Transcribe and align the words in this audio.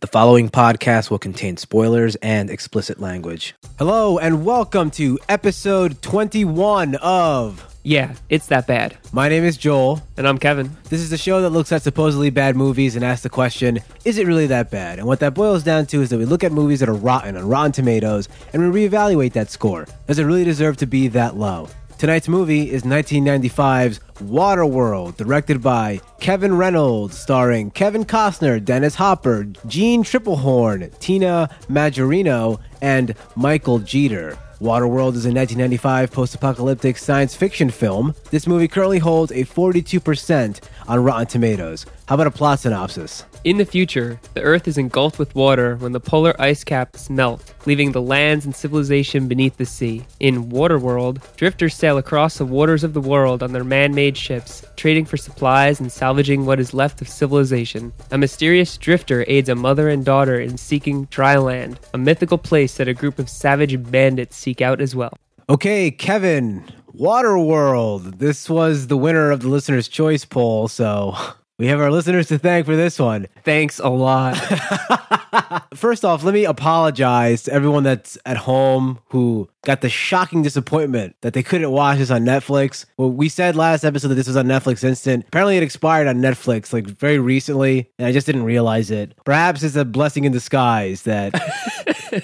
The 0.00 0.06
following 0.06 0.48
podcast 0.48 1.10
will 1.10 1.18
contain 1.18 1.58
spoilers 1.58 2.16
and 2.16 2.48
explicit 2.48 3.00
language. 3.00 3.54
Hello, 3.76 4.16
and 4.16 4.46
welcome 4.46 4.90
to 4.92 5.18
episode 5.28 6.00
21 6.00 6.94
of. 6.94 7.66
Yeah, 7.82 8.14
it's 8.30 8.46
that 8.46 8.66
bad. 8.66 8.96
My 9.12 9.28
name 9.28 9.44
is 9.44 9.58
Joel. 9.58 10.00
And 10.16 10.26
I'm 10.26 10.38
Kevin. 10.38 10.74
This 10.88 11.02
is 11.02 11.10
the 11.10 11.18
show 11.18 11.42
that 11.42 11.50
looks 11.50 11.70
at 11.70 11.82
supposedly 11.82 12.30
bad 12.30 12.56
movies 12.56 12.96
and 12.96 13.04
asks 13.04 13.24
the 13.24 13.28
question, 13.28 13.80
is 14.06 14.16
it 14.16 14.26
really 14.26 14.46
that 14.46 14.70
bad? 14.70 14.98
And 14.98 15.06
what 15.06 15.20
that 15.20 15.34
boils 15.34 15.64
down 15.64 15.84
to 15.88 16.00
is 16.00 16.08
that 16.08 16.18
we 16.18 16.24
look 16.24 16.44
at 16.44 16.52
movies 16.52 16.80
that 16.80 16.88
are 16.88 16.94
rotten 16.94 17.36
on 17.36 17.46
Rotten 17.46 17.72
Tomatoes 17.72 18.26
and 18.54 18.72
we 18.72 18.88
reevaluate 18.88 19.34
that 19.34 19.50
score. 19.50 19.86
Does 20.06 20.18
it 20.18 20.24
really 20.24 20.44
deserve 20.44 20.78
to 20.78 20.86
be 20.86 21.08
that 21.08 21.36
low? 21.36 21.68
Tonight's 22.00 22.28
movie 22.28 22.70
is 22.70 22.84
1995's 22.84 24.00
Waterworld, 24.20 25.18
directed 25.18 25.60
by 25.60 26.00
Kevin 26.18 26.56
Reynolds, 26.56 27.18
starring 27.18 27.70
Kevin 27.72 28.06
Costner, 28.06 28.64
Dennis 28.64 28.94
Hopper, 28.94 29.44
Jeanne 29.66 30.02
Tripplehorn, 30.02 30.98
Tina 30.98 31.50
Majorino, 31.68 32.58
and 32.80 33.14
Michael 33.36 33.80
Jeter. 33.80 34.38
Waterworld 34.62 35.14
is 35.14 35.26
a 35.26 35.32
1995 35.32 36.10
post 36.10 36.34
apocalyptic 36.34 36.96
science 36.96 37.34
fiction 37.34 37.68
film. 37.68 38.14
This 38.30 38.46
movie 38.46 38.68
currently 38.68 38.98
holds 38.98 39.30
a 39.32 39.44
42% 39.44 40.60
on 40.88 41.04
Rotten 41.04 41.26
Tomatoes. 41.26 41.84
How 42.10 42.14
about 42.14 42.26
a 42.26 42.32
plot 42.32 42.58
synopsis? 42.58 43.24
In 43.44 43.58
the 43.58 43.64
future, 43.64 44.18
the 44.34 44.42
Earth 44.42 44.66
is 44.66 44.78
engulfed 44.78 45.20
with 45.20 45.32
water 45.36 45.76
when 45.76 45.92
the 45.92 46.00
polar 46.00 46.34
ice 46.42 46.64
caps 46.64 47.08
melt, 47.08 47.54
leaving 47.66 47.92
the 47.92 48.02
lands 48.02 48.44
and 48.44 48.52
civilization 48.52 49.28
beneath 49.28 49.56
the 49.58 49.64
sea. 49.64 50.04
In 50.18 50.50
Waterworld, 50.50 51.22
drifters 51.36 51.76
sail 51.76 51.98
across 51.98 52.36
the 52.36 52.44
waters 52.44 52.82
of 52.82 52.94
the 52.94 53.00
world 53.00 53.44
on 53.44 53.52
their 53.52 53.62
man 53.62 53.94
made 53.94 54.16
ships, 54.16 54.64
trading 54.74 55.04
for 55.04 55.16
supplies 55.16 55.78
and 55.78 55.92
salvaging 55.92 56.46
what 56.46 56.58
is 56.58 56.74
left 56.74 57.00
of 57.00 57.08
civilization. 57.08 57.92
A 58.10 58.18
mysterious 58.18 58.76
drifter 58.76 59.24
aids 59.28 59.48
a 59.48 59.54
mother 59.54 59.88
and 59.88 60.04
daughter 60.04 60.40
in 60.40 60.58
seeking 60.58 61.04
dry 61.12 61.36
land, 61.36 61.78
a 61.94 61.98
mythical 61.98 62.38
place 62.38 62.76
that 62.78 62.88
a 62.88 62.92
group 62.92 63.20
of 63.20 63.28
savage 63.28 63.80
bandits 63.88 64.34
seek 64.34 64.60
out 64.60 64.80
as 64.80 64.96
well. 64.96 65.16
Okay, 65.48 65.92
Kevin, 65.92 66.64
Waterworld. 66.92 68.18
This 68.18 68.50
was 68.50 68.88
the 68.88 68.96
winner 68.96 69.30
of 69.30 69.42
the 69.42 69.48
listener's 69.48 69.86
choice 69.86 70.24
poll, 70.24 70.66
so 70.66 71.16
we 71.60 71.66
have 71.66 71.78
our 71.78 71.90
listeners 71.90 72.28
to 72.28 72.38
thank 72.38 72.64
for 72.64 72.74
this 72.74 72.98
one. 72.98 73.26
Thanks 73.44 73.78
a 73.78 73.90
lot. 73.90 74.34
First 75.74 76.06
off, 76.06 76.24
let 76.24 76.32
me 76.32 76.46
apologize 76.46 77.42
to 77.42 77.52
everyone 77.52 77.82
that's 77.82 78.16
at 78.24 78.38
home 78.38 78.98
who 79.10 79.46
got 79.66 79.82
the 79.82 79.90
shocking 79.90 80.40
disappointment 80.40 81.16
that 81.20 81.34
they 81.34 81.42
couldn't 81.42 81.70
watch 81.70 81.98
this 81.98 82.10
on 82.10 82.22
Netflix. 82.22 82.86
Well, 82.96 83.10
we 83.10 83.28
said 83.28 83.56
last 83.56 83.84
episode 83.84 84.08
that 84.08 84.14
this 84.14 84.26
was 84.26 84.38
on 84.38 84.46
Netflix 84.46 84.82
Instant. 84.82 85.26
Apparently, 85.28 85.58
it 85.58 85.62
expired 85.62 86.06
on 86.06 86.16
Netflix 86.16 86.72
like 86.72 86.86
very 86.86 87.18
recently, 87.18 87.90
and 87.98 88.06
I 88.06 88.12
just 88.12 88.26
didn't 88.26 88.44
realize 88.44 88.90
it. 88.90 89.12
Perhaps 89.26 89.62
it's 89.62 89.76
a 89.76 89.84
blessing 89.84 90.24
in 90.24 90.32
disguise 90.32 91.02
that 91.02 91.34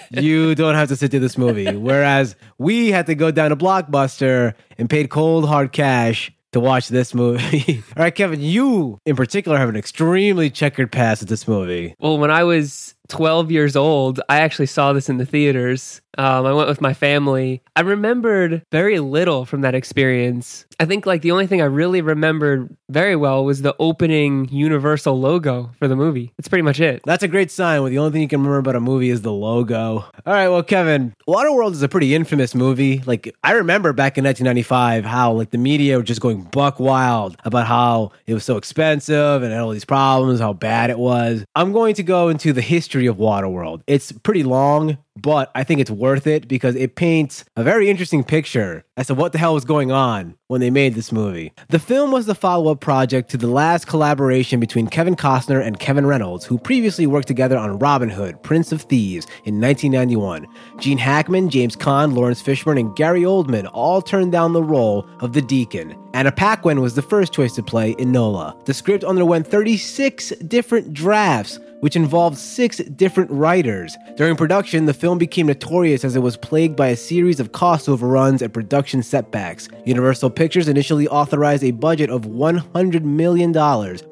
you 0.13 0.55
don't 0.55 0.77
have 0.77 0.89
to 0.89 0.97
sit 0.97 1.11
through 1.11 1.21
this 1.21 1.37
movie, 1.37 1.77
whereas 1.77 2.37
we 2.57 2.91
had 2.91 3.05
to 3.05 3.15
go 3.15 3.31
down 3.31 3.51
to 3.51 3.57
Blockbuster 3.57 4.55
and 4.79 4.89
paid 4.89 5.11
cold 5.11 5.47
hard 5.47 5.73
cash 5.73 6.33
to 6.53 6.61
watch 6.61 6.89
this 6.89 7.15
movie. 7.15 7.83
All 7.97 8.03
right, 8.03 8.15
Kevin, 8.15 8.41
you 8.41 8.99
in 9.07 9.15
particular 9.17 9.59
have 9.59 9.69
an 9.69 9.77
extremely 9.77 10.51
checkered 10.51 10.91
past 10.91 11.23
at 11.23 11.29
this 11.29 11.47
movie. 11.47 11.95
Well, 11.99 12.19
when 12.19 12.31
I 12.31 12.45
was 12.45 12.95
12 13.09 13.51
years 13.51 13.77
old, 13.77 14.21
I 14.29 14.41
actually 14.41 14.67
saw 14.67 14.93
this 14.93 15.09
in 15.09 15.19
the 15.19 15.27
theaters. 15.27 16.01
Um, 16.19 16.47
I 16.47 16.53
went 16.53 16.69
with 16.69 16.81
my 16.81 16.95
family. 16.95 17.63
I 17.75 17.83
remembered 17.83 18.63
very 18.73 19.01
little 19.01 19.45
from 19.45 19.61
that 19.61 19.75
experience. 19.75 20.65
I 20.81 20.87
think 20.87 21.07
like 21.07 21.23
the 21.23 21.31
only 21.31 21.47
thing 21.47 21.61
I 21.61 21.67
really 21.67 22.01
remembered 22.01 22.75
very 22.89 23.17
well 23.17 23.45
was 23.45 23.63
the 23.63 23.75
opening 23.79 24.49
Universal 24.49 25.21
logo 25.21 25.71
for 25.79 25.89
the 25.89 25.97
movie. 25.97 26.33
That's 26.37 26.49
pretty 26.49 26.63
much 26.63 26.81
it. 26.81 27.03
That's 27.05 27.23
a 27.23 27.29
great 27.29 27.51
sign 27.51 27.83
when 27.83 27.93
the 27.93 27.99
only 27.99 28.13
thing 28.13 28.23
you 28.23 28.29
can 28.29 28.41
remember 28.41 28.59
about 28.59 28.77
a 28.77 28.81
movie 28.81 29.11
is 29.11 29.23
the 29.23 29.33
logo. 29.33 30.05
All 30.27 30.33
right, 30.33 30.49
well, 30.49 30.63
Kevin, 30.63 31.15
Waterworld 31.29 31.73
is 31.73 31.83
a 31.83 31.89
pretty 31.89 32.15
infamous 32.15 32.55
movie. 32.55 33.03
Like 33.07 33.35
I 33.45 33.53
remember 33.53 33.93
back 33.93 34.17
in 34.17 34.25
1995 34.25 35.05
how 35.05 35.33
like 35.33 35.51
the 35.51 35.59
media 35.59 35.99
were 35.99 36.03
just 36.03 36.21
going 36.21 36.45
buck 36.45 36.81
wild 36.81 37.37
about 37.45 37.67
how 37.67 38.13
it 38.27 38.35
was 38.35 38.45
so 38.45 38.57
expensive 38.57 39.43
and 39.43 39.53
had 39.53 39.61
all 39.61 39.71
these 39.71 39.85
problems, 39.85 40.41
how 40.41 40.53
bad 40.55 40.91
it 40.91 40.99
was. 40.99 41.45
I'm 41.55 41.73
going 41.73 41.95
to 41.97 42.03
go 42.03 42.29
into 42.29 42.53
the 42.53 42.63
history 42.63 42.96
of 43.05 43.19
Waterworld. 43.19 43.83
It's 43.87 44.13
pretty 44.13 44.43
long, 44.43 44.97
but 45.17 45.51
I 45.55 45.65
think 45.65 45.81
it's 45.81 45.91
worth 45.91 46.27
it 46.27 46.49
because 46.49 46.75
it 46.77 46.95
paints 46.95 47.45
a 47.57 47.63
very 47.63 47.91
interesting 47.91 48.25
picture 48.25 48.85
as 48.97 49.09
to 49.09 49.15
what 49.15 49.33
the 49.33 49.39
hell 49.39 49.55
was 49.55 49.65
going 49.65 49.93
on 49.93 50.37
when 50.47 50.61
they 50.61 50.71
made 50.71 50.95
this 50.95 51.13
movie. 51.13 51.53
The 51.69 51.79
film 51.79 52.13
was 52.13 52.27
the 52.27 52.35
follow 52.35 52.71
up 52.71 52.81
project 52.81 53.31
to 53.31 53.37
the 53.37 53.47
last 53.47 53.87
collaboration 53.87 54.61
between 54.61 54.87
Kevin 54.87 55.17
Costner 55.17 55.65
and 55.65 55.79
Kevin 55.79 56.07
Reynolds, 56.07 56.45
who 56.45 56.59
previously 56.59 57.07
worked 57.07 57.29
together 57.29 57.59
on 57.59 57.79
Robin 57.79 58.09
Hood, 58.09 58.43
Prince 58.43 58.73
of 58.73 58.83
Thieves 58.83 59.27
in 59.45 59.61
1991. 59.61 60.47
Gene 60.79 60.99
Hackman, 60.99 61.51
James 61.51 61.77
Caan, 61.77 62.15
Laurence 62.15 62.43
Fishburne, 62.43 62.81
and 62.81 62.97
Gary 62.97 63.23
Oldman 63.23 63.69
all 63.73 64.01
turned 64.01 64.33
down 64.33 64.53
the 64.53 64.63
role 64.63 65.07
of 65.21 65.33
the 65.33 65.43
Deacon. 65.43 65.97
Anna 66.15 66.33
Paquin 66.33 66.81
was 66.81 66.95
the 66.95 67.03
first 67.03 67.33
choice 67.33 67.55
to 67.55 67.63
play 67.63 67.95
Enola. 67.97 68.65
The 68.65 68.73
script 68.73 69.05
underwent 69.05 69.47
36 69.47 70.31
different 70.47 70.95
drafts 70.95 71.59
which 71.81 71.97
involved 71.97 72.39
six 72.39 72.79
different 72.79 73.31
writers. 73.31 73.97
During 74.17 74.37
production, 74.37 74.87
the 74.87 74.95
film 74.95 75.19
became 75.19 75.47
notorious 75.47 76.05
as 76.05 76.17
it 76.17 76.21
was 76.21 76.37
plagued 76.37 76.77
by 76.77 76.89
a 76.89 76.97
series 76.97 77.41
of 77.41 77.53
cost 77.53 77.89
overruns 77.89 78.43
and 78.43 78.53
production 78.53 79.03
setbacks. 79.03 79.69
Universal 79.85 80.31
Pictures 80.31 80.69
initially 80.69 81.09
authorized 81.09 81.65
a 81.65 81.71
budget 81.71 82.11
of 82.11 82.23
$100 82.23 83.03
million, 83.03 83.53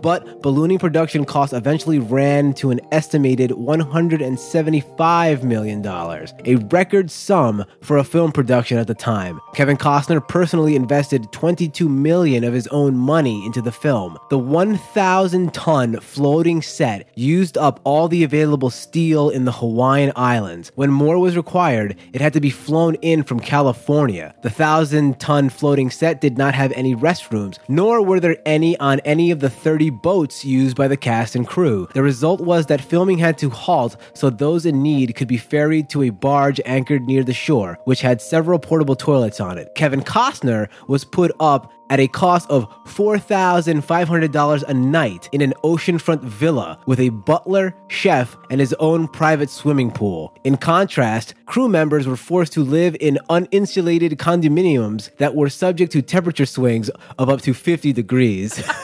but 0.00 0.42
ballooning 0.42 0.78
production 0.78 1.25
costs 1.25 1.54
eventually 1.54 1.98
ran 1.98 2.52
to 2.54 2.70
an 2.70 2.80
estimated 2.92 3.50
$175 3.50 5.42
million, 5.42 5.86
a 5.86 6.56
record 6.66 7.10
sum 7.10 7.64
for 7.82 7.98
a 7.98 8.04
film 8.04 8.32
production 8.32 8.78
at 8.78 8.86
the 8.86 8.94
time. 8.94 9.41
Kevin 9.54 9.76
Costner 9.76 10.26
personally 10.26 10.76
invested 10.76 11.31
22 11.32 11.88
million 11.88 12.44
of 12.44 12.52
his 12.52 12.66
own 12.69 12.96
money 12.96 13.44
into 13.46 13.60
the 13.62 13.72
film. 13.72 14.19
The 14.31 14.38
1,000 14.38 15.52
ton 15.54 16.00
floating 16.00 16.62
set 16.62 17.10
used 17.16 17.53
up 17.56 17.81
all 17.84 18.09
the 18.09 18.25
available 18.25 18.70
steel 18.70 19.31
in 19.31 19.44
the 19.44 19.53
Hawaiian 19.53 20.12
Islands. 20.16 20.72
When 20.75 20.91
more 20.91 21.19
was 21.19 21.37
required, 21.37 21.97
it 22.12 22.20
had 22.20 22.32
to 22.34 22.41
be 22.41 22.50
flown 22.50 22.94
in 22.97 23.22
from 23.22 23.41
California. 23.41 24.34
The 24.42 24.48
1,000 24.48 25.19
ton 25.20 25.48
floating 25.48 25.91
set 25.91 26.20
did 26.20 26.38
not 26.38 26.54
have 26.54 26.72
any 26.72 26.94
restrooms, 26.94 27.59
nor 27.69 28.03
were 28.03 28.20
there 28.20 28.37
any 28.47 28.76
on 28.78 29.00
any 29.00 29.31
of 29.31 29.41
the 29.41 29.50
30 29.50 29.91
boats 29.91 30.44
used 30.44 30.76
by 30.76 30.88
the 30.88 30.97
cast 30.97 31.34
and 31.34 31.47
crew. 31.47 31.88
The 31.94 32.03
result 32.03 32.41
was 32.41 32.66
that 32.66 32.81
filming 32.81 33.19
had 33.19 33.38
to 33.38 33.50
halt 33.50 33.97
so 34.14 34.31
those 34.31 34.66
in 34.66 34.82
need 34.82 35.14
could 35.16 35.28
be 35.28 35.37
ferried 35.37 35.88
to 35.91 36.03
a 36.03 36.10
barge 36.10 36.60
anchored 36.64 37.03
near 37.03 37.25
the 37.25 37.32
shore, 37.32 37.78
which 37.84 38.00
had 38.00 38.20
several 38.20 38.59
portable 38.59 38.97
toilets 38.97 39.41
on 39.41 39.59
it. 39.59 39.75
Kevin 39.75 40.03
Costner 40.03 40.69
was 40.88 41.04
put 41.04 41.32
up 41.41 41.72
at 41.91 42.00
a 42.00 42.09
cost 42.09 42.49
of 42.50 42.69
$4,500 42.84 44.62
a 44.62 44.75
night 44.75 45.28
in 45.33 45.41
an 45.41 45.55
oceanfront 45.62 46.22
villa 46.22 46.78
with 46.87 47.00
a 47.00 47.11
butler, 47.11 47.75
chef, 47.89 48.37
and 48.50 48.61
his 48.61 48.75
own 48.75 49.09
private 49.09 49.50
swimming 49.50 49.91
pool. 49.91 50.34
In 50.44 50.56
contrast, 50.56 51.34
crew 51.47 51.69
members 51.69 52.06
were 52.06 52.17
forced 52.17 52.53
to 52.55 52.62
live 52.62 52.97
in 53.00 53.19
uninsulated 53.31 54.15
condominiums 54.15 55.15
that 55.17 55.34
were 55.34 55.49
subject 55.49 55.93
to 55.93 56.03
temperature 56.03 56.47
swings 56.47 56.91
of 57.19 57.28
up 57.28 57.41
to 57.43 57.55
50 57.55 57.93
degrees. 57.93 58.62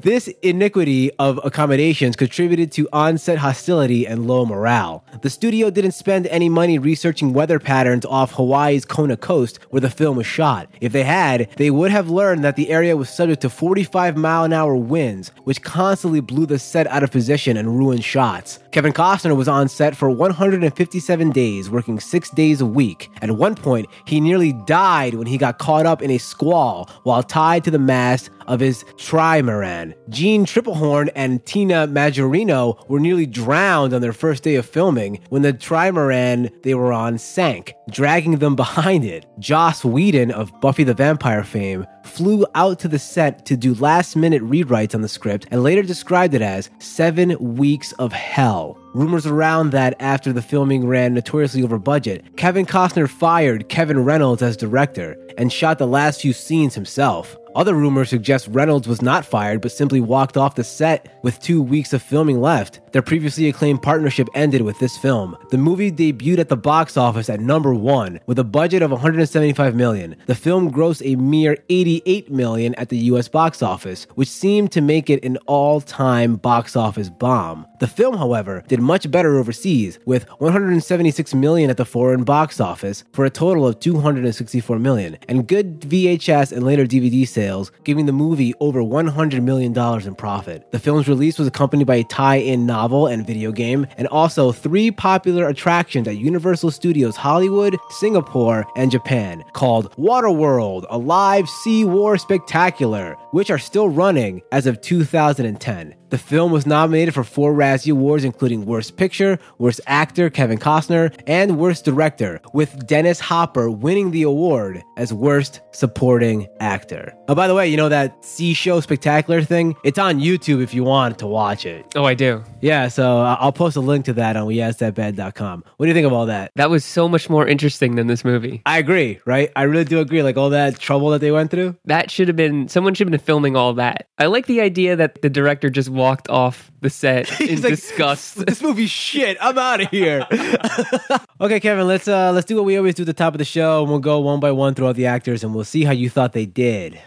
This 0.00 0.28
iniquity 0.42 1.10
of 1.18 1.40
accommodations 1.42 2.16
contributed 2.16 2.70
to 2.72 2.86
on-set 2.92 3.38
hostility 3.38 4.06
and 4.06 4.26
low 4.26 4.44
morale. 4.44 5.02
The 5.22 5.30
studio 5.30 5.70
didn't 5.70 5.92
spend 5.92 6.26
any 6.26 6.50
money 6.50 6.78
researching 6.78 7.32
weather 7.32 7.58
patterns 7.58 8.04
off 8.04 8.32
Hawaii's 8.32 8.84
Kona 8.84 9.16
coast 9.16 9.58
where 9.70 9.80
the 9.80 9.88
film 9.88 10.18
was 10.18 10.26
shot. 10.26 10.68
If 10.82 10.92
they 10.92 11.02
had, 11.02 11.48
they 11.56 11.70
would 11.70 11.90
have 11.92 12.10
learned 12.10 12.44
that 12.44 12.56
the 12.56 12.70
area 12.70 12.94
was 12.94 13.08
subject 13.08 13.40
to 13.40 13.48
45 13.48 14.18
mile 14.18 14.44
an 14.44 14.52
hour 14.52 14.76
winds, 14.76 15.32
which 15.44 15.62
constantly 15.62 16.20
blew 16.20 16.44
the 16.44 16.58
set 16.58 16.86
out 16.88 17.02
of 17.02 17.10
position 17.10 17.56
and 17.56 17.78
ruined 17.78 18.04
shots. 18.04 18.58
Kevin 18.76 18.92
Costner 18.92 19.34
was 19.34 19.48
on 19.48 19.70
set 19.70 19.96
for 19.96 20.10
157 20.10 21.30
days, 21.30 21.70
working 21.70 21.98
six 21.98 22.28
days 22.28 22.60
a 22.60 22.66
week. 22.66 23.10
At 23.22 23.30
one 23.30 23.54
point, 23.54 23.88
he 24.04 24.20
nearly 24.20 24.52
died 24.52 25.14
when 25.14 25.26
he 25.26 25.38
got 25.38 25.56
caught 25.56 25.86
up 25.86 26.02
in 26.02 26.10
a 26.10 26.18
squall 26.18 26.90
while 27.02 27.22
tied 27.22 27.64
to 27.64 27.70
the 27.70 27.78
mast 27.78 28.28
of 28.46 28.60
his 28.60 28.84
trimaran. 28.96 29.94
Jeanne 30.10 30.44
Tripplehorn 30.44 31.08
and 31.14 31.44
Tina 31.46 31.88
Majorino 31.88 32.86
were 32.88 33.00
nearly 33.00 33.24
drowned 33.26 33.94
on 33.94 34.02
their 34.02 34.12
first 34.12 34.42
day 34.42 34.56
of 34.56 34.66
filming 34.66 35.20
when 35.30 35.40
the 35.42 35.52
trimaran 35.54 36.50
they 36.62 36.74
were 36.74 36.92
on 36.92 37.16
sank, 37.16 37.74
dragging 37.90 38.38
them 38.38 38.56
behind 38.66 39.04
it. 39.04 39.26
Joss 39.38 39.84
Whedon 39.84 40.30
of 40.30 40.52
Buffy 40.60 40.84
the 40.84 40.92
Vampire 40.94 41.44
fame 41.44 41.86
flew 42.04 42.46
out 42.54 42.78
to 42.80 42.88
the 42.88 42.98
set 42.98 43.44
to 43.46 43.56
do 43.56 43.74
last 43.74 44.16
minute 44.16 44.42
rewrites 44.42 44.94
on 44.94 45.02
the 45.02 45.08
script 45.08 45.46
and 45.50 45.62
later 45.62 45.82
described 45.82 46.34
it 46.34 46.42
as 46.42 46.70
seven 46.78 47.36
weeks 47.56 47.92
of 47.92 48.12
hell. 48.12 48.65
Wow. 48.66 48.85
Rumors 48.96 49.26
around 49.26 49.72
that 49.72 49.94
after 50.00 50.32
the 50.32 50.40
filming 50.40 50.86
ran 50.86 51.12
notoriously 51.12 51.62
over 51.62 51.78
budget, 51.78 52.34
Kevin 52.38 52.64
Costner 52.64 53.06
fired 53.06 53.68
Kevin 53.68 54.02
Reynolds 54.02 54.40
as 54.40 54.56
director 54.56 55.18
and 55.36 55.52
shot 55.52 55.76
the 55.76 55.86
last 55.86 56.22
few 56.22 56.32
scenes 56.32 56.74
himself. 56.74 57.36
Other 57.56 57.74
rumors 57.74 58.10
suggest 58.10 58.48
Reynolds 58.48 58.86
was 58.86 59.00
not 59.00 59.24
fired 59.24 59.62
but 59.62 59.72
simply 59.72 59.98
walked 59.98 60.36
off 60.36 60.56
the 60.56 60.62
set 60.62 61.18
with 61.22 61.40
two 61.40 61.62
weeks 61.62 61.94
of 61.94 62.02
filming 62.02 62.42
left. 62.42 62.80
Their 62.92 63.00
previously 63.00 63.48
acclaimed 63.48 63.80
partnership 63.80 64.28
ended 64.34 64.60
with 64.60 64.78
this 64.78 64.98
film. 64.98 65.38
The 65.50 65.56
movie 65.56 65.90
debuted 65.90 66.38
at 66.38 66.50
the 66.50 66.56
box 66.56 66.98
office 66.98 67.30
at 67.30 67.40
number 67.40 67.74
one 67.74 68.20
with 68.26 68.38
a 68.38 68.44
budget 68.44 68.82
of 68.82 68.90
175 68.90 69.74
million. 69.74 70.16
The 70.26 70.34
film 70.34 70.70
grossed 70.70 71.00
a 71.02 71.16
mere 71.16 71.56
88 71.70 72.30
million 72.30 72.74
at 72.74 72.90
the 72.90 72.98
US 72.98 73.26
box 73.26 73.62
office, 73.62 74.06
which 74.16 74.28
seemed 74.28 74.70
to 74.72 74.82
make 74.82 75.08
it 75.08 75.24
an 75.24 75.38
all-time 75.46 76.36
box 76.36 76.76
office 76.76 77.08
bomb. 77.08 77.66
The 77.80 77.86
film, 77.86 78.18
however, 78.18 78.64
did 78.68 78.80
much 78.86 79.10
better 79.10 79.36
overseas 79.38 79.98
with 80.06 80.28
176 80.38 81.34
million 81.34 81.68
at 81.68 81.76
the 81.76 81.84
foreign 81.84 82.22
box 82.24 82.60
office 82.60 83.04
for 83.12 83.24
a 83.24 83.30
total 83.30 83.66
of 83.66 83.80
264 83.80 84.78
million, 84.78 85.18
and 85.28 85.46
good 85.46 85.80
VHS 85.80 86.52
and 86.52 86.64
later 86.64 86.84
DVD 86.84 87.26
sales, 87.26 87.72
giving 87.84 88.06
the 88.06 88.12
movie 88.12 88.54
over 88.60 88.82
100 88.82 89.42
million 89.42 89.72
dollars 89.72 90.06
in 90.06 90.14
profit. 90.14 90.70
The 90.70 90.78
film's 90.78 91.08
release 91.08 91.38
was 91.38 91.48
accompanied 91.48 91.86
by 91.86 91.96
a 91.96 92.04
tie-in 92.04 92.64
novel 92.64 93.08
and 93.08 93.26
video 93.26 93.50
game, 93.50 93.86
and 93.98 94.06
also 94.08 94.52
three 94.52 94.90
popular 94.90 95.48
attractions 95.48 96.06
at 96.06 96.18
Universal 96.18 96.70
Studios 96.70 97.16
Hollywood, 97.16 97.76
Singapore, 97.90 98.64
and 98.76 98.90
Japan 98.90 99.42
called 99.52 99.90
Waterworld, 99.96 100.86
a 100.90 100.98
live 100.98 101.48
sea 101.48 101.84
war 101.84 102.16
spectacular, 102.16 103.16
which 103.32 103.50
are 103.50 103.58
still 103.58 103.88
running 103.88 104.42
as 104.52 104.66
of 104.66 104.80
2010. 104.80 105.94
The 106.08 106.18
film 106.18 106.52
was 106.52 106.66
nominated 106.66 107.14
for 107.14 107.24
four 107.24 107.52
Razzie 107.52 107.90
Awards, 107.90 108.22
including 108.22 108.64
Worst 108.76 108.98
Picture, 108.98 109.38
Worst 109.56 109.80
Actor, 109.86 110.28
Kevin 110.28 110.58
Costner, 110.58 111.10
and 111.26 111.58
Worst 111.58 111.86
Director, 111.86 112.42
with 112.52 112.86
Dennis 112.86 113.18
Hopper 113.18 113.70
winning 113.70 114.10
the 114.10 114.22
award 114.22 114.82
as 114.98 115.14
Worst 115.14 115.62
Supporting 115.72 116.46
Actor. 116.60 117.14
Oh, 117.28 117.34
by 117.34 117.48
the 117.48 117.54
way, 117.54 117.66
you 117.68 117.78
know 117.78 117.88
that 117.88 118.22
Sea 118.22 118.52
Show 118.52 118.80
Spectacular 118.80 119.42
thing? 119.42 119.74
It's 119.82 119.98
on 119.98 120.20
YouTube 120.20 120.62
if 120.62 120.74
you 120.74 120.84
want 120.84 121.18
to 121.20 121.26
watch 121.26 121.64
it. 121.64 121.86
Oh, 121.96 122.04
I 122.04 122.12
do. 122.12 122.44
Yeah, 122.60 122.88
so 122.88 123.20
I'll 123.20 123.50
post 123.50 123.76
a 123.76 123.80
link 123.80 124.04
to 124.04 124.12
that 124.12 124.36
on 124.36 124.46
yeahitsthatbad.com. 124.48 125.64
What 125.78 125.86
do 125.86 125.88
you 125.88 125.94
think 125.94 126.06
of 126.06 126.12
all 126.12 126.26
that? 126.26 126.52
That 126.56 126.68
was 126.68 126.84
so 126.84 127.08
much 127.08 127.30
more 127.30 127.48
interesting 127.48 127.96
than 127.96 128.08
this 128.08 128.26
movie. 128.26 128.60
I 128.66 128.76
agree, 128.76 129.20
right? 129.24 129.50
I 129.56 129.62
really 129.62 129.84
do 129.84 130.00
agree. 130.00 130.22
Like 130.22 130.36
all 130.36 130.50
that 130.50 130.78
trouble 130.78 131.08
that 131.10 131.22
they 131.22 131.30
went 131.30 131.50
through. 131.50 131.76
That 131.86 132.10
should 132.10 132.28
have 132.28 132.36
been 132.36 132.68
someone 132.68 132.92
should 132.92 133.06
have 133.06 133.12
been 133.12 133.20
filming 133.20 133.56
all 133.56 133.72
that. 133.74 134.08
I 134.18 134.26
like 134.26 134.44
the 134.44 134.60
idea 134.60 134.96
that 134.96 135.22
the 135.22 135.30
director 135.30 135.70
just 135.70 135.88
walked 135.88 136.28
off 136.28 136.70
the 136.80 136.90
set 136.90 137.40
in 137.40 137.62
like, 137.62 137.72
disgust. 137.72 138.46
This 138.46 138.62
movie's 138.66 138.90
shit. 138.90 139.36
I'm 139.40 139.56
out 139.56 139.80
of 139.80 139.90
here. 139.90 140.26
okay, 141.40 141.60
Kevin, 141.60 141.86
let's 141.86 142.08
uh 142.08 142.32
let's 142.32 142.46
do 142.46 142.56
what 142.56 142.64
we 142.64 142.76
always 142.76 142.94
do 142.94 143.02
at 143.02 143.06
the 143.06 143.12
top 143.12 143.34
of 143.34 143.38
the 143.38 143.44
show, 143.44 143.82
and 143.82 143.90
we'll 143.90 144.00
go 144.00 144.20
one 144.20 144.40
by 144.40 144.50
one 144.50 144.74
through 144.74 144.86
all 144.86 144.94
the 144.94 145.06
actors, 145.06 145.44
and 145.44 145.54
we'll 145.54 145.64
see 145.64 145.84
how 145.84 145.92
you 145.92 146.10
thought 146.10 146.32
they 146.32 146.46
did. 146.46 147.00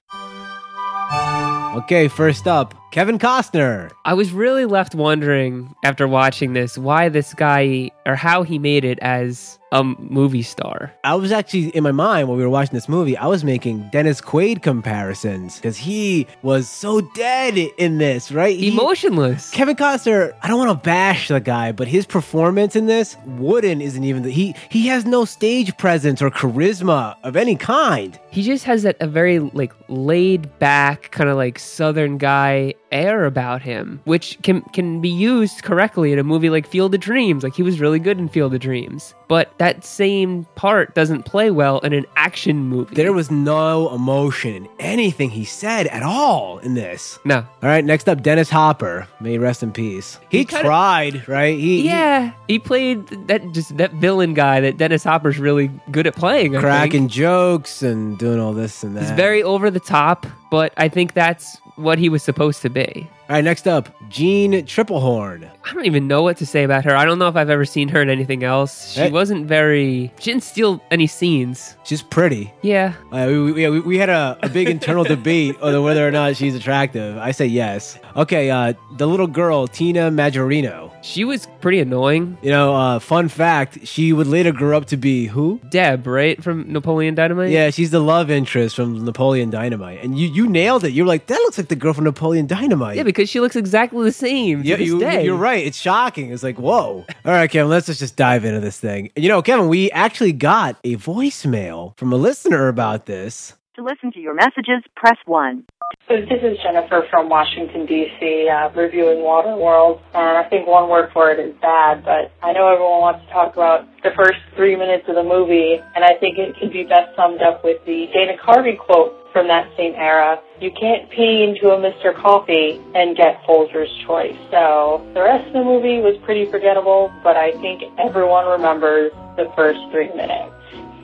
Okay, 1.75 2.07
first 2.07 2.47
up, 2.47 2.73
Kevin 2.91 3.19
Costner. 3.19 3.91
I 4.05 4.15
was 4.15 4.31
really 4.31 4.65
left 4.65 4.95
wondering 4.95 5.75
after 5.83 6.07
watching 6.07 6.53
this 6.53 6.75
why 6.77 7.07
this 7.09 7.33
guy 7.35 7.91
or 8.07 8.15
how 8.15 8.41
he 8.41 8.57
made 8.57 8.83
it 8.83 8.97
as 9.03 9.59
a 9.71 9.83
movie 9.83 10.41
star. 10.41 10.91
I 11.03 11.13
was 11.13 11.31
actually 11.31 11.67
in 11.69 11.83
my 11.83 11.91
mind 11.91 12.27
when 12.27 12.37
we 12.39 12.43
were 12.43 12.49
watching 12.49 12.73
this 12.73 12.89
movie, 12.89 13.15
I 13.15 13.27
was 13.27 13.43
making 13.43 13.87
Dennis 13.91 14.19
Quaid 14.19 14.63
comparisons 14.63 15.57
because 15.57 15.77
he 15.77 16.25
was 16.41 16.67
so 16.67 17.01
dead 17.01 17.55
in 17.77 17.99
this, 17.99 18.31
right? 18.31 18.57
He- 18.57 18.69
Emotionless. 18.69 19.51
Kevin 19.51 19.75
Costner, 19.75 20.33
I 20.41 20.47
don't 20.47 20.57
want 20.57 20.71
to 20.71 20.83
bash 20.83 21.27
the 21.27 21.39
guy, 21.39 21.71
but 21.71 21.87
his 21.87 22.07
performance 22.07 22.75
in 22.75 22.87
this, 22.87 23.15
Wooden 23.27 23.79
isn't 23.81 24.03
even 24.03 24.23
the, 24.23 24.31
he 24.31 24.55
he 24.69 24.87
has 24.87 25.05
no 25.05 25.23
stage 25.25 25.77
presence 25.77 26.19
or 26.23 26.31
charisma 26.31 27.15
of 27.23 27.35
any 27.35 27.55
kind. 27.55 28.19
He 28.31 28.41
just 28.41 28.63
has 28.65 28.81
that 28.81 28.97
a 28.99 29.05
very 29.07 29.37
like 29.37 29.73
laid 29.87 30.57
back 30.57 31.11
kind 31.11 31.29
of 31.29 31.37
like 31.37 31.59
southern 31.59 32.17
guy 32.17 32.73
air 32.91 33.25
about 33.25 33.61
him, 33.61 34.01
which 34.05 34.37
can 34.43 34.61
can 34.73 35.01
be 35.01 35.09
used 35.09 35.63
correctly 35.63 36.11
in 36.13 36.19
a 36.19 36.23
movie 36.23 36.49
like 36.49 36.67
Field 36.67 36.93
of 36.95 36.99
Dreams. 37.01 37.43
Like 37.43 37.55
he 37.55 37.63
was 37.63 37.79
really 37.79 37.99
good 37.99 38.17
in 38.17 38.27
Field 38.29 38.53
of 38.53 38.59
Dreams, 38.59 39.13
but 39.27 39.51
that 39.59 39.83
same 39.85 40.45
part 40.55 40.95
doesn't 40.95 41.23
play 41.23 41.51
well 41.51 41.79
in 41.79 41.93
an 41.93 42.05
action 42.15 42.57
movie. 42.65 42.95
There 42.95 43.13
was 43.13 43.29
no 43.31 43.93
emotion 43.93 44.55
in 44.55 44.69
anything 44.79 45.29
he 45.29 45.45
said 45.45 45.87
at 45.87 46.03
all 46.03 46.59
in 46.59 46.73
this. 46.73 47.19
no. 47.25 47.37
All 47.61 47.69
right, 47.69 47.83
next 47.83 48.07
up, 48.09 48.21
Dennis 48.23 48.49
Hopper. 48.49 49.07
May 49.19 49.31
he 49.31 49.37
rest 49.37 49.63
in 49.63 49.71
peace. 49.71 50.17
He, 50.29 50.39
He 50.39 50.45
kinda- 50.45 50.63
tried, 50.63 51.27
right? 51.27 51.57
He, 51.57 51.81
he- 51.81 51.85
Yeah, 51.87 52.31
he 52.47 52.57
played 52.59 53.07
that 53.27 53.51
just 53.51 53.75
that 53.77 53.93
villain 53.93 54.33
guy 54.33 54.61
that 54.61 54.77
Dennis 54.77 55.03
Hopper's 55.03 55.37
really 55.39 55.69
good 55.91 56.07
at 56.07 56.15
playing. 56.15 56.55
I 56.55 56.59
think. 56.59 56.63
cracking 56.63 57.07
jokes 57.07 57.81
and 57.83 58.17
doing 58.17 58.39
all 58.39 58.53
this 58.53 58.83
and 58.83 58.95
that. 58.95 59.01
He's 59.01 59.11
very 59.11 59.43
over 59.43 59.69
the 59.69 59.79
top, 59.79 60.25
but 60.49 60.73
I 60.77 60.87
think 60.89 61.13
that's 61.13 61.57
what 61.79 61.97
he 61.97 62.09
was 62.09 62.21
supposed 62.23 62.61
to 62.61 62.69
be. 62.69 63.09
All 63.29 63.35
right, 63.35 63.43
next 63.43 63.67
up, 63.67 63.89
Jeanne 64.09 64.53
Tripplehorn. 64.65 65.47
I 65.63 65.73
don't 65.73 65.85
even 65.85 66.07
know 66.07 66.23
what 66.23 66.37
to 66.37 66.47
say 66.47 66.63
about 66.63 66.83
her. 66.85 66.95
I 66.95 67.05
don't 67.05 67.19
know 67.19 67.27
if 67.27 67.35
I've 67.35 67.51
ever 67.51 67.63
seen 67.63 67.87
her 67.89 68.01
in 68.01 68.09
anything 68.09 68.43
else. 68.43 68.93
She 68.93 69.01
Hey. 69.01 69.11
wasn't 69.11 69.45
very. 69.45 70.11
She 70.19 70.31
didn't 70.31 70.41
steal 70.43 70.81
any 70.89 71.05
scenes. 71.05 71.75
She's 71.83 72.01
pretty. 72.01 72.51
Yeah. 72.63 72.93
Uh, 73.11 73.27
we, 73.29 73.51
we, 73.51 73.69
we- 73.69 73.79
we 73.81 73.97
had 73.99 74.09
a, 74.09 74.35
a 74.41 74.49
big 74.49 74.67
internal 74.67 75.03
debate 75.15 75.55
on 75.61 75.83
whether 75.83 76.07
or 76.07 76.09
not 76.09 76.37
she's 76.37 76.55
attractive. 76.55 77.17
I 77.17 77.29
say 77.29 77.45
yes. 77.45 77.99
Okay, 78.15 78.49
uh, 78.49 78.73
the 78.97 79.05
little 79.07 79.27
girl, 79.27 79.67
Tina 79.67 80.09
Majorino. 80.09 80.91
She 81.03 81.23
was 81.23 81.47
pretty 81.61 81.79
annoying. 81.79 82.35
You 82.41 82.49
know, 82.49 82.73
uh, 82.75 82.99
fun 82.99 83.29
fact, 83.29 83.85
she 83.87 84.11
would 84.11 84.25
later 84.27 84.51
grow 84.51 84.75
up 84.75 84.85
to 84.87 84.97
be 84.97 85.27
who? 85.27 85.61
Deb, 85.69 86.07
right? 86.07 86.43
From 86.43 86.73
Napoleon 86.73 87.13
Dynamite? 87.15 87.51
Yeah, 87.51 87.69
she's 87.69 87.91
the 87.91 88.01
love 88.01 88.29
interest 88.31 88.75
from 88.75 89.05
Napoleon 89.05 89.49
Dynamite. 89.51 90.03
And 90.03 90.17
you, 90.17 90.27
you 90.27 90.47
nailed 90.49 90.83
it. 90.83 90.91
You're 90.93 91.05
like, 91.05 91.27
that 91.27 91.35
looks 91.37 91.57
like 91.59 91.67
the 91.69 91.75
girl 91.77 91.93
from 91.93 92.03
Napoleon 92.05 92.47
Dynamite. 92.47 92.97
Yeah, 92.97 93.03
because 93.19 93.29
she 93.29 93.41
looks 93.41 93.57
exactly 93.57 94.01
the 94.05 94.13
same. 94.13 94.63
Yeah, 94.63 94.77
you, 94.77 95.05
you're 95.05 95.35
right. 95.35 95.65
It's 95.65 95.77
shocking. 95.77 96.31
It's 96.31 96.41
like, 96.41 96.57
whoa. 96.57 97.05
All 97.25 97.31
right, 97.33 97.51
Kevin, 97.51 97.69
let's 97.69 97.87
just 97.87 98.15
dive 98.15 98.45
into 98.45 98.61
this 98.61 98.79
thing. 98.79 99.11
You 99.17 99.27
know, 99.27 99.41
Kevin, 99.41 99.67
we 99.67 99.91
actually 99.91 100.31
got 100.31 100.77
a 100.85 100.95
voicemail 100.95 101.97
from 101.97 102.13
a 102.13 102.15
listener 102.15 102.69
about 102.69 103.07
this. 103.07 103.55
To 103.75 103.83
listen 103.83 104.13
to 104.13 104.21
your 104.21 104.33
messages, 104.33 104.87
press 104.95 105.17
1. 105.25 105.65
So 106.07 106.15
this 106.15 106.39
is 106.41 106.57
Jennifer 106.63 107.03
from 107.09 107.27
Washington, 107.27 107.85
D.C., 107.85 108.47
uh, 108.47 108.69
reviewing 108.71 109.19
Waterworld. 109.19 109.99
And 110.13 110.37
I 110.37 110.47
think 110.47 110.65
one 110.65 110.89
word 110.89 111.09
for 111.11 111.29
it 111.29 111.39
is 111.43 111.53
bad, 111.61 112.05
but 112.05 112.31
I 112.41 112.53
know 112.53 112.71
everyone 112.71 113.01
wants 113.01 113.25
to 113.25 113.33
talk 113.33 113.53
about 113.53 113.83
the 114.03 114.11
first 114.15 114.39
three 114.55 114.77
minutes 114.77 115.03
of 115.09 115.15
the 115.15 115.23
movie, 115.23 115.75
and 115.75 116.05
I 116.05 116.15
think 116.21 116.37
it 116.37 116.55
can 116.57 116.71
be 116.71 116.83
best 116.83 117.15
summed 117.17 117.41
up 117.41 117.65
with 117.65 117.83
the 117.85 118.07
Dana 118.13 118.39
Carvey 118.39 118.77
quote 118.77 119.11
from 119.39 119.47
that 119.47 119.71
same 119.77 119.93
era. 119.95 120.37
You 120.59 120.69
can't 120.69 121.09
pee 121.09 121.47
into 121.47 121.71
a 121.71 121.77
Mr. 121.77 122.13
Coffee 122.13 122.81
and 122.93 123.15
get 123.15 123.41
Folger's 123.45 123.89
choice. 124.05 124.35
So 124.51 125.01
the 125.13 125.21
rest 125.21 125.47
of 125.47 125.53
the 125.53 125.63
movie 125.63 125.99
was 125.99 126.17
pretty 126.25 126.45
forgettable, 126.51 127.09
but 127.23 127.37
I 127.37 127.53
think 127.61 127.83
everyone 127.97 128.47
remembers 128.47 129.13
the 129.37 129.49
first 129.55 129.79
three 129.91 130.09
minutes. 130.09 130.51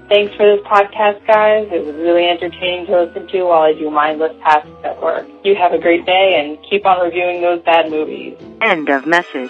Thanks 0.09 0.35
for 0.35 0.45
this 0.53 0.65
podcast, 0.67 1.25
guys. 1.25 1.69
It 1.71 1.85
was 1.85 1.95
really 1.95 2.27
entertaining 2.27 2.87
to 2.87 3.03
listen 3.03 3.25
to 3.29 3.43
while 3.43 3.61
I 3.61 3.71
do 3.71 3.89
mindless 3.89 4.35
tasks 4.43 4.69
at 4.83 5.01
work. 5.01 5.25
You 5.45 5.55
have 5.55 5.71
a 5.71 5.79
great 5.79 6.05
day 6.05 6.35
and 6.37 6.57
keep 6.69 6.85
on 6.85 6.99
reviewing 6.99 7.41
those 7.41 7.61
bad 7.63 7.89
movies. 7.89 8.37
End 8.59 8.89
of 8.89 9.07
message. 9.07 9.49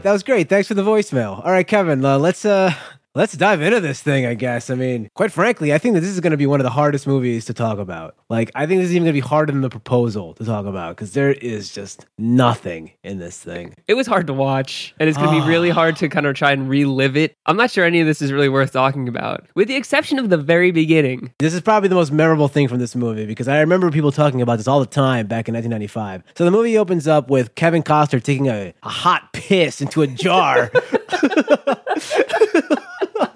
That 0.00 0.12
was 0.12 0.22
great. 0.22 0.48
Thanks 0.48 0.66
for 0.66 0.74
the 0.74 0.82
voicemail. 0.82 1.44
All 1.44 1.52
right, 1.52 1.66
Kevin, 1.66 2.02
uh, 2.02 2.18
let's 2.18 2.46
uh 2.46 2.72
let's 3.18 3.36
dive 3.36 3.60
into 3.60 3.80
this 3.80 4.00
thing, 4.00 4.26
I 4.26 4.34
guess. 4.34 4.70
I 4.70 4.76
mean, 4.76 5.10
quite 5.14 5.32
frankly, 5.32 5.74
I 5.74 5.78
think 5.78 5.94
that 5.94 6.02
this 6.02 6.10
is 6.10 6.20
going 6.20 6.30
to 6.30 6.36
be 6.36 6.46
one 6.46 6.60
of 6.60 6.64
the 6.64 6.70
hardest 6.70 7.04
movies 7.04 7.44
to 7.46 7.52
talk 7.52 7.78
about. 7.78 8.14
Like, 8.30 8.52
I 8.54 8.64
think 8.64 8.80
this 8.80 8.90
is 8.90 8.94
even 8.94 9.06
going 9.06 9.14
to 9.14 9.20
be 9.20 9.26
harder 9.28 9.50
than 9.50 9.60
the 9.60 9.68
proposal 9.68 10.34
to 10.34 10.44
talk 10.44 10.66
about 10.66 10.94
because 10.96 11.14
there 11.14 11.32
is 11.32 11.72
just 11.72 12.06
nothing 12.16 12.92
in 13.02 13.18
this 13.18 13.36
thing. 13.42 13.74
It 13.88 13.94
was 13.94 14.06
hard 14.06 14.28
to 14.28 14.32
watch, 14.32 14.94
and 15.00 15.08
it's 15.08 15.18
going 15.18 15.30
to 15.30 15.36
Ah. 15.36 15.44
be 15.44 15.48
really 15.50 15.70
hard 15.70 15.96
to 15.96 16.08
kind 16.08 16.26
of 16.26 16.36
try 16.36 16.52
and 16.52 16.68
relive 16.68 17.16
it. 17.16 17.34
I'm 17.46 17.56
not 17.56 17.72
sure 17.72 17.84
any 17.84 18.00
of 18.00 18.06
this 18.06 18.22
is 18.22 18.30
really 18.32 18.48
worth 18.48 18.72
talking 18.72 19.08
about, 19.08 19.46
with 19.56 19.66
the 19.66 19.74
exception 19.74 20.20
of 20.20 20.30
the 20.30 20.38
very 20.38 20.70
beginning. 20.70 21.32
This 21.40 21.54
is 21.54 21.60
probably 21.60 21.88
the 21.88 21.96
most 21.96 22.12
memorable 22.12 22.46
thing 22.46 22.68
from 22.68 22.78
this 22.78 22.94
movie 22.94 23.26
because 23.26 23.48
I 23.48 23.58
remember 23.58 23.90
people 23.90 24.12
talking 24.12 24.40
about 24.42 24.58
this 24.58 24.68
all 24.68 24.78
the 24.78 24.86
time 24.86 25.26
back 25.26 25.48
in 25.48 25.54
1995. 25.54 26.22
So 26.36 26.44
the 26.44 26.52
movie 26.52 26.78
opens 26.78 27.08
up 27.08 27.30
with 27.30 27.56
Kevin 27.56 27.82
Costner 27.82 28.22
taking 28.22 28.46
a, 28.46 28.72
a 28.84 28.88
hot 28.88 29.32
piss 29.32 29.80
into 29.80 30.02
a 30.02 30.06
jar. 30.06 30.70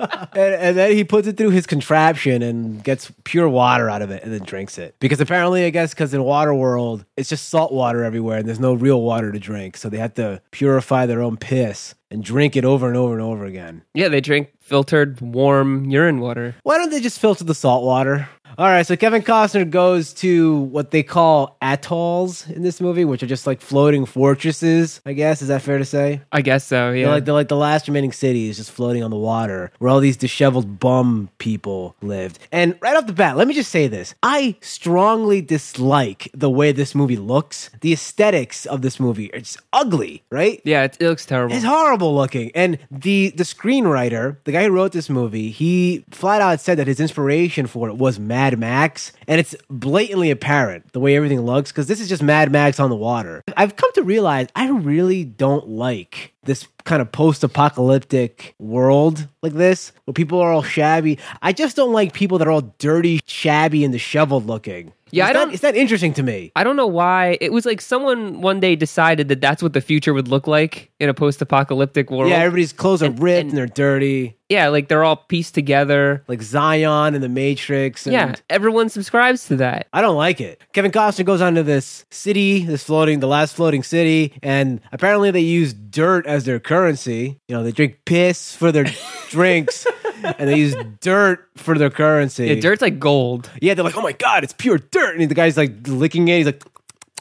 and, 0.03 0.55
and 0.55 0.77
then 0.77 0.93
he 0.93 1.05
puts 1.05 1.29
it 1.29 1.37
through 1.37 1.51
his 1.51 1.67
contraption 1.67 2.43
and 2.43 2.83
gets 2.83 3.13
pure 3.25 3.49
water 3.49 3.89
out 3.89 4.03
of 4.03 4.11
it 4.11 4.23
and 4.23 4.33
then 4.33 4.43
drinks 4.43 4.79
it. 4.79 4.95
Because 5.01 5.21
apparently, 5.21 5.65
I 5.65 5.71
guess, 5.71 5.95
because 5.95 6.13
in 6.15 6.21
Waterworld, 6.21 7.05
it's 7.17 7.29
just 7.29 7.49
salt 7.49 7.73
water 7.73 8.05
everywhere 8.05 8.39
and 8.39 8.49
there's 8.49 8.61
no 8.61 8.75
real 8.75 9.03
water 9.03 9.33
to 9.33 9.39
drink. 9.39 9.77
So 9.77 9.89
they 9.89 9.99
have 9.99 10.15
to 10.15 10.41
purify 10.51 11.07
their 11.07 11.23
own 11.23 11.37
piss 11.37 11.95
and 12.11 12.23
drink 12.23 12.57
it 12.57 12.65
over 12.65 12.89
and 12.89 12.97
over 12.97 13.15
and 13.15 13.23
over 13.23 13.45
again. 13.45 13.83
Yeah, 13.95 14.09
they 14.09 14.21
drink 14.21 14.51
filtered, 14.61 15.21
warm 15.21 15.87
urine 15.87 16.21
water. 16.21 16.55
Why 16.63 16.79
don't 16.79 16.91
they 16.91 17.01
just 17.01 17.19
filter 17.19 17.45
the 17.45 17.55
salt 17.55 17.85
water? 17.85 18.29
All 18.59 18.67
right, 18.67 18.87
so 18.87 18.97
Kevin 18.97 19.23
Costner 19.23 19.69
goes 19.69 20.13
to 20.15 20.61
what 20.61 20.91
they 20.91 21.03
call 21.03 21.57
atolls 21.63 22.47
in 22.49 22.63
this 22.63 22.83
movie, 22.83 23.05
which 23.05 23.23
are 23.23 23.27
just 23.27 23.47
like 23.47 23.63
floating 23.63 24.05
fortresses. 24.05 25.01
I 25.07 25.15
guess 25.15 25.41
is 25.41 25.49
that 25.49 25.63
fair 25.63 25.79
to 25.79 25.87
say? 25.87 26.21
I 26.33 26.43
guess 26.43 26.65
so. 26.65 26.91
Yeah. 26.91 27.05
They're 27.05 27.15
like 27.15 27.25
they're 27.25 27.35
like 27.35 27.49
the 27.49 27.57
last 27.57 27.89
remaining 27.89 28.13
cities 28.13 28.59
just 28.59 28.71
floating 28.71 29.03
on 29.03 29.11
the 29.11 29.17
water, 29.17 29.73
where 29.79 29.91
all 29.91 30.01
these 30.01 30.19
disheveled 30.19 30.79
bum 30.79 31.31
people 31.39 31.97
lived. 32.03 32.39
And 32.53 32.77
right 32.83 32.95
off 32.95 33.07
the 33.07 33.15
bat, 33.15 33.39
let 33.39 33.49
me 33.49 33.55
just 33.55 33.71
say 33.71 33.87
this: 33.87 34.15
I 34.23 34.57
strongly 34.61 35.41
dislike 35.41 36.31
the 36.35 36.51
way 36.51 36.73
this 36.73 36.95
movie 36.95 37.17
looks. 37.17 37.71
The 37.81 37.95
aesthetics 37.95 38.67
of 38.67 38.83
this 38.83 39.01
movie 39.01 39.31
it's 39.33 39.57
ugly, 39.73 40.25
right? 40.31 40.61
yeah, 40.65 40.85
it, 40.85 40.99
it 41.01 41.09
looks 41.09 41.25
terrible. 41.25 41.55
It's 41.55 41.65
horrible 41.65 42.15
looking. 42.15 42.51
And 42.55 42.79
the 42.91 43.31
the 43.31 43.45
screenwriter, 43.45 44.37
the 44.45 44.53
guy 44.53 44.65
who 44.65 44.73
wrote 44.73 44.93
this 44.93 45.09
movie, 45.09 45.51
he 45.51 46.05
flat 46.11 46.43
out 46.43 46.61
said 46.61 46.77
that 46.79 46.87
his 46.87 47.01
inspiration 47.01 47.67
for 47.67 47.89
it 47.89 47.97
was 47.97 48.19
Mad 48.19 48.42
Max, 48.59 49.13
and 49.29 49.41
it's 49.41 49.55
blatantly 49.71 50.31
apparent 50.31 50.93
the 50.93 51.01
way 51.01 51.17
everything 51.17 51.41
looks 51.41 51.71
because 51.71 51.87
this 51.87 52.01
is 52.01 52.09
just 52.09 52.23
Mad 52.23 52.51
Max 52.51 52.81
on 52.81 52.91
the 52.91 52.97
water. 52.97 53.43
I've 53.57 53.77
come 53.77 53.93
to 53.95 54.03
realize 54.03 54.49
I 54.55 54.69
really 54.71 55.25
don't 55.25 55.69
like 55.69 56.33
this 56.45 56.65
kind 56.85 57.01
of 57.03 57.11
post-apocalyptic 57.13 58.55
world 58.59 59.29
like 59.43 59.53
this 59.55 59.93
where 60.05 60.15
people 60.15 60.41
are 60.41 60.53
all 60.53 60.63
shabby. 60.63 61.19
I 61.43 61.53
just 61.53 61.77
don't 61.77 61.93
like 61.93 62.13
people 62.13 62.39
that 62.39 62.49
are 62.49 62.51
all 62.51 62.73
dirty, 62.79 63.21
shabby, 63.27 63.85
and 63.85 63.93
disheveled 63.93 64.47
looking. 64.47 64.93
Yeah, 65.11 65.25
it's 65.27 65.31
I 65.31 65.33
not, 65.35 65.45
don't- 65.45 65.55
It's 65.55 65.63
not 65.63 65.77
interesting 65.77 66.15
to 66.15 66.23
me. 66.23 66.53
I 66.57 66.65
don't 66.65 66.77
know 66.77 66.87
why. 66.87 67.37
It 67.43 67.53
was 67.53 67.67
like 67.67 67.83
someone 67.83 68.41
one 68.41 68.61
day 68.61 68.77
decided 68.77 69.29
that 69.29 69.43
that's 69.43 69.63
what 69.63 69.75
the 69.75 69.83
future 69.83 70.15
would 70.15 70.27
look 70.29 70.47
like 70.47 70.91
in 71.01 71.11
a 71.11 71.15
post-apocalyptic 71.15 72.11
world. 72.11 72.31
Yeah, 72.31 72.39
everybody's 72.39 72.73
clothes 72.73 73.03
are 73.03 73.07
And- 73.07 73.21
ripped 73.23 73.41
and- 73.41 73.49
and 73.51 73.59
they're 73.59 73.67
dirty. 73.67 74.37
yeah, 74.49 74.69
like 74.69 74.89
they're 74.89 75.05
all 75.05 75.17
pieced 75.17 75.55
together. 75.55 76.23
like 76.29 76.41
Zion 76.41 77.15
and 77.15 77.23
the 77.23 77.29
Matrix. 77.29 78.07
And 78.07 78.15
Yeah, 78.15 78.35
everyone 78.49 78.89
subscribes 78.89 79.47
to 79.49 79.57
that. 79.57 79.87
I 79.93 80.01
don't 80.01 80.17
like 80.17 80.41
it. 80.41 80.63
Kevin 80.73 80.91
Costner 80.93 81.27
goes 81.27 81.43
onto 81.43 81.63
this 81.63 82.07
city, 82.11 82.65
this 82.65 82.85
floating, 82.85 83.21
the 83.21 83.27
last 83.29 83.55
floating 83.55 83.83
city, 83.83 84.33
and 84.43 84.81
apparently 84.93 85.31
they 85.31 85.41
use 85.41 85.75
dirt 85.75 86.27
as 86.27 86.45
their 86.45 86.59
currency. 86.73 87.39
You 87.49 87.57
know, 87.57 87.63
they 87.63 87.73
drink 87.73 87.99
piss 88.07 88.55
for 88.55 88.73
their 88.73 88.87
drinks, 89.29 89.87
and 90.25 90.49
they 90.49 90.57
use 90.57 90.75
dirt 91.01 91.49
for 91.57 91.77
their 91.77 91.91
currency. 91.91 92.47
Yeah, 92.47 92.55
dirt's 92.61 92.81
like 92.81 92.99
gold. 92.99 93.51
Yeah, 93.61 93.75
they're 93.75 93.85
like, 93.85 93.97
oh 93.97 94.03
my 94.03 94.13
god, 94.13 94.43
it's 94.43 94.55
pure 94.55 94.79
dirt, 94.79 95.19
and 95.19 95.31
the 95.31 95.35
guy's 95.35 95.57
like 95.57 95.87
licking 95.87 96.29
it. 96.29 96.39
He's 96.39 96.47
like, 96.47 96.65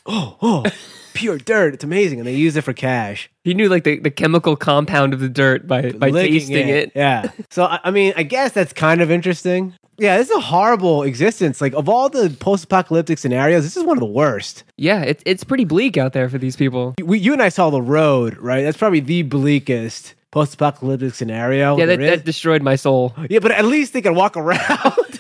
oh, 0.06 0.38
oh, 0.42 0.64
pure 1.14 1.38
dirt. 1.38 1.74
It's 1.74 1.84
amazing, 1.84 2.20
and 2.20 2.28
they 2.28 2.36
use 2.36 2.56
it 2.56 2.62
for 2.62 2.72
cash. 2.72 3.30
He 3.44 3.54
knew 3.54 3.68
like 3.68 3.84
the, 3.84 4.00
the 4.00 4.12
chemical 4.12 4.56
compound 4.56 5.14
of 5.14 5.20
the 5.20 5.30
dirt 5.30 5.68
by 5.68 5.92
by 5.92 6.10
licking 6.10 6.34
tasting 6.34 6.70
it. 6.70 6.94
Yeah. 6.96 7.32
So 7.50 7.66
I, 7.66 7.80
I 7.84 7.92
mean, 7.92 8.14
I 8.16 8.24
guess 8.24 8.54
that's 8.54 8.72
kind 8.72 9.02
of 9.02 9.12
interesting. 9.12 9.74
Yeah, 9.98 10.18
this 10.18 10.30
is 10.30 10.36
a 10.36 10.40
horrible 10.40 11.04
existence. 11.04 11.62
Like 11.62 11.74
of 11.74 11.88
all 11.90 12.10
the 12.10 12.30
post-apocalyptic 12.40 13.18
scenarios, 13.20 13.64
this 13.64 13.78
is 13.78 13.84
one 13.84 13.98
of 13.98 14.02
the 14.02 14.06
worst. 14.08 14.64
Yeah, 14.78 15.02
it's 15.02 15.22
it's 15.26 15.44
pretty 15.44 15.66
bleak 15.66 15.98
out 15.98 16.14
there 16.14 16.28
for 16.30 16.38
these 16.38 16.56
people. 16.56 16.96
We, 17.04 17.20
you 17.20 17.34
and 17.34 17.42
I 17.42 17.50
saw 17.50 17.70
the 17.70 17.82
road, 17.82 18.38
right? 18.38 18.64
That's 18.64 18.78
probably 18.78 19.02
the 19.02 19.22
bleakest 19.24 20.16
post-apocalyptic 20.32 21.14
scenario. 21.14 21.78
Yeah, 21.78 21.86
that, 21.88 22.00
that 22.00 22.26
destroyed 22.26 22.64
my 22.64 22.78
soul. 22.78 23.14
yeah, 23.30 23.40
but 23.40 23.52
at 23.52 23.66
least 23.66 23.94
they 23.94 24.02
can 24.02 24.16
walk 24.16 24.38
around. 24.38 25.20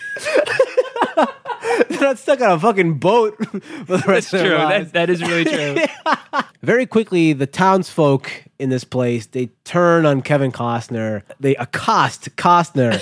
They're 1.89 1.99
not 2.01 2.19
stuck 2.19 2.41
on 2.41 2.51
a 2.51 2.59
fucking 2.59 2.99
boat 2.99 3.37
for 3.85 3.97
the 3.97 4.03
rest 4.07 4.33
of 4.33 4.39
their 4.39 4.49
True, 4.49 4.57
lives. 4.57 4.91
that, 4.91 5.07
that 5.07 5.09
is 5.09 5.21
really 5.21 5.45
true. 5.45 6.41
Very 6.61 6.85
quickly, 6.85 7.33
the 7.33 7.47
townsfolk 7.47 8.31
in 8.59 8.69
this 8.69 8.83
place 8.83 9.25
they 9.25 9.47
turn 9.63 10.05
on 10.05 10.21
Kevin 10.21 10.51
Costner. 10.51 11.23
They 11.39 11.55
accost 11.55 12.35
Costner, 12.35 13.01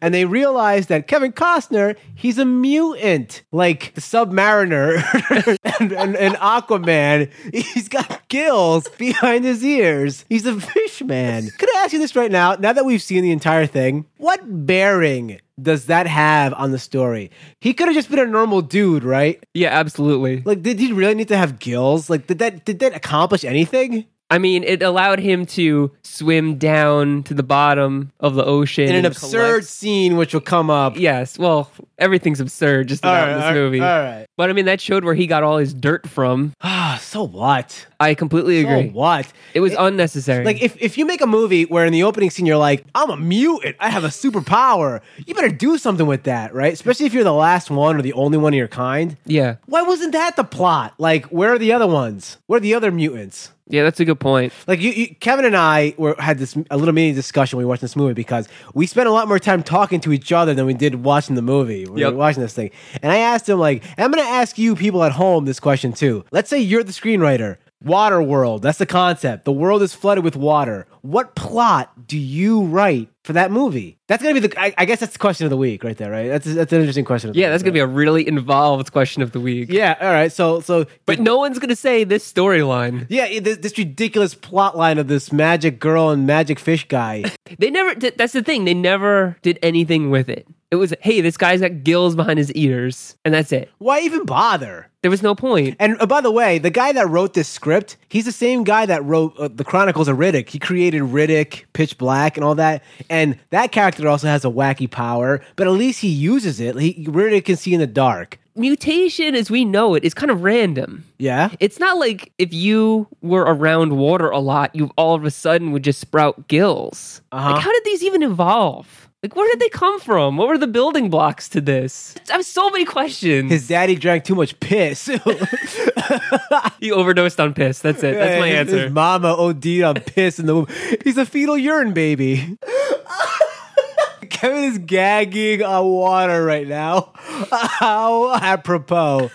and 0.00 0.14
they 0.14 0.24
realize 0.24 0.86
that 0.86 1.06
Kevin 1.06 1.32
Costner 1.32 1.96
he's 2.14 2.38
a 2.38 2.44
mutant, 2.44 3.42
like 3.52 3.92
the 3.94 4.00
Submariner 4.00 5.58
and, 5.80 5.92
and, 5.92 6.16
and 6.16 6.34
Aquaman. 6.36 7.30
He's 7.52 7.88
got 7.88 8.26
gills 8.28 8.88
behind 8.98 9.44
his 9.44 9.62
ears. 9.64 10.24
He's 10.28 10.46
a 10.46 10.58
fish 10.58 11.02
man. 11.02 11.50
Could 11.58 11.68
I 11.76 11.84
ask 11.84 11.92
you 11.92 11.98
this 11.98 12.16
right 12.16 12.30
now? 12.30 12.54
Now 12.54 12.72
that 12.72 12.84
we've 12.86 13.02
seen 13.02 13.22
the 13.22 13.32
entire 13.32 13.66
thing, 13.66 14.06
what 14.16 14.40
bearing? 14.66 15.40
Does 15.60 15.86
that 15.86 16.06
have 16.08 16.52
on 16.54 16.72
the 16.72 16.78
story? 16.78 17.30
He 17.60 17.74
could 17.74 17.86
have 17.86 17.94
just 17.94 18.10
been 18.10 18.18
a 18.18 18.26
normal 18.26 18.60
dude, 18.60 19.04
right? 19.04 19.42
yeah, 19.54 19.68
absolutely. 19.68 20.42
Like, 20.44 20.62
did 20.62 20.80
he 20.80 20.92
really 20.92 21.14
need 21.14 21.28
to 21.28 21.36
have 21.36 21.60
gills? 21.60 22.10
Like, 22.10 22.26
did 22.26 22.40
that 22.40 22.64
did 22.64 22.80
that 22.80 22.94
accomplish 22.94 23.44
anything? 23.44 24.06
I 24.30 24.38
mean, 24.38 24.64
it 24.64 24.82
allowed 24.82 25.18
him 25.20 25.44
to 25.46 25.92
swim 26.02 26.56
down 26.56 27.22
to 27.24 27.34
the 27.34 27.42
bottom 27.42 28.10
of 28.18 28.34
the 28.34 28.44
ocean 28.44 28.88
In 28.88 28.96
an 28.96 29.04
absurd 29.04 29.30
collect- 29.30 29.66
scene, 29.66 30.16
which 30.16 30.32
will 30.32 30.40
come 30.40 30.70
up. 30.70 30.96
Yes, 30.96 31.38
well, 31.38 31.70
everything's 31.98 32.40
absurd 32.40 32.88
just 32.88 33.04
about 33.04 33.28
in 33.28 33.38
this 33.40 33.52
movie. 33.54 33.80
all 33.80 33.86
right. 33.86 34.26
But 34.36 34.50
I 34.50 34.54
mean, 34.54 34.64
that 34.64 34.80
showed 34.80 35.04
where 35.04 35.14
he 35.14 35.26
got 35.26 35.42
all 35.42 35.58
his 35.58 35.74
dirt 35.74 36.08
from. 36.08 36.54
Ah, 36.62 36.98
so 37.02 37.22
what? 37.26 37.86
I 38.00 38.14
completely 38.14 38.60
agree. 38.60 38.88
So 38.88 38.94
what? 38.94 39.30
It 39.52 39.60
was 39.60 39.74
unnecessary. 39.74 40.44
Like, 40.44 40.62
if, 40.62 40.76
if 40.80 40.96
you 40.98 41.04
make 41.04 41.20
a 41.20 41.26
movie 41.26 41.64
where 41.66 41.84
in 41.84 41.92
the 41.92 42.02
opening 42.02 42.30
scene 42.30 42.46
you're 42.46 42.56
like, 42.56 42.84
I'm 42.94 43.10
a 43.10 43.16
mutant, 43.16 43.76
I 43.78 43.90
have 43.90 44.04
a 44.04 44.08
superpower, 44.08 45.00
you 45.26 45.34
better 45.34 45.48
do 45.50 45.76
something 45.78 46.06
with 46.06 46.24
that, 46.24 46.54
right? 46.54 46.72
Especially 46.72 47.06
if 47.06 47.12
you're 47.14 47.24
the 47.24 47.32
last 47.32 47.70
one 47.70 47.96
or 47.96 48.02
the 48.02 48.14
only 48.14 48.38
one 48.38 48.54
of 48.54 48.58
your 48.58 48.68
kind. 48.68 49.16
yeah, 49.26 49.56
Why 49.66 49.82
wasn't 49.82 50.12
that 50.12 50.34
the 50.36 50.44
plot? 50.44 50.94
Like, 50.98 51.26
where 51.26 51.52
are 51.52 51.58
the 51.58 51.72
other 51.72 51.86
ones? 51.86 52.38
Where 52.46 52.56
are 52.56 52.60
the 52.60 52.74
other 52.74 52.90
mutants? 52.90 53.50
Yeah, 53.66 53.82
that's 53.82 53.98
a 53.98 54.04
good 54.04 54.20
point. 54.20 54.52
Like 54.66 54.80
you, 54.80 54.90
you 54.90 55.14
Kevin 55.14 55.46
and 55.46 55.56
I 55.56 55.94
were 55.96 56.14
had 56.18 56.38
this 56.38 56.56
a 56.70 56.76
little 56.76 56.92
mini 56.92 57.14
discussion 57.14 57.56
when 57.56 57.64
we 57.64 57.68
watched 57.68 57.80
this 57.80 57.96
movie 57.96 58.12
because 58.12 58.46
we 58.74 58.86
spent 58.86 59.08
a 59.08 59.12
lot 59.12 59.26
more 59.26 59.38
time 59.38 59.62
talking 59.62 60.00
to 60.00 60.12
each 60.12 60.32
other 60.32 60.52
than 60.52 60.66
we 60.66 60.74
did 60.74 60.96
watching 60.96 61.34
the 61.34 61.42
movie. 61.42 61.84
when 61.86 61.94
We 61.94 62.04
were 62.04 62.12
watching 62.12 62.42
this 62.42 62.52
thing, 62.52 62.70
and 63.02 63.10
I 63.10 63.18
asked 63.18 63.48
him 63.48 63.58
like, 63.58 63.82
I'm 63.96 64.10
going 64.10 64.22
to 64.22 64.30
ask 64.30 64.58
you 64.58 64.76
people 64.76 65.02
at 65.02 65.12
home 65.12 65.46
this 65.46 65.60
question 65.60 65.94
too. 65.94 66.24
Let's 66.30 66.50
say 66.50 66.60
you're 66.60 66.84
the 66.84 66.92
screenwriter. 66.92 67.56
Water 67.84 68.22
world. 68.22 68.62
That's 68.62 68.78
the 68.78 68.86
concept. 68.86 69.44
The 69.44 69.52
world 69.52 69.82
is 69.82 69.94
flooded 69.94 70.24
with 70.24 70.36
water. 70.36 70.86
What 71.02 71.34
plot 71.34 72.06
do 72.06 72.18
you 72.18 72.62
write 72.62 73.08
for 73.24 73.34
that 73.34 73.50
movie? 73.50 73.98
That's 74.08 74.22
gonna 74.22 74.34
be 74.40 74.46
the. 74.46 74.60
I, 74.60 74.74
I 74.78 74.84
guess 74.84 75.00
that's 75.00 75.12
the 75.12 75.18
question 75.18 75.44
of 75.46 75.50
the 75.50 75.56
week, 75.56 75.84
right 75.84 75.96
there. 75.96 76.10
Right. 76.10 76.28
That's 76.28 76.46
that's 76.46 76.72
an 76.72 76.80
interesting 76.80 77.04
question. 77.04 77.30
Of 77.30 77.36
Yeah, 77.36 77.46
week, 77.46 77.52
that's 77.52 77.62
gonna 77.62 77.72
be 77.72 77.80
a 77.80 77.86
really 77.86 78.26
involved 78.26 78.92
question 78.92 79.22
of 79.22 79.32
the 79.32 79.40
week. 79.40 79.68
Yeah. 79.70 79.96
All 80.00 80.08
right. 80.08 80.32
So 80.32 80.60
so 80.60 80.86
But 81.06 81.20
no 81.20 81.36
one's 81.38 81.58
gonna 81.58 81.76
say 81.76 82.04
this 82.04 82.30
storyline. 82.30 83.06
yeah, 83.08 83.38
this, 83.40 83.58
this 83.58 83.76
ridiculous 83.78 84.34
plot 84.34 84.76
line 84.76 84.98
of 84.98 85.08
this 85.08 85.32
magic 85.32 85.78
girl 85.80 86.10
and 86.10 86.26
magic 86.26 86.58
fish 86.58 86.86
guy. 86.88 87.24
They 87.58 87.70
never. 87.70 87.94
Did, 87.94 88.18
that's 88.18 88.32
the 88.32 88.42
thing. 88.42 88.64
They 88.64 88.74
never 88.74 89.36
did 89.42 89.58
anything 89.62 90.10
with 90.10 90.28
it. 90.28 90.46
It 90.74 90.78
was, 90.78 90.92
hey, 91.00 91.20
this 91.20 91.36
guy's 91.36 91.60
got 91.60 91.84
gills 91.84 92.16
behind 92.16 92.36
his 92.36 92.52
ears, 92.52 93.16
and 93.24 93.32
that's 93.32 93.52
it. 93.52 93.70
Why 93.78 94.00
even 94.00 94.24
bother? 94.26 94.88
There 95.02 95.10
was 95.10 95.22
no 95.22 95.36
point. 95.36 95.76
And 95.78 95.96
uh, 96.00 96.06
by 96.06 96.20
the 96.20 96.32
way, 96.32 96.58
the 96.58 96.70
guy 96.70 96.90
that 96.90 97.08
wrote 97.08 97.34
this 97.34 97.48
script, 97.48 97.96
he's 98.08 98.24
the 98.24 98.32
same 98.32 98.64
guy 98.64 98.84
that 98.86 99.04
wrote 99.04 99.38
uh, 99.38 99.48
the 99.48 99.62
Chronicles 99.62 100.08
of 100.08 100.16
Riddick. 100.16 100.48
He 100.48 100.58
created 100.58 101.02
Riddick, 101.02 101.64
Pitch 101.74 101.96
Black, 101.96 102.36
and 102.36 102.44
all 102.44 102.56
that. 102.56 102.82
And 103.08 103.38
that 103.50 103.70
character 103.70 104.08
also 104.08 104.26
has 104.26 104.44
a 104.44 104.48
wacky 104.48 104.90
power, 104.90 105.40
but 105.54 105.68
at 105.68 105.74
least 105.74 106.00
he 106.00 106.08
uses 106.08 106.58
it. 106.58 106.76
He, 106.76 107.06
Riddick 107.06 107.44
can 107.44 107.56
see 107.56 107.72
in 107.72 107.78
the 107.78 107.86
dark. 107.86 108.40
Mutation, 108.56 109.36
as 109.36 109.48
we 109.50 109.64
know 109.64 109.94
it, 109.94 110.02
is 110.02 110.12
kind 110.12 110.32
of 110.32 110.42
random. 110.42 111.04
Yeah. 111.18 111.50
It's 111.60 111.78
not 111.78 111.98
like 111.98 112.32
if 112.38 112.52
you 112.52 113.06
were 113.22 113.42
around 113.42 113.96
water 113.96 114.30
a 114.30 114.40
lot, 114.40 114.74
you 114.74 114.90
all 114.96 115.14
of 115.14 115.24
a 115.24 115.30
sudden 115.30 115.70
would 115.70 115.84
just 115.84 116.00
sprout 116.00 116.48
gills. 116.48 117.20
Uh-huh. 117.30 117.52
Like, 117.52 117.62
how 117.62 117.72
did 117.72 117.84
these 117.84 118.02
even 118.02 118.24
evolve? 118.24 119.08
Like, 119.24 119.36
where 119.36 119.50
did 119.50 119.58
they 119.58 119.70
come 119.70 120.00
from? 120.00 120.36
What 120.36 120.48
were 120.48 120.58
the 120.58 120.66
building 120.66 121.08
blocks 121.08 121.48
to 121.48 121.62
this? 121.62 122.14
I 122.28 122.34
have 122.34 122.44
so 122.44 122.68
many 122.68 122.84
questions. 122.84 123.50
His 123.50 123.66
daddy 123.66 123.96
drank 123.96 124.24
too 124.24 124.34
much 124.34 124.60
piss. 124.60 125.06
he 126.78 126.92
overdosed 126.92 127.40
on 127.40 127.54
piss. 127.54 127.78
That's 127.78 128.02
it. 128.02 128.16
That's 128.16 128.38
my 128.38 128.48
answer. 128.48 128.80
His 128.80 128.92
mama 128.92 129.34
OD'd 129.34 129.80
on 129.80 129.94
piss 129.94 130.38
in 130.38 130.44
the 130.44 130.54
womb. 130.54 130.66
He's 131.04 131.16
a 131.16 131.24
fetal 131.24 131.56
urine 131.56 131.94
baby. 131.94 132.58
Kevin 134.28 134.64
is 134.64 134.76
gagging 134.76 135.62
on 135.62 135.86
water 135.86 136.44
right 136.44 136.68
now. 136.68 137.12
How 137.50 138.34
apropos. 138.34 139.30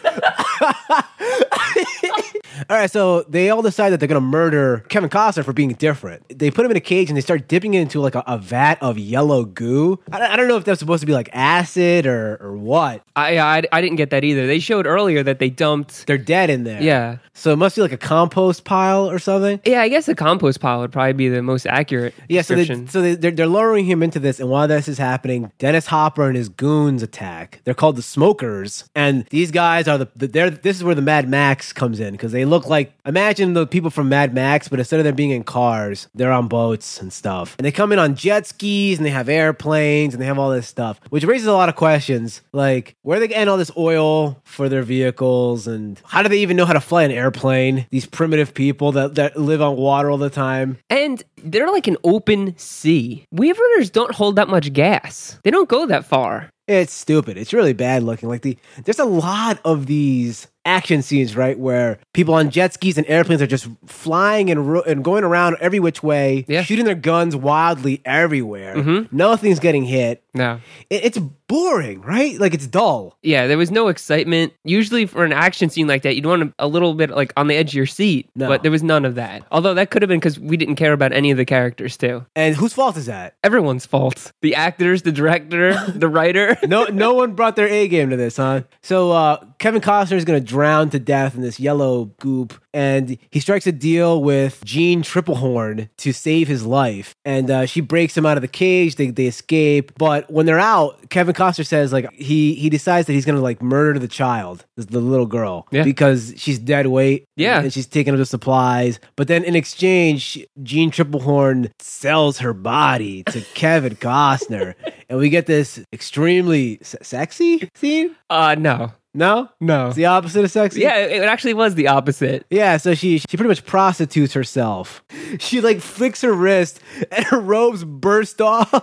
all 2.69 2.77
right, 2.77 2.91
so 2.91 3.24
they 3.24 3.50
all 3.50 3.62
decide 3.62 3.91
that 3.91 4.00
they're 4.00 4.07
going 4.07 4.21
to 4.21 4.25
murder 4.27 4.86
Kevin 4.89 5.09
Costner 5.09 5.43
for 5.45 5.53
being 5.53 5.74
different. 5.74 6.24
They 6.38 6.51
put 6.51 6.65
him 6.65 6.71
in 6.71 6.77
a 6.77 6.81
cage 6.81 7.09
and 7.09 7.17
they 7.17 7.21
start 7.21 7.48
dipping 7.48 7.74
it 7.74 7.81
into 7.81 8.00
like 8.00 8.15
a, 8.15 8.24
a 8.27 8.38
vat 8.38 8.77
of 8.81 8.98
yellow 8.98 9.45
goo. 9.45 10.00
I, 10.12 10.19
don't- 10.19 10.31
I 10.31 10.36
don't 10.36 10.48
know 10.48 10.57
if 10.57 10.65
that's 10.65 10.79
supposed 10.79 11.01
to 11.01 11.07
be 11.07 11.13
like 11.13 11.29
acid 11.33 12.05
or, 12.05 12.38
or 12.41 12.57
what. 12.57 13.03
I, 13.15 13.38
I 13.39 13.63
I 13.71 13.81
didn't 13.81 13.98
get 13.98 14.12
that 14.12 14.24
either. 14.24 14.48
They 14.48 14.59
showed 14.59 14.86
earlier 14.86 15.24
that 15.24 15.39
they 15.39 15.50
dumped. 15.50 16.07
They're 16.07 16.17
dead 16.17 16.50
in 16.50 16.63
there. 16.63 16.81
Yeah. 16.81 17.17
So 17.33 17.51
it 17.53 17.57
must 17.57 17.75
be 17.75 17.81
like 17.81 17.91
a 17.91 17.98
compost 17.98 18.63
pile 18.65 19.09
or 19.09 19.19
something. 19.19 19.59
Yeah, 19.65 19.81
I 19.81 19.89
guess 19.89 20.07
a 20.07 20.15
compost 20.15 20.59
pile 20.59 20.79
would 20.79 20.91
probably 20.91 21.13
be 21.13 21.29
the 21.29 21.41
most 21.41 21.65
accurate 21.65 22.13
Yeah, 22.27 22.41
so, 22.41 22.53
they, 22.55 22.62
description. 22.62 22.88
so 22.89 23.01
they, 23.01 23.15
they're, 23.15 23.31
they're 23.31 23.48
lowering 23.48 23.86
him 23.86 24.03
into 24.03 24.19
this, 24.19 24.39
and 24.39 24.50
while 24.50 24.67
this 24.67 24.88
is 24.88 24.98
happening, 24.98 25.51
Dennis 25.57 25.86
Hopper 25.88 26.27
and 26.27 26.36
his 26.36 26.50
goons 26.50 27.01
attack. 27.03 27.62
They're 27.63 27.74
called 27.74 27.95
the 27.95 28.01
Smokers, 28.01 28.89
and 28.95 29.25
these 29.29 29.51
guys 29.51 29.88
are 29.88 29.98
the, 29.98 30.07
the 30.15 30.27
they're 30.27 30.50
this 30.50 30.77
is 30.77 30.83
where 30.83 30.95
the 30.95 31.01
Mad 31.01 31.29
Max 31.29 31.68
comes 31.73 31.99
in 31.99 32.13
because 32.13 32.31
they 32.31 32.45
look 32.45 32.67
like 32.67 32.93
imagine 33.05 33.53
the 33.53 33.67
people 33.67 33.89
from 33.89 34.09
Mad 34.09 34.33
Max, 34.33 34.67
but 34.67 34.79
instead 34.79 34.99
of 34.99 35.03
them 35.03 35.15
being 35.15 35.31
in 35.31 35.43
cars, 35.43 36.07
they're 36.13 36.31
on 36.31 36.47
boats 36.47 37.01
and 37.01 37.11
stuff. 37.11 37.55
And 37.57 37.65
they 37.65 37.71
come 37.71 37.91
in 37.91 37.99
on 37.99 38.15
jet 38.15 38.47
skis 38.47 38.97
and 38.97 39.05
they 39.05 39.11
have 39.11 39.29
airplanes 39.29 40.13
and 40.13 40.21
they 40.21 40.25
have 40.25 40.39
all 40.39 40.49
this 40.51 40.67
stuff, 40.67 40.99
which 41.09 41.23
raises 41.23 41.47
a 41.47 41.53
lot 41.53 41.69
of 41.69 41.75
questions. 41.75 42.41
Like, 42.53 42.95
where 43.01 43.17
are 43.17 43.19
they 43.19 43.27
getting 43.27 43.47
all 43.47 43.57
this 43.57 43.71
oil 43.77 44.41
for 44.43 44.69
their 44.69 44.83
vehicles 44.83 45.67
and 45.67 46.01
how 46.05 46.21
do 46.21 46.29
they 46.29 46.39
even 46.39 46.57
know 46.57 46.65
how 46.65 46.73
to 46.73 46.81
fly 46.81 47.03
an 47.03 47.11
airplane? 47.11 47.88
These 47.91 48.05
primitive 48.05 48.53
people 48.53 48.91
that, 48.93 49.15
that 49.15 49.38
live 49.38 49.61
on 49.61 49.75
water 49.75 50.09
all 50.09 50.17
the 50.17 50.29
time. 50.29 50.77
And 50.89 51.23
they're 51.38 51.71
like 51.71 51.88
an 51.88 51.97
open 52.03 52.57
sea. 52.57 53.25
Weavers 53.31 53.89
don't 53.89 54.13
hold 54.13 54.35
that 54.35 54.49
much 54.49 54.73
gas. 54.73 55.39
They 55.43 55.51
don't 55.51 55.69
go 55.69 55.85
that 55.88 56.05
far. 56.05 56.49
It's 56.69 56.93
stupid. 56.93 57.35
It's 57.35 57.51
really 57.51 57.73
bad 57.73 58.03
looking. 58.03 58.29
Like 58.29 58.43
the 58.43 58.55
there's 58.85 58.99
a 58.99 59.05
lot 59.05 59.59
of 59.65 59.88
these 59.88 60.47
action 60.65 61.01
scenes, 61.01 61.35
right, 61.35 61.57
where 61.57 61.99
people 62.13 62.33
on 62.33 62.49
jet 62.49 62.73
skis 62.73 62.97
and 62.97 63.07
airplanes 63.07 63.41
are 63.41 63.47
just 63.47 63.67
flying 63.85 64.49
and 64.51 64.67
ro- 64.71 64.81
and 64.83 65.03
going 65.03 65.23
around 65.23 65.57
every 65.59 65.79
which 65.79 66.03
way, 66.03 66.45
Yeah. 66.47 66.61
shooting 66.63 66.85
their 66.85 66.95
guns 66.95 67.35
wildly 67.35 68.01
everywhere. 68.05 69.07
Nothing's 69.11 69.59
getting 69.59 69.83
hit. 69.85 70.23
No. 70.33 70.59
It- 70.89 71.05
it's 71.05 71.17
boring, 71.47 72.01
right? 72.01 72.39
Like 72.39 72.53
it's 72.53 72.67
dull. 72.67 73.17
Yeah, 73.23 73.47
there 73.47 73.57
was 73.57 73.71
no 73.71 73.87
excitement. 73.87 74.53
Usually 74.63 75.07
for 75.07 75.23
an 75.25 75.33
action 75.33 75.69
scene 75.71 75.87
like 75.87 76.03
that, 76.03 76.15
you'd 76.15 76.25
want 76.25 76.53
a 76.59 76.67
little 76.67 76.93
bit 76.93 77.09
like 77.09 77.33
on 77.35 77.47
the 77.47 77.55
edge 77.55 77.69
of 77.69 77.73
your 77.73 77.87
seat. 77.87 78.29
No. 78.35 78.47
But 78.47 78.61
there 78.61 78.71
was 78.71 78.83
none 78.83 79.03
of 79.05 79.15
that. 79.15 79.43
Although 79.51 79.73
that 79.73 79.89
could 79.89 80.03
have 80.03 80.09
been 80.09 80.19
because 80.19 80.39
we 80.39 80.57
didn't 80.57 80.75
care 80.75 80.93
about 80.93 81.11
any 81.11 81.31
of 81.31 81.37
the 81.37 81.45
characters 81.45 81.97
too. 81.97 82.23
And 82.35 82.55
whose 82.55 82.73
fault 82.73 82.97
is 82.97 83.07
that? 83.07 83.33
Everyone's 83.43 83.87
fault. 83.87 84.31
The 84.41 84.53
actors, 84.53 85.01
the 85.01 85.11
director, 85.11 85.73
the 85.87 86.07
writer. 86.07 86.55
No, 86.67 86.83
no 86.85 87.15
one 87.15 87.33
brought 87.33 87.55
their 87.55 87.67
A 87.67 87.87
game 87.87 88.11
to 88.11 88.15
this, 88.17 88.37
huh? 88.37 88.61
So 88.83 89.11
uh, 89.11 89.43
Kevin 89.57 89.81
Costner 89.81 90.17
is 90.17 90.25
going 90.25 90.39
to 90.39 90.45
drown 90.49 90.89
to 90.89 90.99
death 90.99 91.35
in 91.35 91.41
this 91.41 91.59
yellow 91.59 92.05
goop, 92.19 92.53
and 92.73 93.17
he 93.31 93.39
strikes 93.39 93.67
a 93.67 93.71
deal 93.71 94.21
with 94.21 94.63
Jeanne 94.65 95.01
Tripplehorn 95.03 95.89
to 95.97 96.11
save 96.11 96.47
his 96.47 96.65
life. 96.65 97.13
And 97.23 97.49
uh, 97.51 97.65
she 97.65 97.81
breaks 97.81 98.17
him 98.17 98.25
out 98.25 98.37
of 98.37 98.41
the 98.41 98.47
cage. 98.47 98.95
They 98.95 99.11
they 99.11 99.27
escape, 99.27 99.91
but 99.97 100.29
when 100.31 100.45
they're 100.45 100.59
out, 100.59 101.09
Kevin 101.09 101.33
Costner 101.35 101.65
says 101.65 101.93
like 101.93 102.11
he 102.13 102.55
he 102.55 102.69
decides 102.69 103.07
that 103.07 103.13
he's 103.13 103.25
going 103.25 103.35
to 103.37 103.41
like 103.41 103.61
murder 103.61 103.99
the 103.99 104.07
child, 104.07 104.65
the, 104.75 104.85
the 104.85 104.99
little 104.99 105.25
girl, 105.27 105.67
Yeah. 105.71 105.83
because 105.83 106.33
she's 106.37 106.59
dead 106.59 106.87
weight. 106.87 107.25
Yeah. 107.35 107.61
and 107.61 107.71
she's 107.71 107.87
taking 107.87 108.13
up 108.13 108.17
the 108.17 108.25
supplies. 108.25 108.99
But 109.15 109.27
then 109.27 109.43
in 109.43 109.55
exchange, 109.55 110.43
Jeanne 110.63 110.91
Tripplehorn 110.91 111.71
sells 111.79 112.39
her 112.39 112.53
body 112.53 113.23
to 113.25 113.41
Kevin 113.53 113.95
Costner, 113.95 114.73
and 115.09 115.19
we 115.19 115.29
get 115.29 115.45
this 115.45 115.79
extremely 115.93 116.79
se- 116.81 116.97
sexy 117.03 117.69
scene. 117.75 118.15
Uh 118.29 118.55
no. 118.57 118.91
No, 119.15 119.49
No. 119.59 119.87
it's 119.87 119.95
the 119.95 120.05
opposite 120.05 120.43
of 120.45 120.51
sexy. 120.51 120.81
Yeah, 120.81 120.97
it 120.97 121.23
it 121.23 121.25
actually 121.25 121.55
was 121.55 121.73
the 121.75 121.87
opposite. 121.87 122.45
Yeah, 122.51 122.77
so 122.77 122.93
she 122.93 123.17
she 123.17 123.37
pretty 123.37 123.47
much 123.49 123.65
prostitutes 123.65 124.33
herself. 124.33 125.03
She 125.39 125.61
like 125.61 125.79
flicks 125.79 126.21
her 126.21 126.33
wrist 126.33 126.79
and 127.11 127.23
her 127.25 127.39
robes 127.39 127.83
burst 127.83 128.41
off 128.41 128.73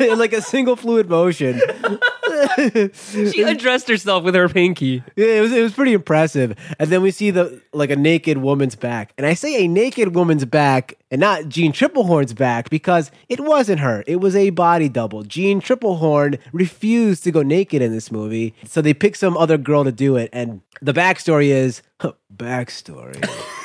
in 0.00 0.18
like 0.18 0.32
a 0.32 0.40
single 0.40 0.76
fluid 0.76 1.08
motion. 1.08 1.60
She 2.94 3.42
undressed 3.46 3.88
herself 3.88 4.24
with 4.24 4.34
her 4.34 4.48
pinky. 4.48 5.02
Yeah, 5.16 5.26
it 5.26 5.40
was 5.40 5.52
it 5.52 5.62
was 5.62 5.72
pretty 5.72 5.92
impressive. 5.92 6.56
And 6.78 6.90
then 6.90 7.02
we 7.02 7.10
see 7.10 7.30
the 7.30 7.62
like 7.72 7.90
a 7.90 7.96
naked 7.96 8.38
woman's 8.38 8.76
back. 8.76 9.12
And 9.16 9.26
I 9.26 9.34
say 9.34 9.64
a 9.64 9.68
naked 9.68 10.14
woman's 10.14 10.44
back 10.44 10.96
and 11.10 11.20
not 11.20 11.48
Jeanne 11.48 11.72
Tripplehorn's 11.72 12.34
back 12.34 12.70
because 12.70 13.10
it 13.28 13.40
wasn't 13.40 13.80
her. 13.80 14.04
It 14.06 14.16
was 14.16 14.34
a 14.36 14.50
body 14.50 14.88
double. 14.88 15.22
Jeanne 15.22 15.60
Tripplehorn 15.60 16.38
refused 16.52 17.24
to 17.24 17.30
go 17.30 17.42
naked 17.42 17.82
in 17.82 17.92
this 17.92 18.10
movie. 18.10 18.54
So 18.64 18.80
they 18.80 18.94
picked 18.94 19.18
some 19.18 19.36
other 19.36 19.58
girl 19.58 19.84
to 19.84 19.92
do 19.92 20.16
it. 20.16 20.30
And 20.32 20.62
the 20.80 20.92
backstory 20.92 21.46
is 21.46 21.82
backstory. 22.36 23.28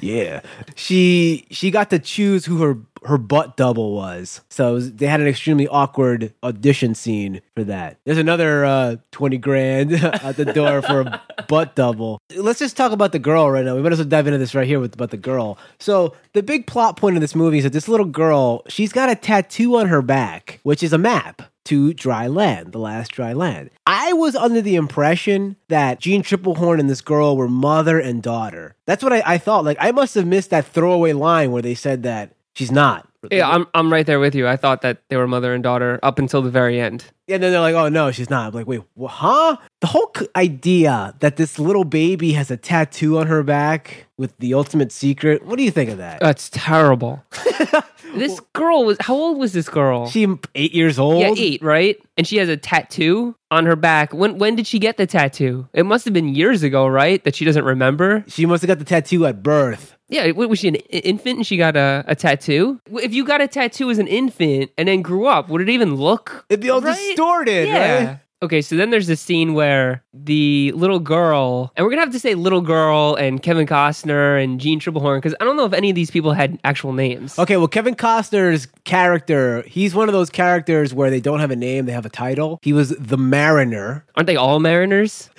Yeah, 0.00 0.40
she 0.74 1.46
she 1.50 1.70
got 1.70 1.88
to 1.90 1.98
choose 1.98 2.44
who 2.44 2.58
her 2.58 2.74
her 3.04 3.18
butt 3.18 3.56
double 3.56 3.94
was. 3.94 4.40
So 4.50 4.74
was- 4.74 4.92
they 4.94 5.06
had 5.06 5.20
an 5.20 5.26
extremely 5.26 5.68
awkward 5.68 6.32
audition 6.42 6.94
scene 6.94 7.40
for 7.54 7.64
that. 7.64 7.98
There's 8.04 8.18
another 8.18 8.64
uh, 8.64 8.96
twenty 9.12 9.38
grand 9.38 9.92
at 9.94 10.36
the 10.36 10.46
door 10.46 10.82
for 10.82 11.00
a 11.02 11.22
butt 11.48 11.74
double. 11.74 12.18
Let's 12.34 12.58
just 12.58 12.76
talk 12.76 12.92
about 12.92 13.12
the 13.12 13.18
girl 13.18 13.50
right 13.50 13.64
now. 13.64 13.76
We 13.76 13.82
might 13.82 13.92
as 13.92 13.98
well 13.98 14.08
dive 14.08 14.26
into 14.26 14.38
this 14.38 14.54
right 14.54 14.66
here 14.66 14.80
with 14.80 14.94
about 14.94 15.10
the 15.10 15.16
girl. 15.16 15.58
So 15.78 16.14
the 16.32 16.42
big 16.42 16.66
plot 16.66 16.96
point 16.96 17.16
of 17.16 17.20
this 17.20 17.34
movie 17.34 17.58
is 17.58 17.64
that 17.64 17.72
this 17.72 17.88
little 17.88 18.06
girl 18.06 18.62
she's 18.68 18.92
got 18.92 19.10
a 19.10 19.14
tattoo 19.14 19.76
on 19.76 19.88
her 19.88 20.02
back, 20.02 20.60
which 20.62 20.82
is 20.82 20.92
a 20.92 20.98
map 20.98 21.42
to 21.66 21.94
dry 21.94 22.26
land, 22.26 22.72
the 22.72 22.78
last 22.78 23.10
dry 23.12 23.32
land. 23.32 23.70
I 23.86 24.12
was 24.12 24.36
under 24.36 24.60
the 24.60 24.76
impression 24.76 25.56
that 25.68 25.98
Jeanne 25.98 26.22
Tripplehorn 26.22 26.78
and 26.78 26.90
this 26.90 27.00
girl 27.00 27.36
were 27.38 27.48
mother 27.48 27.98
and 27.98 28.22
daughter. 28.22 28.76
That's 28.86 29.02
what 29.02 29.14
I, 29.14 29.22
I 29.24 29.38
thought. 29.38 29.64
Like 29.64 29.78
I 29.80 29.90
must 29.92 30.14
have 30.14 30.26
missed 30.26 30.50
that 30.50 30.66
throwaway 30.66 31.12
line 31.14 31.52
where 31.52 31.62
they 31.62 31.74
said 31.74 32.02
that 32.02 32.32
she's 32.54 32.72
not. 32.72 33.08
Yeah, 33.30 33.48
I'm 33.48 33.66
I'm 33.72 33.90
right 33.90 34.04
there 34.04 34.20
with 34.20 34.34
you. 34.34 34.46
I 34.46 34.56
thought 34.58 34.82
that 34.82 35.02
they 35.08 35.16
were 35.16 35.26
mother 35.26 35.54
and 35.54 35.62
daughter 35.62 35.98
up 36.02 36.18
until 36.18 36.42
the 36.42 36.50
very 36.50 36.78
end. 36.78 37.06
And 37.26 37.42
then 37.42 37.52
they're 37.52 37.60
like, 37.62 37.74
"Oh 37.74 37.88
no, 37.88 38.10
she's 38.10 38.28
not." 38.28 38.48
I'm 38.48 38.52
like, 38.52 38.66
wait, 38.66 38.82
wha- 38.96 39.08
huh? 39.08 39.56
The 39.80 39.86
whole 39.86 40.10
c- 40.14 40.28
idea 40.36 41.14
that 41.20 41.36
this 41.36 41.58
little 41.58 41.84
baby 41.84 42.32
has 42.32 42.50
a 42.50 42.58
tattoo 42.58 43.16
on 43.18 43.26
her 43.28 43.42
back 43.42 44.08
with 44.18 44.36
the 44.40 44.52
ultimate 44.52 44.92
secret. 44.92 45.42
What 45.46 45.56
do 45.56 45.62
you 45.64 45.70
think 45.70 45.88
of 45.88 45.96
that? 45.96 46.20
That's 46.20 46.50
terrible. 46.50 47.24
this 48.14 48.40
girl 48.52 48.84
was 48.84 48.98
how 49.00 49.14
old 49.14 49.38
was 49.38 49.54
this 49.54 49.70
girl? 49.70 50.06
she 50.08 50.26
eight 50.54 50.74
years 50.74 50.98
old. 50.98 51.20
yeah, 51.20 51.32
eight, 51.34 51.62
right? 51.62 51.96
And 52.18 52.26
she 52.26 52.36
has 52.36 52.50
a 52.50 52.58
tattoo 52.58 53.34
on 53.50 53.64
her 53.66 53.76
back. 53.76 54.12
When 54.12 54.36
when 54.38 54.54
did 54.54 54.66
she 54.66 54.78
get 54.78 54.98
the 54.98 55.06
tattoo? 55.06 55.66
It 55.72 55.84
must 55.86 56.04
have 56.04 56.12
been 56.14 56.28
years 56.34 56.62
ago, 56.62 56.86
right? 56.86 57.24
That 57.24 57.34
she 57.34 57.44
doesn't 57.46 57.64
remember. 57.64 58.22
She 58.28 58.44
must 58.46 58.60
have 58.62 58.68
got 58.68 58.78
the 58.78 58.84
tattoo 58.84 59.24
at 59.26 59.42
birth. 59.42 59.96
Yeah, 60.14 60.30
what, 60.30 60.48
was 60.48 60.60
she 60.60 60.68
an 60.68 60.76
infant 60.76 61.38
and 61.38 61.46
she 61.46 61.56
got 61.56 61.76
a, 61.76 62.04
a 62.06 62.14
tattoo? 62.14 62.80
If 62.92 63.12
you 63.12 63.24
got 63.24 63.40
a 63.40 63.48
tattoo 63.48 63.90
as 63.90 63.98
an 63.98 64.06
infant 64.06 64.70
and 64.78 64.86
then 64.86 65.02
grew 65.02 65.26
up, 65.26 65.48
would 65.48 65.60
it 65.60 65.68
even 65.68 65.96
look? 65.96 66.46
It'd 66.48 66.60
be 66.60 66.70
all 66.70 66.80
right? 66.80 66.96
distorted, 66.96 67.66
Yeah. 67.68 68.04
right? 68.10 68.18
Okay, 68.42 68.60
so 68.60 68.76
then 68.76 68.90
there's 68.90 69.06
this 69.06 69.22
scene 69.22 69.54
where 69.54 70.04
the 70.12 70.70
little 70.72 70.98
girl, 70.98 71.72
and 71.76 71.84
we're 71.84 71.88
gonna 71.90 72.02
have 72.02 72.12
to 72.12 72.18
say 72.20 72.34
little 72.34 72.60
girl 72.60 73.14
and 73.14 73.42
Kevin 73.42 73.66
Costner 73.66 74.42
and 74.42 74.60
Jeanne 74.60 74.78
Tripplehorn 74.80 75.16
because 75.16 75.34
I 75.40 75.44
don't 75.44 75.56
know 75.56 75.64
if 75.64 75.72
any 75.72 75.88
of 75.88 75.94
these 75.96 76.10
people 76.10 76.32
had 76.34 76.60
actual 76.62 76.92
names. 76.92 77.38
Okay, 77.38 77.56
well, 77.56 77.68
Kevin 77.68 77.94
Costner's 77.94 78.66
character, 78.84 79.62
he's 79.62 79.94
one 79.94 80.10
of 80.10 80.12
those 80.12 80.28
characters 80.28 80.92
where 80.92 81.08
they 81.10 81.20
don't 81.20 81.40
have 81.40 81.50
a 81.52 81.56
name, 81.56 81.86
they 81.86 81.92
have 81.92 82.04
a 82.04 82.10
title. 82.10 82.58
He 82.62 82.74
was 82.74 82.90
the 82.90 83.16
Mariner. 83.16 84.04
Aren't 84.14 84.26
they 84.26 84.36
all 84.36 84.60
Mariners? 84.60 85.30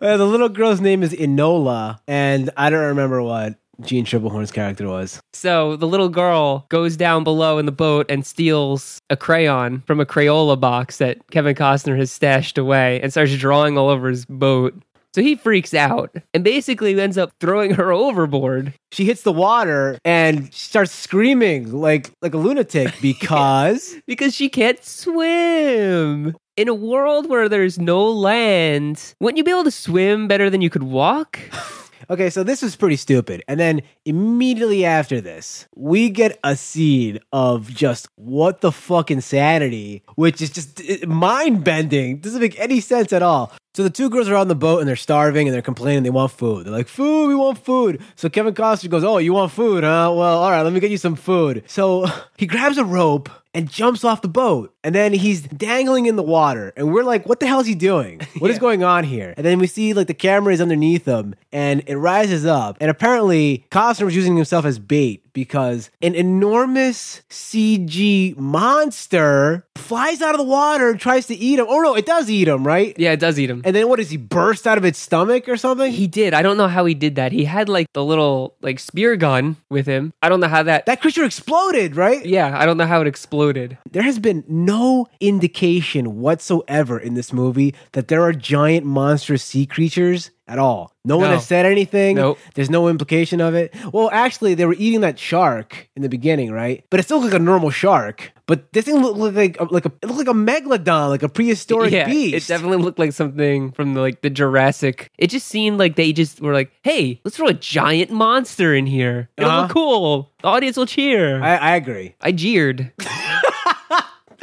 Uh, 0.00 0.18
the 0.18 0.26
little 0.26 0.50
girl's 0.50 0.80
name 0.82 1.02
is 1.02 1.14
Enola, 1.14 1.98
and 2.06 2.50
I 2.58 2.68
don't 2.68 2.88
remember 2.88 3.22
what 3.22 3.54
Jeanne 3.80 4.04
Tripplehorn's 4.04 4.50
character 4.50 4.88
was. 4.88 5.20
So 5.32 5.76
the 5.76 5.86
little 5.86 6.08
girl 6.08 6.66
goes 6.68 6.96
down 6.96 7.24
below 7.24 7.58
in 7.58 7.66
the 7.66 7.72
boat 7.72 8.06
and 8.10 8.26
steals 8.26 9.00
a 9.08 9.16
crayon 9.16 9.82
from 9.86 10.00
a 10.00 10.06
Crayola 10.06 10.58
box 10.58 10.98
that 10.98 11.18
Kevin 11.30 11.54
Costner 11.54 11.96
has 11.96 12.12
stashed 12.12 12.58
away 12.58 13.00
and 13.00 13.12
starts 13.12 13.34
drawing 13.36 13.78
all 13.78 13.88
over 13.88 14.08
his 14.08 14.24
boat. 14.26 14.74
So 15.14 15.22
he 15.22 15.36
freaks 15.36 15.74
out 15.74 16.14
and 16.34 16.42
basically 16.42 17.00
ends 17.00 17.16
up 17.16 17.30
throwing 17.40 17.74
her 17.74 17.92
overboard. 17.92 18.74
She 18.90 19.04
hits 19.04 19.22
the 19.22 19.32
water 19.32 19.98
and 20.04 20.52
she 20.52 20.66
starts 20.66 20.92
screaming 20.92 21.72
like 21.72 22.10
like 22.20 22.34
a 22.34 22.38
lunatic 22.38 22.92
because 23.00 23.94
because 24.06 24.34
she 24.34 24.48
can't 24.48 24.84
swim. 24.84 26.36
In 26.56 26.68
a 26.68 26.74
world 26.74 27.28
where 27.28 27.48
there's 27.48 27.80
no 27.80 28.08
land, 28.08 29.14
wouldn't 29.18 29.38
you 29.38 29.42
be 29.42 29.50
able 29.50 29.64
to 29.64 29.72
swim 29.72 30.28
better 30.28 30.48
than 30.50 30.60
you 30.60 30.70
could 30.70 30.84
walk? 30.84 31.40
Okay, 32.10 32.28
so 32.28 32.42
this 32.42 32.60
was 32.60 32.76
pretty 32.76 32.96
stupid. 32.96 33.42
And 33.48 33.58
then 33.58 33.80
immediately 34.04 34.84
after 34.84 35.22
this, 35.22 35.66
we 35.74 36.10
get 36.10 36.38
a 36.44 36.54
scene 36.54 37.18
of 37.32 37.70
just 37.70 38.08
what 38.16 38.60
the 38.60 38.70
fuck 38.70 39.10
insanity, 39.10 40.02
which 40.14 40.42
is 40.42 40.50
just 40.50 40.82
uh, 40.82 41.06
mind 41.06 41.64
bending. 41.64 42.18
Doesn't 42.18 42.42
make 42.42 42.60
any 42.60 42.80
sense 42.80 43.10
at 43.10 43.22
all. 43.22 43.52
So 43.74 43.82
the 43.82 43.90
two 43.90 44.08
girls 44.08 44.28
are 44.28 44.36
on 44.36 44.46
the 44.46 44.54
boat 44.54 44.78
and 44.78 44.88
they're 44.88 44.94
starving 44.94 45.48
and 45.48 45.54
they're 45.54 45.60
complaining 45.60 46.04
they 46.04 46.10
want 46.10 46.30
food. 46.30 46.64
They're 46.64 46.72
like, 46.72 46.86
food, 46.86 47.26
we 47.26 47.34
want 47.34 47.58
food. 47.58 48.00
So 48.14 48.28
Kevin 48.28 48.54
Costner 48.54 48.88
goes, 48.88 49.02
oh, 49.02 49.18
you 49.18 49.32
want 49.32 49.50
food, 49.50 49.82
huh? 49.82 50.12
Well, 50.14 50.38
all 50.38 50.50
right, 50.52 50.62
let 50.62 50.72
me 50.72 50.78
get 50.78 50.92
you 50.92 50.96
some 50.96 51.16
food. 51.16 51.64
So 51.66 52.06
he 52.36 52.46
grabs 52.46 52.78
a 52.78 52.84
rope 52.84 53.28
and 53.52 53.68
jumps 53.68 54.04
off 54.04 54.22
the 54.22 54.28
boat. 54.28 54.72
And 54.84 54.94
then 54.94 55.12
he's 55.12 55.42
dangling 55.42 56.06
in 56.06 56.14
the 56.14 56.22
water. 56.22 56.72
And 56.76 56.94
we're 56.94 57.02
like, 57.02 57.26
what 57.26 57.40
the 57.40 57.48
hell 57.48 57.58
is 57.58 57.66
he 57.66 57.74
doing? 57.74 58.20
What 58.38 58.50
is 58.50 58.58
going 58.58 58.84
on 58.84 59.04
here? 59.04 59.32
And 59.36 59.46
then 59.46 59.58
we 59.58 59.66
see 59.66 59.94
like 59.94 60.06
the 60.06 60.12
camera 60.14 60.52
is 60.52 60.60
underneath 60.60 61.06
him 61.06 61.34
and 61.50 61.82
it 61.86 61.96
rises 61.96 62.44
up. 62.44 62.76
And 62.78 62.90
apparently 62.90 63.64
Costner 63.70 64.04
was 64.04 64.14
using 64.14 64.36
himself 64.36 64.64
as 64.66 64.78
bait 64.78 65.23
because 65.34 65.90
an 66.00 66.14
enormous 66.14 67.20
CG 67.28 68.34
monster 68.38 69.66
flies 69.76 70.22
out 70.22 70.34
of 70.34 70.38
the 70.38 70.44
water 70.44 70.88
and 70.90 70.98
tries 70.98 71.26
to 71.26 71.34
eat 71.34 71.58
him. 71.58 71.66
Oh 71.68 71.80
no, 71.80 71.94
it 71.94 72.06
does 72.06 72.30
eat 72.30 72.48
him, 72.48 72.66
right? 72.66 72.94
Yeah, 72.98 73.12
it 73.12 73.20
does 73.20 73.38
eat 73.38 73.50
him. 73.50 73.60
And 73.64 73.76
then 73.76 73.88
what 73.88 73.96
does 73.96 74.10
he 74.10 74.16
burst 74.16 74.66
out 74.66 74.78
of 74.78 74.84
its 74.84 74.98
stomach 74.98 75.48
or 75.48 75.56
something? 75.58 75.92
He 75.92 76.06
did. 76.06 76.32
I 76.32 76.40
don't 76.40 76.56
know 76.56 76.68
how 76.68 76.86
he 76.86 76.94
did 76.94 77.16
that. 77.16 77.32
He 77.32 77.44
had 77.44 77.68
like 77.68 77.92
the 77.92 78.04
little 78.04 78.56
like 78.62 78.78
spear 78.78 79.16
gun 79.16 79.56
with 79.68 79.86
him. 79.86 80.12
I 80.22 80.28
don't 80.28 80.40
know 80.40 80.48
how 80.48 80.62
that. 80.62 80.86
that 80.86 81.00
creature 81.00 81.24
exploded, 81.24 81.96
right? 81.96 82.24
yeah, 82.24 82.58
I 82.58 82.64
don't 82.64 82.76
know 82.76 82.86
how 82.86 83.00
it 83.00 83.06
exploded. 83.06 83.76
There 83.90 84.02
has 84.02 84.18
been 84.18 84.44
no 84.48 85.06
indication 85.20 86.20
whatsoever 86.20 86.98
in 86.98 87.14
this 87.14 87.32
movie 87.32 87.74
that 87.92 88.08
there 88.08 88.22
are 88.22 88.32
giant 88.32 88.86
monstrous 88.86 89.42
sea 89.42 89.66
creatures 89.66 90.30
at 90.46 90.58
all. 90.58 90.92
No, 91.06 91.16
one 91.16 91.30
No. 91.30 91.34
has 91.36 91.46
said 91.46 91.64
anything. 91.66 92.16
Nope. 92.16 92.38
There's 92.54 92.68
no 92.70 92.88
implication 92.88 93.40
of 93.40 93.54
it. 93.54 93.74
Well, 93.92 94.10
actually, 94.12 94.54
they 94.54 94.66
were 94.66 94.74
eating 94.78 95.00
that 95.00 95.18
shark 95.18 95.88
in 95.96 96.02
the 96.02 96.08
beginning, 96.08 96.50
right? 96.52 96.84
But 96.90 97.00
it 97.00 97.04
still 97.04 97.18
looked 97.20 97.32
like 97.32 97.40
a 97.40 97.44
normal 97.44 97.70
shark. 97.70 98.32
But 98.46 98.70
this 98.74 98.84
thing 98.84 98.96
looked 98.96 99.18
like 99.34 99.58
like 99.70 99.86
a 99.86 99.92
it 100.02 100.06
looked 100.06 100.18
like 100.18 100.28
a 100.28 100.32
megalodon, 100.34 101.08
like 101.08 101.22
a 101.22 101.28
prehistoric 101.30 101.92
yeah, 101.92 102.04
beast. 102.06 102.34
it 102.34 102.52
definitely 102.52 102.76
looked 102.76 102.98
like 102.98 103.12
something 103.12 103.72
from 103.72 103.94
the, 103.94 104.00
like 104.02 104.20
the 104.20 104.28
Jurassic. 104.28 105.10
It 105.16 105.28
just 105.28 105.46
seemed 105.48 105.78
like 105.78 105.96
they 105.96 106.12
just 106.12 106.40
were 106.42 106.52
like, 106.52 106.70
"Hey, 106.82 107.20
let's 107.24 107.38
throw 107.38 107.46
a 107.48 107.54
giant 107.54 108.10
monster 108.10 108.74
in 108.74 108.84
here. 108.86 109.30
It'll 109.38 109.50
Uh-huh. 109.50 109.62
look 109.62 109.70
cool. 109.70 110.30
The 110.42 110.48
audience 110.48 110.76
will 110.76 110.84
cheer." 110.86 111.42
I, 111.42 111.56
I, 111.56 111.56
I 111.72 111.76
agree. 111.76 112.14
jeered. 112.34 112.92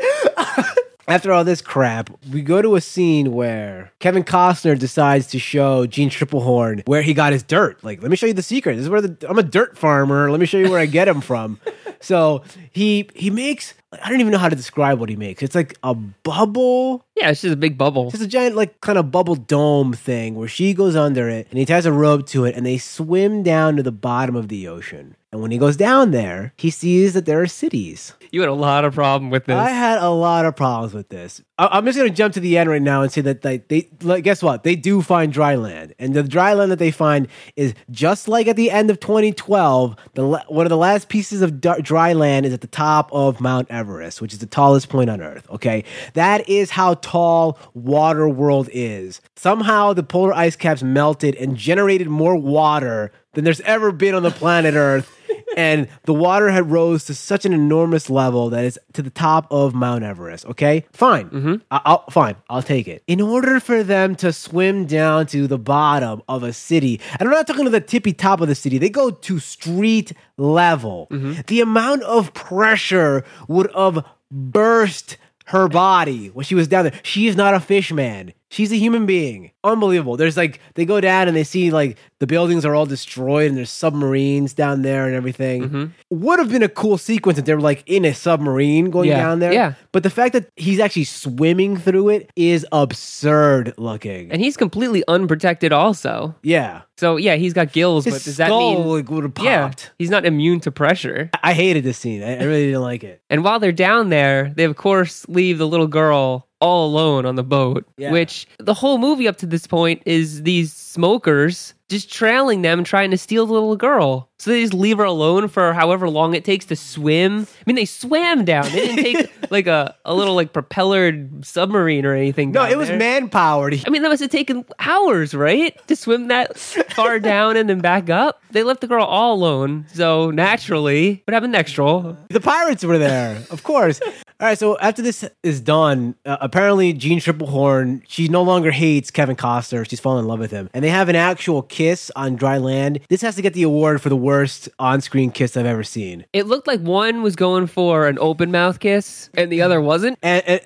After 1.12 1.34
all 1.34 1.43
this 1.43 1.62
crap, 1.62 2.10
we 2.32 2.41
go 2.41 2.62
to 2.62 2.78
a 2.78 2.82
scene 2.82 3.34
where 3.34 3.91
Kevin 4.00 4.24
Costner 4.24 4.80
decides 4.80 5.28
to 5.28 5.39
show 5.39 5.86
Jeanne 5.86 6.10
Tripplehorn 6.10 6.88
where 6.88 7.02
he 7.02 7.13
got 7.13 7.34
his 7.34 7.43
dirt. 7.43 7.84
Like, 7.84 8.02
let 8.02 8.10
me 8.10 8.15
show 8.15 8.28
you 8.28 8.34
the 8.34 8.41
secret. 8.41 8.78
This 8.78 8.84
is 8.84 8.89
where 8.89 9.02
the 9.02 9.28
I'm 9.30 9.38
a 9.38 9.43
dirt 9.43 9.78
farmer. 9.78 10.32
Let 10.32 10.39
me 10.39 10.45
show 10.45 10.58
you 10.58 10.71
where 10.71 10.80
I 10.80 10.86
get 10.86 11.10
him 11.10 11.19
from. 11.19 11.60
so 12.00 12.43
he 12.71 13.10
he 13.13 13.30
makes 13.30 13.74
I 14.02 14.10
don't 14.10 14.21
even 14.21 14.32
know 14.32 14.38
how 14.38 14.47
to 14.47 14.56
describe 14.56 15.02
what 15.02 15.10
he 15.10 15.17
makes. 15.17 15.43
It's 15.43 15.54
like 15.54 15.78
a 15.84 15.93
bubble 15.93 17.06
Yeah, 17.17 17.32
it's 17.32 17.41
just 17.41 17.56
a 17.56 17.58
big 17.58 17.78
bubble. 17.78 18.08
It's 18.13 18.21
a 18.21 18.28
giant, 18.28 18.56
like, 18.56 18.80
kind 18.80 18.97
of 18.97 19.12
bubble 19.12 19.36
dome 19.36 19.91
thing 19.91 20.36
where 20.36 20.47
she 20.47 20.74
goes 20.74 20.95
under 20.95 21.28
it 21.28 21.45
and 21.50 21.60
he 21.60 21.65
ties 21.65 21.86
a 21.86 21.91
rope 21.91 22.26
to 22.28 22.45
it 22.45 22.56
and 22.56 22.65
they 22.65 22.78
swim 22.78 23.43
down 23.43 23.76
to 23.76 23.84
the 23.84 23.91
bottom 23.91 24.38
of 24.38 24.47
the 24.47 24.69
ocean. 24.69 25.17
And 25.32 25.41
when 25.41 25.52
he 25.52 25.58
goes 25.58 25.78
down 25.78 26.12
there, 26.12 26.54
he 26.58 26.70
sees 26.70 27.13
that 27.13 27.26
there 27.26 27.41
are 27.41 27.48
cities. 27.48 28.13
You 28.34 28.41
had 28.41 28.50
a 28.50 28.54
lot 28.54 28.84
of 28.84 28.94
problem 28.94 29.30
with 29.30 29.46
this. 29.46 29.56
I 29.56 29.70
had 29.70 30.00
a 30.02 30.10
lot 30.10 30.46
of 30.46 30.58
problems 30.58 30.94
with 30.94 31.08
this. 31.08 31.41
I- 31.58 31.70
I'm 31.72 31.86
just 31.86 31.98
going 31.98 32.10
to 32.10 32.15
jump 32.15 32.34
to 32.34 32.41
the 32.41 32.58
end 32.58 32.70
right 32.70 32.82
now 32.82 33.02
and 33.02 33.10
say 33.12 33.22
that 33.22 33.41
they, 33.41 33.60
they 33.70 33.89
like, 34.02 34.26
guess 34.26 34.44
what? 34.44 34.63
They 34.63 34.76
do 34.76 35.02
find 35.02 35.32
dry 35.32 35.56
land. 35.56 35.94
And 36.00 36.13
the 36.13 36.24
dry 36.24 36.54
land 36.54 36.70
that 36.72 36.80
they 36.80 36.91
find 36.91 37.30
is 37.56 37.74
just 37.89 38.28
like 38.28 38.48
at 38.48 38.58
the 38.58 38.72
end 38.72 38.89
of 38.89 39.00
2012, 39.00 39.96
the 40.15 40.28
one 40.48 40.65
of 40.65 40.70
the 40.70 40.78
last 40.78 41.08
pieces 41.08 41.41
of 41.41 41.62
dry 41.62 42.12
land 42.13 42.46
is 42.46 42.54
at 42.54 42.62
the 42.62 42.67
top 42.67 43.10
of 43.13 43.39
Mount 43.39 43.67
Everest, 43.70 44.22
which 44.22 44.34
is 44.34 44.39
the 44.39 44.46
tallest 44.46 44.89
point 44.89 45.10
on 45.10 45.22
Earth. 45.22 45.50
Okay. 45.50 45.86
That 46.13 46.48
is 46.50 46.72
how 46.72 46.96
tall 46.96 47.58
water 47.74 48.28
world 48.28 48.70
is. 48.74 49.22
Somehow 49.38 49.94
the 49.94 50.04
polar 50.04 50.34
ice 50.34 50.56
caps 50.58 50.84
melted 50.84 51.36
and 51.36 51.56
generated 51.56 52.10
more 52.10 52.36
water 52.36 53.12
than 53.34 53.44
there's 53.44 53.62
ever 53.62 53.91
been 53.91 54.15
on 54.15 54.24
the 54.24 54.32
planet 54.32 54.74
Earth 54.76 55.17
and 55.58 55.88
the 56.04 56.13
water 56.13 56.50
had 56.50 56.72
rose 56.72 57.06
to 57.06 57.13
such 57.13 57.46
an 57.46 57.54
enormous 57.54 58.10
level 58.10 58.50
that 58.50 58.65
it's 58.65 58.78
to 58.94 59.02
the 59.02 59.10
top 59.10 59.48
of 59.52 59.74
Mount 59.74 60.04
Everest. 60.04 60.46
Okay, 60.46 60.86
fine, 60.91 61.30
mm-hmm. 61.30 61.56
I- 61.70 61.82
I'll 61.86 62.06
fine, 62.10 62.36
I'll 62.50 62.63
take 62.63 62.88
it. 62.88 63.04
In 63.08 63.22
order 63.22 63.60
for 63.60 63.84
them 63.84 64.15
to 64.17 64.34
swim 64.34 64.86
down 64.86 65.28
to 65.28 65.48
the 65.48 65.58
bottom 65.60 66.22
of 66.28 66.44
a 66.44 66.54
city, 66.54 67.00
and 67.20 67.28
I'm 67.28 67.34
not 67.34 67.48
talking 67.48 67.65
to 67.65 67.70
the 67.70 67.82
tippy 67.82 68.13
top 68.13 68.41
of 68.41 68.48
the 68.48 68.56
city, 68.56 68.78
they 68.78 68.89
go 68.89 69.12
to 69.12 69.39
street 69.39 70.13
level. 70.38 71.08
Mm-hmm. 71.12 71.41
The 71.48 71.62
amount 71.62 72.04
of 72.04 72.34
pressure 72.34 73.24
would 73.48 73.72
have 73.76 74.06
burst 74.30 75.17
her 75.46 75.67
body 75.67 76.28
when 76.28 76.46
she 76.46 76.56
was 76.56 76.67
down 76.67 76.86
there. 76.86 77.00
She 77.04 77.28
is 77.28 77.36
not 77.36 77.54
a 77.54 77.60
fish 77.60 77.91
man. 77.91 78.34
She's 78.52 78.72
a 78.74 78.76
human 78.76 79.06
being. 79.06 79.52
Unbelievable. 79.64 80.18
There's 80.18 80.36
like 80.36 80.60
they 80.76 80.84
go 80.86 81.00
down 81.00 81.30
and 81.30 81.38
they 81.38 81.46
see 81.46 81.72
like 81.72 81.98
the 82.20 82.28
buildings 82.28 82.66
are 82.66 82.76
all 82.76 82.86
destroyed 82.86 83.48
and 83.48 83.58
there's 83.58 83.70
submarines 83.70 84.54
down 84.54 84.82
there 84.82 85.06
and 85.08 85.16
everything. 85.16 85.64
Mm-hmm. 85.64 85.86
Would 86.10 86.40
have 86.40 86.50
been 86.50 86.62
a 86.62 86.68
cool 86.68 86.98
sequence 86.98 87.38
if 87.40 87.46
they 87.46 87.56
were 87.56 87.62
like 87.62 87.82
in 87.86 88.04
a 88.04 88.14
submarine 88.14 88.90
going 88.90 89.08
Yeah, 89.08 89.18
down 89.18 89.40
there. 89.40 89.54
yeah. 89.54 89.74
But 89.94 90.04
the 90.04 90.10
fact 90.10 90.34
that 90.34 90.50
he's 90.58 90.80
actually 90.82 91.06
swimming 91.06 91.78
through 91.78 92.10
it 92.10 92.30
is 92.36 92.66
absurd 92.74 93.74
looking. 93.78 94.32
and 94.32 94.42
he's 94.42 94.58
completely 94.58 95.04
unprotected, 95.08 95.72
also. 95.72 96.36
yeah. 96.44 96.82
So 96.98 97.16
yeah, 97.18 97.36
he's 97.36 97.54
got 97.54 97.72
gills, 97.72 98.06
His 98.06 98.14
but 98.16 98.24
does 98.24 98.38
that 98.38 98.50
mean? 98.52 98.86
like, 98.88 99.10
would 99.10 99.24
have 99.24 99.34
Yeah, 99.42 99.68
popped. 99.70 99.92
he's 99.98 100.10
not 100.12 100.24
immune 100.26 100.60
to 100.62 100.72
pressure. 100.72 101.30
I 101.42 101.54
hated 101.54 101.84
this 101.84 101.98
scene. 101.98 102.22
I, 102.22 102.38
I 102.38 102.44
really 102.44 102.66
didn't 102.68 102.82
like 102.84 103.04
it. 103.04 103.22
And 103.30 103.44
while 103.44 103.60
they're 103.60 103.72
down 103.72 104.10
there, 104.10 104.54
they 104.56 104.66
of 104.66 104.76
course 104.76 105.26
leave 105.28 105.58
the 105.58 105.68
little 105.68 105.88
girl 105.88 106.48
all 106.62 106.88
alone 106.88 107.26
on 107.26 107.36
the 107.36 107.43
boat. 107.43 107.86
Yeah. 107.97 108.12
Which 108.12 108.47
the 108.60 108.74
whole 108.74 108.97
movie 108.97 109.28
up 109.28 109.38
to 109.38 109.45
this 109.45 109.67
point 109.67 110.02
is 110.06 110.43
these 110.43 110.71
smokers 110.71 111.74
just 111.91 112.12
trailing 112.12 112.62
them, 112.63 112.84
trying 112.84 113.12
to 113.12 113.17
steal 113.17 113.45
the 113.45 113.54
little 113.54 113.75
girl. 113.75 114.30
So 114.39 114.49
they 114.49 114.62
just 114.62 114.73
leave 114.73 114.97
her 114.97 115.04
alone 115.04 115.49
for 115.49 115.71
however 115.73 116.10
long 116.10 116.34
it 116.34 116.43
takes 116.43 116.65
to 116.65 116.75
swim. 116.75 117.41
I 117.41 117.63
mean, 117.67 117.75
they 117.75 117.86
swam 117.86 118.43
down. 118.43 118.63
They 118.71 118.88
didn't 118.88 119.04
take 119.04 119.32
like 119.51 119.67
a, 119.67 119.95
a 120.04 120.15
little 120.15 120.34
like 120.34 120.51
propellered 120.51 121.45
submarine 121.45 122.06
or 122.08 122.15
anything. 122.15 122.51
No, 122.51 122.65
it 122.65 122.75
was 122.75 122.88
there. 122.88 122.97
man 122.97 123.30
powered. 123.30 123.80
I 123.86 123.89
mean, 123.91 124.01
that 124.01 124.10
must 124.10 124.21
have 124.21 124.32
taken 124.32 124.65
hours, 124.80 125.36
right? 125.36 125.80
To 125.88 125.95
swim 125.95 126.30
that 126.30 126.58
far 126.58 127.19
down 127.19 127.56
and 127.56 127.69
then 127.69 127.82
back 127.82 128.10
up. 128.10 128.41
They 128.49 128.63
left 128.63 128.82
the 128.82 128.88
girl 128.88 129.06
all 129.06 129.36
alone. 129.36 129.86
So 129.93 130.32
naturally, 130.32 131.21
what 131.25 131.36
happened 131.36 131.51
next, 131.54 131.73
Joel? 131.73 132.17
The 132.30 132.41
pirates 132.41 132.84
were 132.84 132.97
there, 132.97 133.43
of 133.51 133.62
course. 133.62 134.01
All 134.41 134.47
right, 134.47 134.58
so 134.58 134.75
after 134.80 135.04
this 135.04 135.23
is 135.43 135.62
done, 135.62 136.15
uh, 136.25 136.38
apparently 136.41 136.93
Jeanne 136.93 137.19
Tripplehorn, 137.19 138.01
she 138.08 138.27
no 138.27 138.41
longer 138.41 138.71
hates 138.71 139.12
Kevin 139.12 139.36
Costner. 139.36 139.88
She's 139.88 139.99
fallen 139.99 140.23
in 140.23 140.27
love 140.27 140.39
with 140.39 140.49
him. 140.49 140.67
And 140.73 140.84
they 140.84 140.89
have 140.89 141.10
an 141.10 141.15
actual 141.15 141.62
kiss 141.82 142.12
on 142.15 142.36
dry 142.36 142.60
land. 142.60 143.00
This 143.10 143.24
has 143.24 143.36
to 143.38 143.41
get 143.41 143.54
the 143.54 143.63
award 143.63 144.04
for 144.04 144.10
the 144.10 144.15
worst 144.15 144.70
on 144.78 145.02
screen 145.02 145.32
kiss 145.32 145.58
I've 145.58 145.65
ever 145.65 145.84
seen. 145.84 146.26
It 146.32 146.46
looked 146.46 146.67
like 146.67 146.80
one 146.80 147.24
was 147.24 147.36
going 147.36 147.65
for 147.65 148.08
an 148.08 148.20
open 148.20 148.52
mouth 148.52 148.80
kiss 148.80 149.32
and 149.34 149.52
the 149.52 149.63
other 149.63 149.82
wasn't. 149.82 150.20
And, 150.22 150.44
and, 150.48 150.62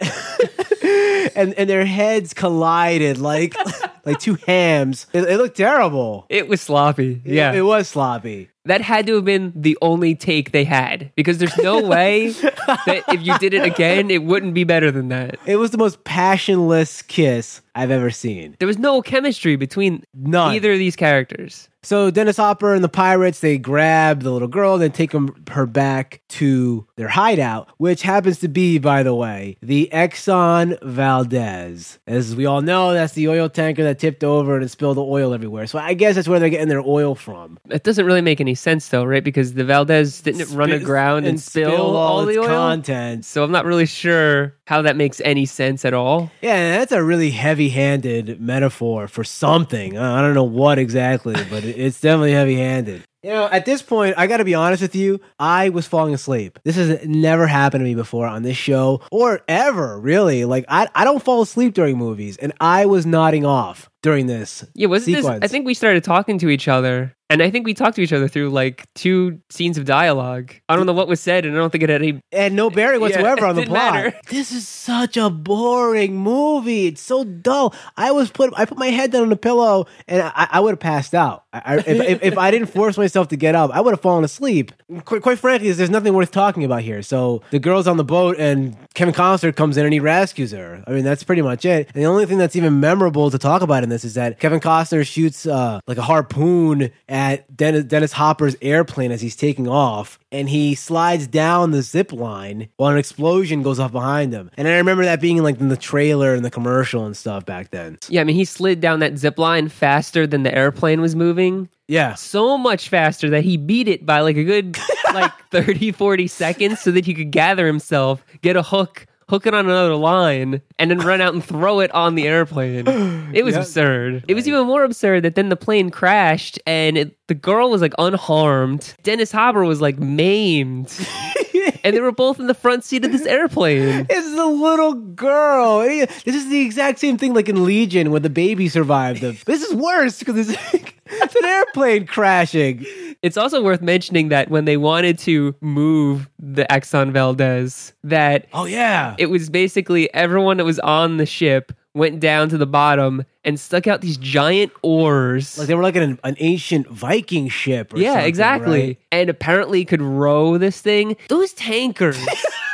and, 1.36 1.54
and 1.54 1.70
their 1.70 1.86
heads 1.86 2.34
collided 2.34 3.18
like, 3.18 3.56
like 4.06 4.20
two 4.20 4.36
hams. 4.46 5.08
It, 5.14 5.24
it 5.24 5.38
looked 5.38 5.56
terrible. 5.56 6.26
It 6.28 6.50
was 6.50 6.60
sloppy. 6.60 7.22
Yeah. 7.24 7.54
It, 7.54 7.60
it 7.60 7.62
was 7.62 7.88
sloppy. 7.88 8.50
That 8.66 8.82
had 8.82 9.08
to 9.08 9.16
have 9.16 9.26
been 9.26 9.54
the 9.56 9.78
only 9.82 10.16
take 10.16 10.52
they 10.52 10.64
had 10.64 11.12
because 11.16 11.38
there's 11.38 11.58
no 11.58 11.82
way 11.88 12.30
that 12.30 13.04
if 13.10 13.22
you 13.22 13.38
did 13.38 13.54
it 13.54 13.64
again, 13.64 14.10
it 14.12 14.24
wouldn't 14.24 14.54
be 14.54 14.64
better 14.64 14.92
than 14.92 15.08
that. 15.10 15.38
It 15.46 15.58
was 15.58 15.72
the 15.72 15.78
most 15.78 16.04
passionless 16.04 17.02
kiss 17.04 17.62
I've 17.76 17.92
ever 17.92 18.10
seen. 18.10 18.56
There 18.60 18.68
was 18.68 18.78
no 18.80 19.02
chemistry 19.02 19.56
between 19.56 20.04
None. 20.14 20.54
either 20.56 20.74
of 20.74 20.80
these 20.80 20.96
characters. 20.96 21.70
So 21.86 22.10
Dennis 22.10 22.38
Hopper 22.38 22.74
and 22.74 22.84
the 22.84 22.90
pirates 22.90 23.42
they 23.42 23.60
grab 23.60 24.24
the 24.24 24.32
little 24.32 24.48
girl, 24.48 24.80
then 24.80 24.92
take 24.92 25.12
him, 25.12 25.46
her 25.52 25.68
back 25.68 26.22
to 26.30 26.88
their 26.96 27.08
hideout, 27.08 27.70
which 27.78 28.02
happens 28.02 28.40
to 28.40 28.48
be, 28.48 28.80
by 28.80 29.04
the 29.04 29.14
way, 29.14 29.58
the 29.62 29.88
Exxon 29.94 30.82
Valdez. 30.82 32.00
As 32.08 32.36
we 32.36 32.48
all 32.48 32.64
know, 32.64 32.92
that's 32.92 33.14
the 33.14 33.28
oil 33.28 33.50
tanker 33.50 33.84
that 33.84 34.00
tipped 34.00 34.24
over 34.24 34.58
and 34.58 34.70
spilled 34.72 34.98
the 34.98 35.04
oil 35.04 35.32
everywhere. 35.32 35.68
So 35.68 35.78
I 35.78 35.94
guess 35.94 36.16
that's 36.16 36.28
where 36.28 36.40
they're 36.40 36.50
getting 36.50 36.70
their 36.70 36.82
oil 36.82 37.14
from. 37.14 37.60
It 37.70 37.84
doesn't 37.84 38.06
really 38.06 38.22
make 38.22 38.42
any 38.42 38.56
sense 38.56 38.90
though, 38.90 39.04
right? 39.04 39.24
Because 39.24 39.54
the 39.54 39.64
Valdez 39.64 40.22
didn't 40.22 40.42
it 40.42 40.50
run 40.50 40.72
aground 40.72 41.28
and, 41.28 41.40
spill, 41.40 41.96
all, 41.96 42.28
its 42.28 42.36
the 42.36 42.42
oil. 42.42 42.48
contents. 42.48 43.28
So 43.28 43.44
I'm 43.44 43.52
not 43.52 43.64
really 43.64 43.86
sure 43.86 44.56
how 44.68 44.82
that 44.82 44.96
makes 44.96 45.22
any 45.24 45.46
sense 45.46 45.86
at 45.86 45.94
all. 45.94 46.32
Yeah, 46.42 46.78
that's 46.78 46.92
a 46.92 47.04
really 47.04 47.32
heavy-handed 47.32 48.42
metaphor 48.42 49.08
for 49.08 49.24
something. 49.24 49.98
I 49.98 50.22
don't 50.22 50.34
know 50.34 50.44
what 50.44 50.80
exactly, 50.80 51.36
but 51.50 51.64
it's 51.64 52.02
definitely 52.02 52.34
heavy-handed. 52.34 53.04
You 53.24 53.32
know, 53.32 53.50
at 53.52 53.66
this 53.66 53.82
point, 53.82 54.14
I 54.20 54.28
got 54.28 54.38
to 54.38 54.46
be 54.46 54.54
honest 54.54 54.84
with 54.84 54.96
you. 54.96 55.20
I 55.40 55.70
was 55.70 55.88
falling 55.88 56.14
asleep. 56.14 56.60
This 56.64 56.76
has 56.76 57.04
never 57.08 57.48
happened 57.48 57.82
to 57.82 57.86
me 57.86 57.96
before 57.96 58.28
on 58.28 58.44
this 58.44 58.56
show 58.56 59.02
or 59.12 59.42
ever, 59.48 60.00
really. 60.00 60.46
Like, 60.46 60.66
I, 60.68 60.88
I 60.94 61.04
don't 61.04 61.24
fall 61.24 61.42
asleep 61.42 61.74
during 61.74 61.98
movies, 61.98 62.38
and 62.38 62.54
I 62.60 62.86
was 62.86 63.08
nodding 63.08 63.44
off 63.44 63.90
during 64.06 64.28
this. 64.28 64.64
Yeah, 64.76 64.86
wasn't 64.88 65.18
sequence. 65.18 65.42
this? 65.42 65.50
I 65.50 65.52
think 65.52 65.66
we 65.66 65.74
started 65.74 66.04
talking 66.04 66.38
to 66.38 66.50
each 66.50 66.68
other, 66.68 67.16
and 67.32 67.42
I 67.42 67.50
think 67.50 67.66
we 67.66 67.74
talked 67.74 67.96
to 67.96 68.04
each 68.04 68.14
other 68.14 68.28
through 68.28 68.52
like 68.52 68.86
two 68.94 69.42
scenes 69.50 69.80
of 69.80 69.86
dialogue. 69.86 70.54
I 70.70 70.76
don't 70.76 70.86
know 70.86 70.94
what 70.94 71.08
was 71.08 71.20
said, 71.20 71.44
and 71.44 71.56
I 71.56 71.58
don't 71.58 71.72
think 71.72 71.84
it 71.84 71.90
had 71.90 72.04
any. 72.04 72.22
and 72.32 72.56
no 72.56 72.70
bearing 72.70 73.02
whatsoever 73.02 73.38
it 73.46 73.50
on 73.50 73.56
the 73.56 73.66
plot. 73.66 73.94
matter. 73.96 74.20
This 74.30 74.52
is 74.52 74.68
such 74.68 75.18
a 75.18 75.32
boring 75.32 76.18
movie. 76.18 76.86
It's 76.86 77.02
so 77.02 77.24
dull. 77.24 77.74
I 77.98 78.12
was 78.12 78.30
put 78.30 78.54
I 78.56 78.66
put 78.66 78.78
my 78.78 78.88
head 78.88 79.12
down 79.12 79.24
on 79.24 79.30
the 79.30 79.38
pillow 79.38 79.88
and 80.08 80.22
I, 80.22 80.48
I 80.52 80.60
would 80.60 80.74
have 80.74 80.80
passed 80.80 81.16
out. 81.16 81.46
I, 81.52 81.78
if, 81.78 81.88
if, 81.88 82.24
if 82.24 82.38
I 82.38 82.52
didn't 82.52 82.68
force 82.68 82.98
myself 82.98 83.30
to 83.30 83.38
get 83.38 83.56
up, 83.56 83.72
I 83.72 83.82
would 83.82 83.92
have 83.92 84.02
fallen 84.02 84.24
asleep. 84.24 84.72
Quite, 85.06 85.22
quite 85.22 85.40
frankly, 85.40 85.72
there's 85.72 85.90
nothing 85.90 86.14
worth 86.14 86.32
talking 86.32 86.64
about 86.64 86.82
here. 86.82 87.02
So 87.02 87.42
the 87.50 87.60
girl's 87.60 87.88
on 87.88 87.98
the 87.98 88.04
boat 88.04 88.36
and 88.38 88.78
Kevin 88.94 89.14
Costner 89.14 89.56
comes 89.56 89.78
in 89.78 89.86
and 89.86 89.94
he 89.94 90.00
rescues 90.00 90.52
her. 90.52 90.84
I 90.86 90.92
mean, 90.92 91.06
that's 91.06 91.24
pretty 91.24 91.42
much 91.42 91.64
it. 91.66 91.88
And 91.96 92.04
the 92.04 92.08
only 92.08 92.26
thing 92.26 92.38
that's 92.38 92.56
even 92.56 92.80
memorable 92.80 93.32
to 93.32 93.40
talk 93.40 93.62
about 93.62 93.84
in 93.84 93.90
this 93.90 93.95
is 94.04 94.16
that 94.16 94.40
Kevin 94.40 94.60
Costner 94.60 95.06
shoots 95.06 95.46
uh, 95.46 95.80
like 95.88 95.98
a 95.98 96.02
harpoon 96.02 96.92
at 97.08 97.56
Dennis, 97.56 97.86
Dennis 97.86 98.12
Hopper's 98.12 98.56
airplane 98.62 99.12
as 99.12 99.22
he's 99.22 99.36
taking 99.36 99.68
off, 99.68 100.20
and 100.32 100.50
he 100.50 100.76
slides 100.76 101.28
down 101.28 101.72
the 101.72 101.82
zip 101.82 102.12
line 102.12 102.70
while 102.78 102.92
an 102.92 102.98
explosion 102.98 103.64
goes 103.64 103.80
off 103.80 103.92
behind 103.92 104.34
him. 104.34 104.52
And 104.58 104.68
I 104.68 104.78
remember 104.78 105.06
that 105.06 105.22
being 105.22 105.42
like 105.44 105.60
in 105.60 105.70
the 105.70 105.78
trailer 105.78 106.34
and 106.34 106.44
the 106.44 106.52
commercial 106.52 107.06
and 107.06 107.16
stuff 107.16 107.46
back 107.46 107.72
then. 107.72 107.98
Yeah, 108.10 108.22
I 108.22 108.24
mean, 108.24 108.36
he 108.36 108.46
slid 108.46 108.82
down 108.82 109.00
that 109.00 109.18
zip 109.18 109.38
line 109.38 109.70
faster 109.70 110.28
than 110.28 110.44
the 110.44 110.54
airplane 110.54 111.02
was 111.02 111.16
moving. 111.16 111.70
Yeah. 111.88 112.16
So 112.16 112.58
much 112.58 112.90
faster 112.90 113.30
that 113.30 113.44
he 113.44 113.58
beat 113.58 113.88
it 113.88 114.06
by 114.06 114.22
like 114.22 114.38
a 114.38 114.44
good 114.44 114.78
like 115.14 115.32
30, 115.52 115.92
40 115.92 116.28
seconds 116.28 116.80
so 116.82 116.92
that 116.92 117.06
he 117.06 117.14
could 117.14 117.32
gather 117.32 117.68
himself, 117.68 118.26
get 118.42 118.56
a 118.56 118.64
hook 118.64 119.06
hook 119.28 119.48
it 119.48 119.54
on 119.54 119.66
another 119.66 119.96
line, 119.96 120.62
and 120.78 120.92
then 120.92 121.00
run 121.00 121.20
out 121.22 121.34
and 121.34 121.44
throw 121.44 121.80
it 121.80 121.90
on 121.92 122.16
the 122.16 122.28
airplane. 122.28 122.88
It 123.34 123.44
was 123.44 123.56
Yeah. 123.56 123.62
absurd. 123.62 124.24
It 124.28 124.34
was 124.36 124.48
even 124.48 124.68
more 124.68 124.84
absurd 124.84 125.24
that 125.24 125.36
then 125.36 125.50
the 125.50 125.56
plane 125.56 125.90
crashed 125.90 126.60
and 126.68 126.98
it, 126.98 127.18
the 127.28 127.34
girl 127.36 127.70
was 127.72 127.82
like 127.82 127.94
unharmed. 127.98 128.94
Dennis 129.04 129.32
Hopper 129.32 129.64
was 129.66 129.82
like 129.82 129.98
maimed. 130.00 130.94
and 131.84 131.96
they 131.96 132.02
were 132.02 132.12
both 132.12 132.40
in 132.40 132.48
the 132.48 132.54
front 132.54 132.84
seat 132.84 133.06
of 133.06 133.12
this 133.12 133.26
airplane. 133.26 134.06
It's 134.16 134.36
the 134.36 134.46
little 134.46 134.94
girl. 134.94 135.80
This 135.80 136.26
is 136.36 136.50
the 136.50 136.62
exact 136.62 137.00
same 137.00 137.18
thing 137.18 137.34
like 137.34 137.50
in 137.50 137.66
Legion 137.66 138.12
when 138.12 138.22
the 138.22 138.30
baby 138.30 138.70
survived. 138.70 139.22
The, 139.22 139.32
this 139.46 139.62
is 139.62 139.74
worse 139.74 140.20
because 140.20 140.50
it's, 140.50 140.74
it's 141.06 141.36
an 141.36 141.46
airplane 141.46 142.06
crashing. 142.08 142.86
It's 143.22 143.38
also 143.38 143.64
worth 143.64 143.82
mentioning 143.82 144.30
that 144.30 144.50
when 144.50 144.66
they 144.66 144.78
wanted 144.78 145.18
to 145.20 145.56
move 145.62 146.30
the 146.40 146.66
Exxon 146.70 147.12
Valdez, 147.12 147.94
that 148.04 148.48
Oh 148.54 148.66
yeah. 148.66 149.16
it 149.18 149.28
was 149.28 149.50
basically 149.50 150.14
everyone 150.14 150.58
that 150.58 150.66
was 150.66 150.80
on 150.80 151.18
the 151.18 151.26
ship 151.26 151.72
went 151.96 152.20
down 152.20 152.50
to 152.50 152.58
the 152.58 152.68
bottom 152.68 153.26
and 153.44 153.60
stuck 153.60 153.88
out 153.88 154.02
these 154.02 154.18
giant 154.18 154.72
oars. 154.84 155.58
like 155.58 155.68
they 155.68 155.74
were 155.74 155.82
like 155.82 155.96
an, 155.96 156.20
an 156.24 156.36
ancient 156.40 156.88
Viking 156.90 157.48
ship. 157.48 157.94
Or 157.94 157.98
yeah, 157.98 158.14
something, 158.14 158.28
exactly. 158.28 158.82
right? 158.88 159.00
And 159.12 159.30
apparently 159.30 159.86
could 159.86 160.02
row 160.02 160.58
this 160.58 160.82
thing. 160.82 161.16
Those 161.30 161.54
tankers 161.54 162.20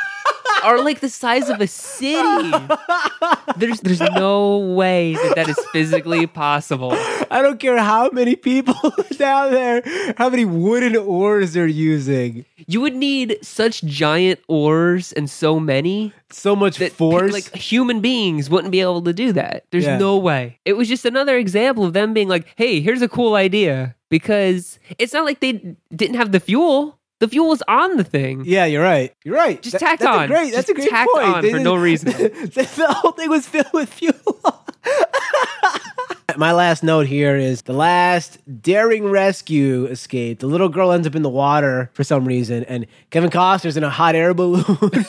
are 0.64 0.82
like 0.82 1.00
the 1.00 1.08
size 1.08 1.48
of 1.48 1.60
a 1.60 1.66
city. 1.66 2.52
There's 3.56 3.80
there's 3.80 4.00
no 4.00 4.58
way 4.58 5.14
that 5.14 5.34
that 5.36 5.48
is 5.48 5.58
physically 5.72 6.26
possible. 6.26 6.92
I 7.30 7.42
don't 7.42 7.58
care 7.60 7.78
how 7.78 8.10
many 8.10 8.36
people 8.36 8.74
down 9.16 9.50
there, 9.52 9.82
how 10.16 10.30
many 10.30 10.44
wooden 10.44 10.96
oars 10.96 11.52
they're 11.52 11.66
using. 11.66 12.44
You 12.66 12.80
would 12.80 12.94
need 12.94 13.38
such 13.42 13.82
giant 13.82 14.40
oars 14.48 15.12
and 15.12 15.28
so 15.28 15.58
many 15.60 16.12
So 16.30 16.54
much 16.56 16.78
that 16.78 16.92
force. 16.92 17.32
like 17.32 17.54
human 17.54 18.00
beings 18.00 18.48
wouldn't 18.48 18.70
be 18.72 18.80
able 18.80 19.02
to 19.02 19.12
do 19.12 19.32
that. 19.32 19.64
There's 19.70 19.84
Yeah. 19.84 19.98
no 19.98 20.16
way. 20.16 20.58
It 20.64 20.74
was 20.74 20.88
just 20.88 21.04
another 21.04 21.36
example 21.36 21.84
of 21.84 21.92
them 21.92 22.12
being 22.14 22.28
like, 22.28 22.46
"Hey, 22.56 22.80
here's 22.80 23.02
a 23.02 23.08
cool 23.08 23.34
idea." 23.34 23.94
Because 24.10 24.78
it's 24.98 25.14
not 25.14 25.24
like 25.24 25.40
they 25.40 25.74
didn't 25.94 26.16
have 26.16 26.32
the 26.32 26.40
fuel. 26.40 26.98
The 27.22 27.28
fuel 27.28 27.50
was 27.50 27.62
on 27.68 27.98
the 27.98 28.02
thing. 28.02 28.42
yeah, 28.46 28.64
you're 28.64 28.82
right. 28.82 29.14
You're 29.22 29.36
right. 29.36 29.62
Just 29.62 29.78
tacked 29.78 30.00
that's 30.00 30.16
on. 30.16 30.24
A 30.24 30.26
great, 30.26 30.52
that's 30.52 30.66
Just 30.66 30.70
a 30.70 30.74
great 30.74 30.90
tacked 30.90 31.08
point. 31.14 31.24
on 31.24 31.48
for 31.48 31.60
no 31.60 31.76
reason. 31.76 32.10
the, 32.12 32.68
the 32.76 32.92
whole 32.92 33.12
thing 33.12 33.30
was 33.30 33.46
filled 33.46 33.72
with 33.72 33.92
fuel. 33.92 34.64
My 36.36 36.50
last 36.50 36.82
note 36.82 37.06
here 37.06 37.36
is 37.36 37.62
the 37.62 37.74
last 37.74 38.38
daring 38.60 39.04
rescue 39.08 39.84
escape. 39.86 40.40
The 40.40 40.48
little 40.48 40.68
girl 40.68 40.90
ends 40.90 41.06
up 41.06 41.14
in 41.14 41.22
the 41.22 41.28
water 41.28 41.90
for 41.92 42.02
some 42.02 42.24
reason, 42.24 42.64
and 42.64 42.86
Kevin 43.10 43.30
Costner's 43.30 43.76
in 43.76 43.84
a 43.84 43.90
hot 43.90 44.16
air 44.16 44.34
balloon. 44.34 44.64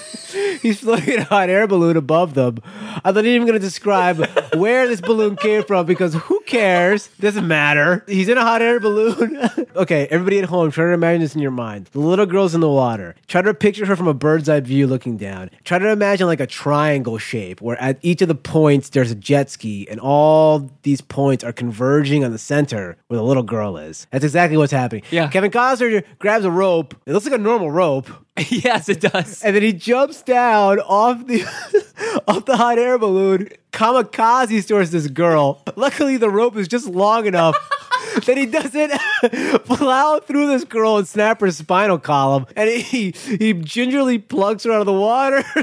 He's 0.64 0.80
floating 0.80 1.16
in 1.16 1.20
a 1.20 1.24
hot 1.26 1.50
air 1.50 1.68
balloon 1.68 1.98
above 1.98 2.36
them. 2.36 2.60
I'm 3.04 3.14
not 3.14 3.26
even 3.26 3.46
going 3.46 3.60
to 3.60 3.66
describe 3.66 4.26
where 4.56 4.88
this 4.88 5.02
balloon 5.02 5.36
came 5.36 5.66
from 5.66 5.86
because 5.86 6.14
who 6.14 6.40
cares? 6.46 7.10
Doesn't 7.20 7.46
matter. 7.46 8.06
He's 8.08 8.30
in 8.30 8.38
a 8.38 8.44
hot 8.44 8.62
air 8.62 8.80
balloon. 8.80 9.38
okay, 9.76 10.08
everybody 10.10 10.40
at 10.40 10.46
home, 10.46 10.72
try 10.72 10.86
to 10.86 10.94
imagine 10.94 11.20
this 11.20 11.36
in 11.36 11.42
your 11.42 11.52
mind. 11.52 11.90
The 11.92 12.00
little 12.00 12.26
girl's 12.26 12.56
in 12.56 12.62
the 12.62 12.70
water. 12.70 13.14
Try 13.28 13.42
to 13.42 13.54
picture 13.54 13.86
her 13.86 13.98
from 13.98 14.08
a 14.08 14.14
bird's 14.14 14.48
eye 14.48 14.62
view 14.62 14.88
looking 14.88 15.18
down. 15.18 15.50
Try 15.66 15.80
to 15.80 15.90
imagine 15.90 16.28
like 16.28 16.40
a 16.40 16.48
triangle 16.48 17.18
shape 17.18 17.60
where 17.60 17.80
at 17.82 18.00
each 18.02 18.22
of 18.22 18.30
the 18.30 18.36
points 18.36 18.88
there's 18.88 19.12
a 19.12 19.16
jet 19.16 19.50
ski 19.50 19.86
and 19.92 20.00
all 20.00 20.72
these 20.84 21.02
points 21.02 21.44
are 21.44 21.52
converging 21.52 22.24
on 22.24 22.32
the 22.32 22.38
center 22.38 22.96
where 23.08 23.18
the 23.18 23.26
little 23.26 23.44
girl 23.44 23.76
is. 23.76 24.08
That's 24.12 24.24
exactly 24.24 24.56
what's 24.56 24.72
happening. 24.72 25.04
Yeah. 25.12 25.28
Kevin 25.28 25.52
Costner 25.52 26.06
grabs 26.20 26.46
a 26.46 26.52
rope. 26.52 26.96
It 27.06 27.12
looks 27.12 27.26
like 27.26 27.36
a 27.36 27.38
normal 27.38 27.70
rope. 27.70 28.10
yes, 28.50 28.90
it 28.90 29.02
does. 29.02 29.44
And 29.44 29.56
then 29.56 29.62
he 29.62 29.74
jumps 29.74 30.24
down 30.24 30.80
off 30.80 31.28
the 31.28 31.44
off 32.28 32.46
the 32.46 32.58
hot 32.58 32.80
air 32.80 32.98
balloon, 32.98 33.50
kamikaze 33.72 34.68
towards 34.68 34.92
this 34.92 35.08
girl. 35.08 35.62
Luckily, 35.76 36.18
the 36.18 36.30
rope 36.30 36.56
is 36.56 36.68
just 36.68 36.88
long 36.88 37.28
enough 37.28 37.56
that 38.26 38.38
he 38.38 38.46
doesn't 38.46 38.92
plow 39.66 40.20
through 40.20 40.48
this 40.48 40.64
girl 40.64 40.98
and 40.98 41.08
snap 41.08 41.42
her 41.42 41.52
spinal 41.52 42.00
column. 42.00 42.46
And 42.56 42.70
he 42.70 43.12
he 43.12 43.54
gingerly 43.54 44.20
plugs 44.20 44.64
her 44.64 44.72
out 44.72 44.82
of 44.82 44.86
the 44.86 44.94
water. 44.94 45.44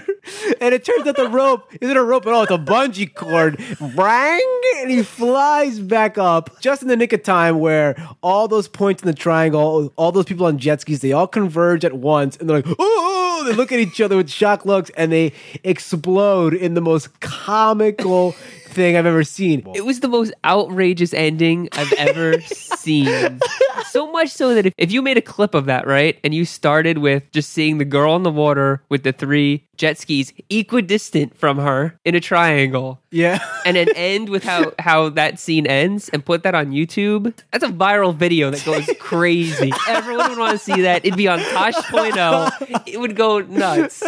and 0.61 0.74
it 0.74 0.85
turns 0.85 1.07
out 1.07 1.16
the 1.16 1.29
rope 1.29 1.72
isn't 1.81 1.96
a 1.96 2.03
rope 2.03 2.26
at 2.26 2.33
all; 2.33 2.42
it's 2.42 2.53
a 2.53 2.59
bungee 2.59 3.14
cord. 3.14 3.57
Bang! 3.96 4.61
And 4.79 4.90
he 4.90 5.03
flies 5.03 5.81
back 5.81 6.18
up 6.18 6.61
just 6.61 6.83
in 6.83 6.88
the 6.88 6.96
nick 6.96 7.12
of 7.12 7.22
time 7.22 7.59
where 7.59 7.96
all 8.22 8.48
those 8.48 8.68
points 8.68 9.03
in 9.03 9.07
the 9.07 9.14
triangle, 9.14 9.92
all 9.96 10.12
those 10.12 10.24
people 10.24 10.46
on 10.46 10.59
jet 10.59 10.81
skis, 10.81 11.00
they 11.00 11.12
all 11.12 11.26
converge 11.26 11.85
at 11.85 11.94
once, 11.94 12.37
and 12.37 12.48
they're 12.48 12.62
like, 12.62 12.76
"Oh!" 12.79 13.44
They 13.46 13.55
look 13.55 13.72
at 13.72 13.81
each 13.81 14.00
other 14.00 14.16
with 14.16 14.31
shock 14.31 14.66
looks, 14.66 14.90
and 14.96 15.11
they 15.11 15.33
explode 15.64 16.53
in 16.53 16.74
the 16.74 16.81
most 16.81 17.20
comical 17.20 18.35
thing 18.70 18.96
I've 18.96 19.06
ever 19.06 19.24
seen. 19.24 19.62
It 19.74 19.85
was 19.85 20.00
the 20.00 20.09
most 20.09 20.33
outrageous 20.44 21.12
ending 21.14 21.68
I've 21.72 21.92
ever 21.94 22.40
seen. 22.80 23.40
So 23.88 24.11
much 24.12 24.28
so 24.30 24.54
that 24.54 24.66
if, 24.66 24.74
if 24.78 24.92
you 24.92 25.02
made 25.02 25.16
a 25.16 25.22
clip 25.22 25.54
of 25.54 25.66
that, 25.66 25.87
right, 25.87 26.18
and 26.22 26.33
you 26.33 26.44
started 26.44 26.98
with 26.98 27.30
just 27.33 27.50
seeing 27.50 27.78
the 27.78 27.85
girl 27.85 28.14
in 28.16 28.22
the 28.22 28.30
water 28.30 28.83
with 28.88 29.02
the 29.02 29.12
three 29.12 29.66
jet 29.76 29.98
skis 29.98 30.33
equidistant 30.50 31.37
from 31.37 31.59
her 31.59 31.98
in 32.04 32.14
a 32.14 32.20
triangle, 32.20 33.00
Yeah. 33.11 33.38
and 33.64 33.76
then 33.76 33.88
end 33.96 34.28
with 34.28 34.44
how, 34.44 34.72
how 34.78 35.09
that 35.11 35.38
scene 35.40 35.66
ends 35.66 36.09
and 36.11 36.24
put 36.24 36.42
that 36.44 36.54
on 36.54 36.70
YouTube, 36.70 37.35
that's 37.50 37.64
a 37.64 37.68
viral 37.68 38.14
video 38.14 38.50
that 38.50 38.64
goes 38.64 38.88
crazy. 39.00 39.72
Everyone 39.88 40.28
would 40.30 40.38
want 40.38 40.52
to 40.52 40.64
see 40.64 40.83
that. 40.83 41.04
It'd 41.04 41.16
be 41.16 41.28
on 41.28 41.38
Tosh.0. 41.40 42.83
It 42.87 43.00
would 43.00 43.16
go 43.16 43.40
nuts. 43.40 44.02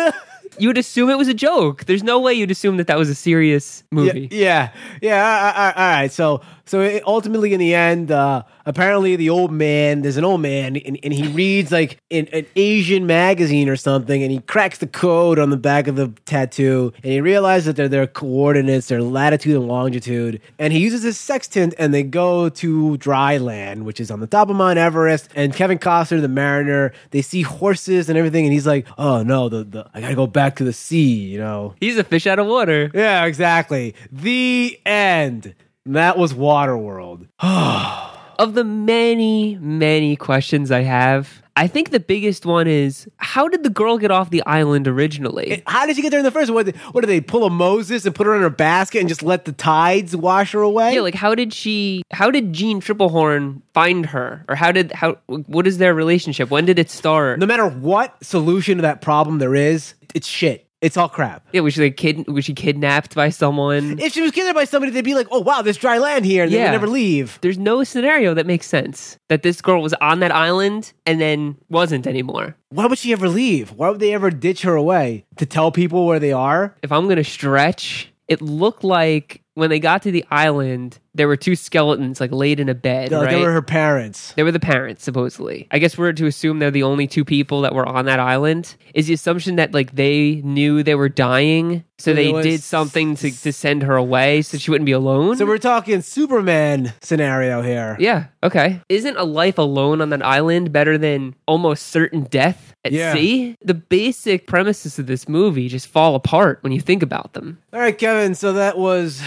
You 0.59 0.69
would 0.69 0.79
assume 0.79 1.09
it 1.11 1.19
was 1.19 1.29
a 1.29 1.35
joke. 1.35 1.85
There's 1.87 2.03
no 2.03 2.21
way 2.21 2.35
you'd 2.35 2.51
assume 2.51 2.77
that 2.77 2.87
that 2.88 2.99
was 2.99 3.09
a 3.09 3.15
serious 3.15 3.83
movie. 3.91 4.29
Yeah, 4.31 4.38
yeah, 4.38 4.73
yeah. 5.01 5.53
All 5.57 5.65
right, 5.65 5.77
all 5.77 6.01
right. 6.01 6.12
So, 6.12 6.43
so 6.64 6.81
it, 6.81 7.03
ultimately, 7.07 7.53
in 7.53 7.61
the 7.61 7.75
end, 7.75 8.11
uh, 8.11 8.42
apparently, 8.66 9.16
the 9.16 9.31
old 9.31 9.53
man, 9.53 10.03
there's 10.03 10.16
an 10.16 10.25
old 10.25 10.40
man, 10.40 10.77
and, 10.77 10.98
and 11.03 11.12
he 11.12 11.29
reads 11.29 11.72
like 11.72 11.98
in 12.11 12.29
an 12.29 12.46
Asian 12.57 13.07
magazine 13.07 13.68
or 13.68 13.77
something, 13.77 14.22
and 14.22 14.31
he 14.31 14.40
cracks 14.40 14.79
the 14.79 14.87
code 14.87 15.38
on 15.38 15.51
the 15.51 15.57
back 15.57 15.88
of 15.88 15.96
the 15.96 16.12
tattoo, 16.25 16.92
and 17.03 17.12
he 17.12 17.20
realizes 17.20 17.66
that 17.66 17.77
they're 17.77 17.88
their 17.88 18.07
coordinates, 18.07 18.88
their 18.88 19.03
latitude 19.03 19.57
and 19.57 19.68
longitude, 19.68 20.40
and 20.59 20.72
he 20.72 20.79
uses 20.79 21.03
his 21.03 21.18
sextant, 21.18 21.75
and 21.79 21.92
they 21.92 22.03
go 22.03 22.48
to 22.48 22.96
dry 22.98 23.38
land, 23.38 23.85
which 23.85 24.01
is 24.01 24.11
on 24.11 24.20
the 24.20 24.27
top 24.27 24.48
of 24.48 24.57
Mount 24.57 24.79
Everest. 24.79 25.29
And 25.35 25.55
Kevin 25.55 25.79
Costner, 25.79 26.20
the 26.20 26.29
mariner, 26.29 26.92
they 27.11 27.22
see 27.22 27.42
horses 27.42 28.09
and 28.09 28.16
everything, 28.18 28.44
and 28.44 28.53
he's 28.53 28.66
like, 28.66 28.87
"Oh 28.98 29.22
no, 29.22 29.48
the, 29.48 29.64
the 29.64 29.90
I 29.94 30.01
gotta 30.01 30.14
go 30.14 30.27
back 30.27 30.57
to 30.57 30.64
the 30.64 30.72
sea," 30.72 31.14
you 31.14 31.38
know. 31.38 31.75
He's 31.81 31.98
a 31.98 32.05
fish 32.05 32.27
out 32.27 32.38
of 32.38 32.46
water. 32.46 32.90
Yeah, 32.94 33.25
exactly. 33.25 33.94
The 34.11 34.79
end. 34.87 35.55
That 35.87 36.16
was 36.18 36.33
Waterworld. 36.35 37.27
Of 38.38 38.55
the 38.55 38.64
many, 38.64 39.57
many 39.61 40.16
questions 40.16 40.73
I 40.73 40.81
have, 40.83 41.42
I 41.55 41.68
think 41.68 41.90
the 41.90 42.01
biggest 42.01 42.45
one 42.45 42.66
is 42.66 43.07
how 43.18 43.47
did 43.47 43.62
the 43.62 43.71
girl 43.71 43.99
get 43.99 44.11
off 44.11 44.31
the 44.31 44.42
island 44.47 44.88
originally? 44.88 45.62
How 45.66 45.87
did 45.87 45.95
she 45.95 46.03
get 46.03 46.11
there 46.11 46.18
in 46.18 46.25
the 46.25 46.31
first? 46.33 46.51
What? 46.51 46.66
did- 46.66 46.77
What 46.77 47.03
did 47.03 47.09
they 47.09 47.21
pull 47.21 47.45
a 47.45 47.51
Moses 47.51 48.05
and 48.05 48.14
put 48.14 48.27
her 48.27 48.35
in 48.35 48.40
her 48.40 48.51
basket 48.51 48.99
and 49.01 49.09
just 49.09 49.23
let 49.23 49.45
the 49.45 49.53
tides 49.53 50.16
wash 50.16 50.53
her 50.53 50.61
away? 50.61 50.95
yeah, 50.95 51.03
like 51.03 51.14
how 51.14 51.35
did 51.37 51.53
she 51.53 52.03
how 52.11 52.31
did 52.33 52.53
Jeanne 52.53 52.81
Tripplehorn 52.81 53.61
find 53.75 54.07
her? 54.07 54.45
Or 54.49 54.57
how 54.57 54.73
did 54.73 54.90
how 54.92 55.18
what 55.27 55.66
is 55.68 55.79
their 55.79 55.95
relationship? 55.95 56.51
When 56.51 56.64
did 56.64 56.79
it 56.81 56.90
start? 56.90 57.38
no 57.38 57.47
matter 57.47 57.68
what 57.68 58.25
solution 58.25 58.79
to 58.79 58.83
that 58.83 59.03
problem 59.03 59.38
there 59.38 59.55
is, 59.55 59.95
it's 60.14 60.27
shit. 60.27 60.66
It's 60.83 60.97
all 60.97 61.09
crap. 61.09 61.47
yeah, 61.53 61.61
was 61.61 61.75
she 61.75 61.83
like 61.85 61.97
kid 61.97 62.27
was 62.27 62.45
she 62.45 62.53
kidnapped 62.55 63.14
by 63.14 63.29
someone? 63.31 63.99
If 64.01 64.12
she 64.12 64.21
was 64.21 64.33
kidnapped 64.33 64.57
by 64.57 64.64
somebody, 64.64 64.90
they'd 64.92 65.05
be 65.05 65.14
like, 65.14 65.29
"Oh 65.31 65.40
wow, 65.40 65.62
there's 65.62 65.77
dry 65.77 65.99
land 65.99 66.25
here," 66.25 66.42
and 66.42 66.53
they 66.53 66.57
Yeah. 66.59 66.64
would 66.64 66.73
never 66.73 66.88
leave. 66.88 67.38
There's 67.40 67.57
no 67.57 67.85
scenario 67.85 68.35
that 68.35 68.47
makes 68.47 68.66
sense 68.66 69.16
that 69.29 69.42
this 69.45 69.62
girl 69.62 69.81
was 69.81 69.95
on 70.01 70.18
that 70.21 70.33
island 70.33 70.92
and 71.07 71.21
then 71.21 71.57
wasn't 71.71 72.07
anymore. 72.07 72.57
Why 72.71 72.87
would 72.87 72.99
she 72.99 73.12
ever 73.12 73.29
leave? 73.29 73.71
Why 73.71 73.90
would 73.90 74.01
they 74.01 74.12
ever 74.12 74.31
ditch 74.31 74.62
her 74.62 74.75
away 74.75 75.25
to 75.37 75.47
tell 75.47 75.71
people 75.71 76.05
where 76.07 76.18
they 76.18 76.33
are? 76.33 76.75
if 76.83 76.90
I'm 76.90 77.09
gonna 77.09 77.23
stretch, 77.25 78.12
it 78.27 78.42
looked 78.42 78.83
like 78.83 79.40
when 79.55 79.71
they 79.71 79.79
got 79.79 80.03
to 80.03 80.11
the 80.11 80.25
island, 80.31 80.99
there 81.14 81.29
were 81.29 81.37
two 81.37 81.55
skeletons 81.57 82.20
like 82.20 82.33
laid 82.33 82.59
in 82.59 82.68
a 82.68 82.75
bed, 82.75 83.12
right? 83.12 83.31
They 83.31 83.40
were 83.40 83.53
her 83.53 83.61
parents. 83.62 84.33
They 84.33 84.42
were 84.42 84.53
the 84.53 84.59
parents, 84.61 85.05
supposedly. 85.05 85.68
I 85.70 85.79
guess 85.79 85.98
we're 85.98 86.12
to 86.14 86.27
assume 86.27 86.59
they're 86.59 86.70
the 86.70 86.85
only 86.85 87.07
two 87.07 87.25
people 87.25 87.61
that 87.62 87.75
were 87.75 87.87
on 87.87 88.07
that 88.07 88.18
island. 88.18 88.75
Is 88.94 89.09
the 89.09 89.14
assumption 89.14 89.57
that 89.57 89.75
like 89.75 89.92
they 89.94 90.40
knew 90.44 90.83
they 90.83 90.94
were 90.94 91.09
dying, 91.11 91.85
so 91.98 92.12
So 92.12 92.14
they 92.14 92.33
did 92.42 92.62
something 92.62 93.14
to, 93.16 93.31
to 93.42 93.53
send 93.53 93.83
her 93.83 93.94
away 93.96 94.42
so 94.42 94.57
she 94.59 94.70
wouldn't 94.70 94.87
be 94.87 94.92
alone? 94.92 95.37
So 95.37 95.44
we're 95.46 95.59
talking 95.59 96.01
Superman 96.01 96.92
scenario 97.03 97.61
here. 97.62 97.96
yeah, 98.01 98.27
okay. 98.42 98.81
Isn't 98.88 99.16
a 99.18 99.25
life 99.25 99.59
alone 99.59 100.01
on 100.01 100.11
that 100.11 100.25
island 100.25 100.72
better 100.72 100.96
than 100.98 101.35
almost 101.46 101.88
certain 101.88 102.22
death 102.25 102.75
at 102.85 102.92
Yeah. 102.92 103.12
sea? 103.14 103.57
The 103.62 103.75
basic 103.75 104.46
premises 104.46 104.98
of 104.98 105.07
this 105.07 105.29
movie 105.29 105.68
just 105.68 105.87
fall 105.88 106.14
apart 106.14 106.59
when 106.62 106.72
you 106.72 106.81
think 106.81 107.03
about 107.03 107.35
them. 107.35 107.59
All 107.72 107.81
right, 107.81 107.96
Kevin. 107.96 108.35
So 108.35 108.55
that 108.55 108.79
was 108.79 109.22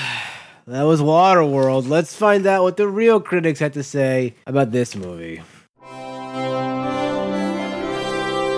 that 0.67 0.84
was 0.84 1.01
Waterworld. 1.01 1.88
Let's 1.88 2.15
find 2.15 2.45
out 2.47 2.63
what 2.63 2.78
the 2.78 2.88
real 2.88 3.19
critics 3.19 3.60
had 3.60 3.73
to 3.73 3.84
say 3.84 4.36
about 4.47 4.71
this 4.71 4.95
movie. 4.95 5.41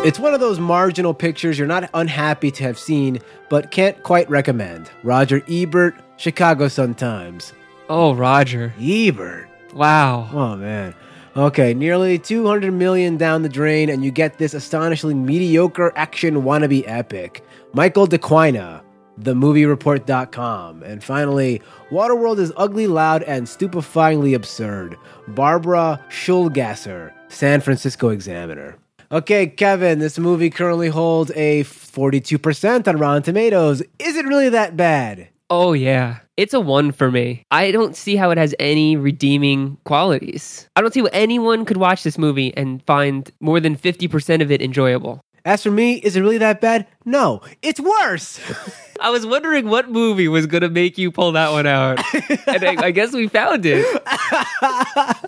It's 0.06 0.20
one 0.20 0.34
of 0.34 0.40
those 0.40 0.60
marginal 0.60 1.14
pictures 1.14 1.58
you're 1.58 1.68
not 1.68 1.90
unhappy 1.94 2.50
to 2.52 2.64
have 2.64 2.80
seen, 2.80 3.20
but 3.50 3.72
can't 3.72 4.02
quite 4.04 4.30
recommend. 4.30 4.90
Roger 5.04 5.44
Ebert, 5.50 5.96
Chicago 6.16 6.70
Sun-Times. 6.70 7.52
Oh, 7.90 8.14
Roger. 8.14 8.74
Ebert. 8.80 9.50
Wow. 9.74 10.30
Oh 10.32 10.56
man. 10.56 10.96
Okay, 11.36 11.74
nearly 11.74 12.18
200 12.18 12.72
million 12.72 13.18
down 13.18 13.44
the 13.44 13.50
drain, 13.50 13.90
and 13.90 14.04
you 14.04 14.10
get 14.10 14.38
this 14.38 14.54
astonishingly 14.54 15.14
mediocre 15.14 15.92
action 15.96 16.42
wannabe 16.42 16.84
epic. 16.88 17.44
Michael 17.74 18.08
Dequina, 18.08 18.82
themoviereport.com. 19.22 20.84
And 20.84 21.04
finally, 21.04 21.62
Waterworld 21.90 22.40
is 22.40 22.52
ugly, 22.58 22.88
loud, 22.88 23.24
and 23.24 23.48
stupefyingly 23.48 24.36
absurd. 24.36 24.98
Barbara 25.28 26.04
Shulgasser, 26.10 27.12
San 27.30 27.62
Francisco 27.62 28.10
Examiner. 28.10 28.78
Okay, 29.12 29.48
Kevin, 29.48 30.00
this 30.00 30.20
movie 30.20 30.50
currently 30.50 30.90
holds 30.90 31.32
a 31.32 31.64
42% 31.64 32.88
on 32.88 32.98
Rotten 32.98 33.24
Tomatoes. 33.24 33.82
Is 34.00 34.18
it 34.18 34.26
really 34.26 34.50
that 34.50 34.76
bad? 34.76 35.30
Oh, 35.50 35.72
yeah. 35.72 36.20
It's 36.36 36.54
a 36.54 36.60
one 36.60 36.92
for 36.92 37.10
me. 37.10 37.44
I 37.50 37.72
don't 37.72 37.96
see 37.96 38.18
how 38.18 38.32
it 38.32 38.38
has 38.38 38.54
any 38.60 38.98
redeeming 38.98 39.78
qualities. 39.86 40.68
I 40.76 40.82
don't 40.82 40.94
see 40.94 41.00
how 41.00 41.10
anyone 41.14 41.64
could 41.64 41.78
watch 41.78 42.04
this 42.04 42.18
movie 42.18 42.56
and 42.58 42.84
find 42.86 43.32
more 43.40 43.62
than 43.62 43.78
50% 43.78 44.42
of 44.42 44.52
it 44.52 44.62
enjoyable. 44.62 45.22
As 45.46 45.64
for 45.64 45.72
me, 45.72 45.94
is 45.94 46.18
it 46.18 46.22
really 46.22 46.40
that 46.40 46.60
bad? 46.60 46.86
No, 47.06 47.42
it's 47.62 47.80
worse. 47.80 48.42
I 49.02 49.10
was 49.10 49.26
wondering 49.26 49.68
what 49.68 49.90
movie 49.90 50.28
was 50.28 50.46
going 50.46 50.62
to 50.62 50.70
make 50.70 50.98
you 50.98 51.12
pull 51.12 51.34
that 51.34 51.52
one 51.52 51.66
out. 51.66 52.00
and 52.48 52.64
I, 52.64 52.86
I 52.88 52.92
guess 52.92 53.14
we 53.14 53.28
found 53.28 53.66
it. 53.66 53.86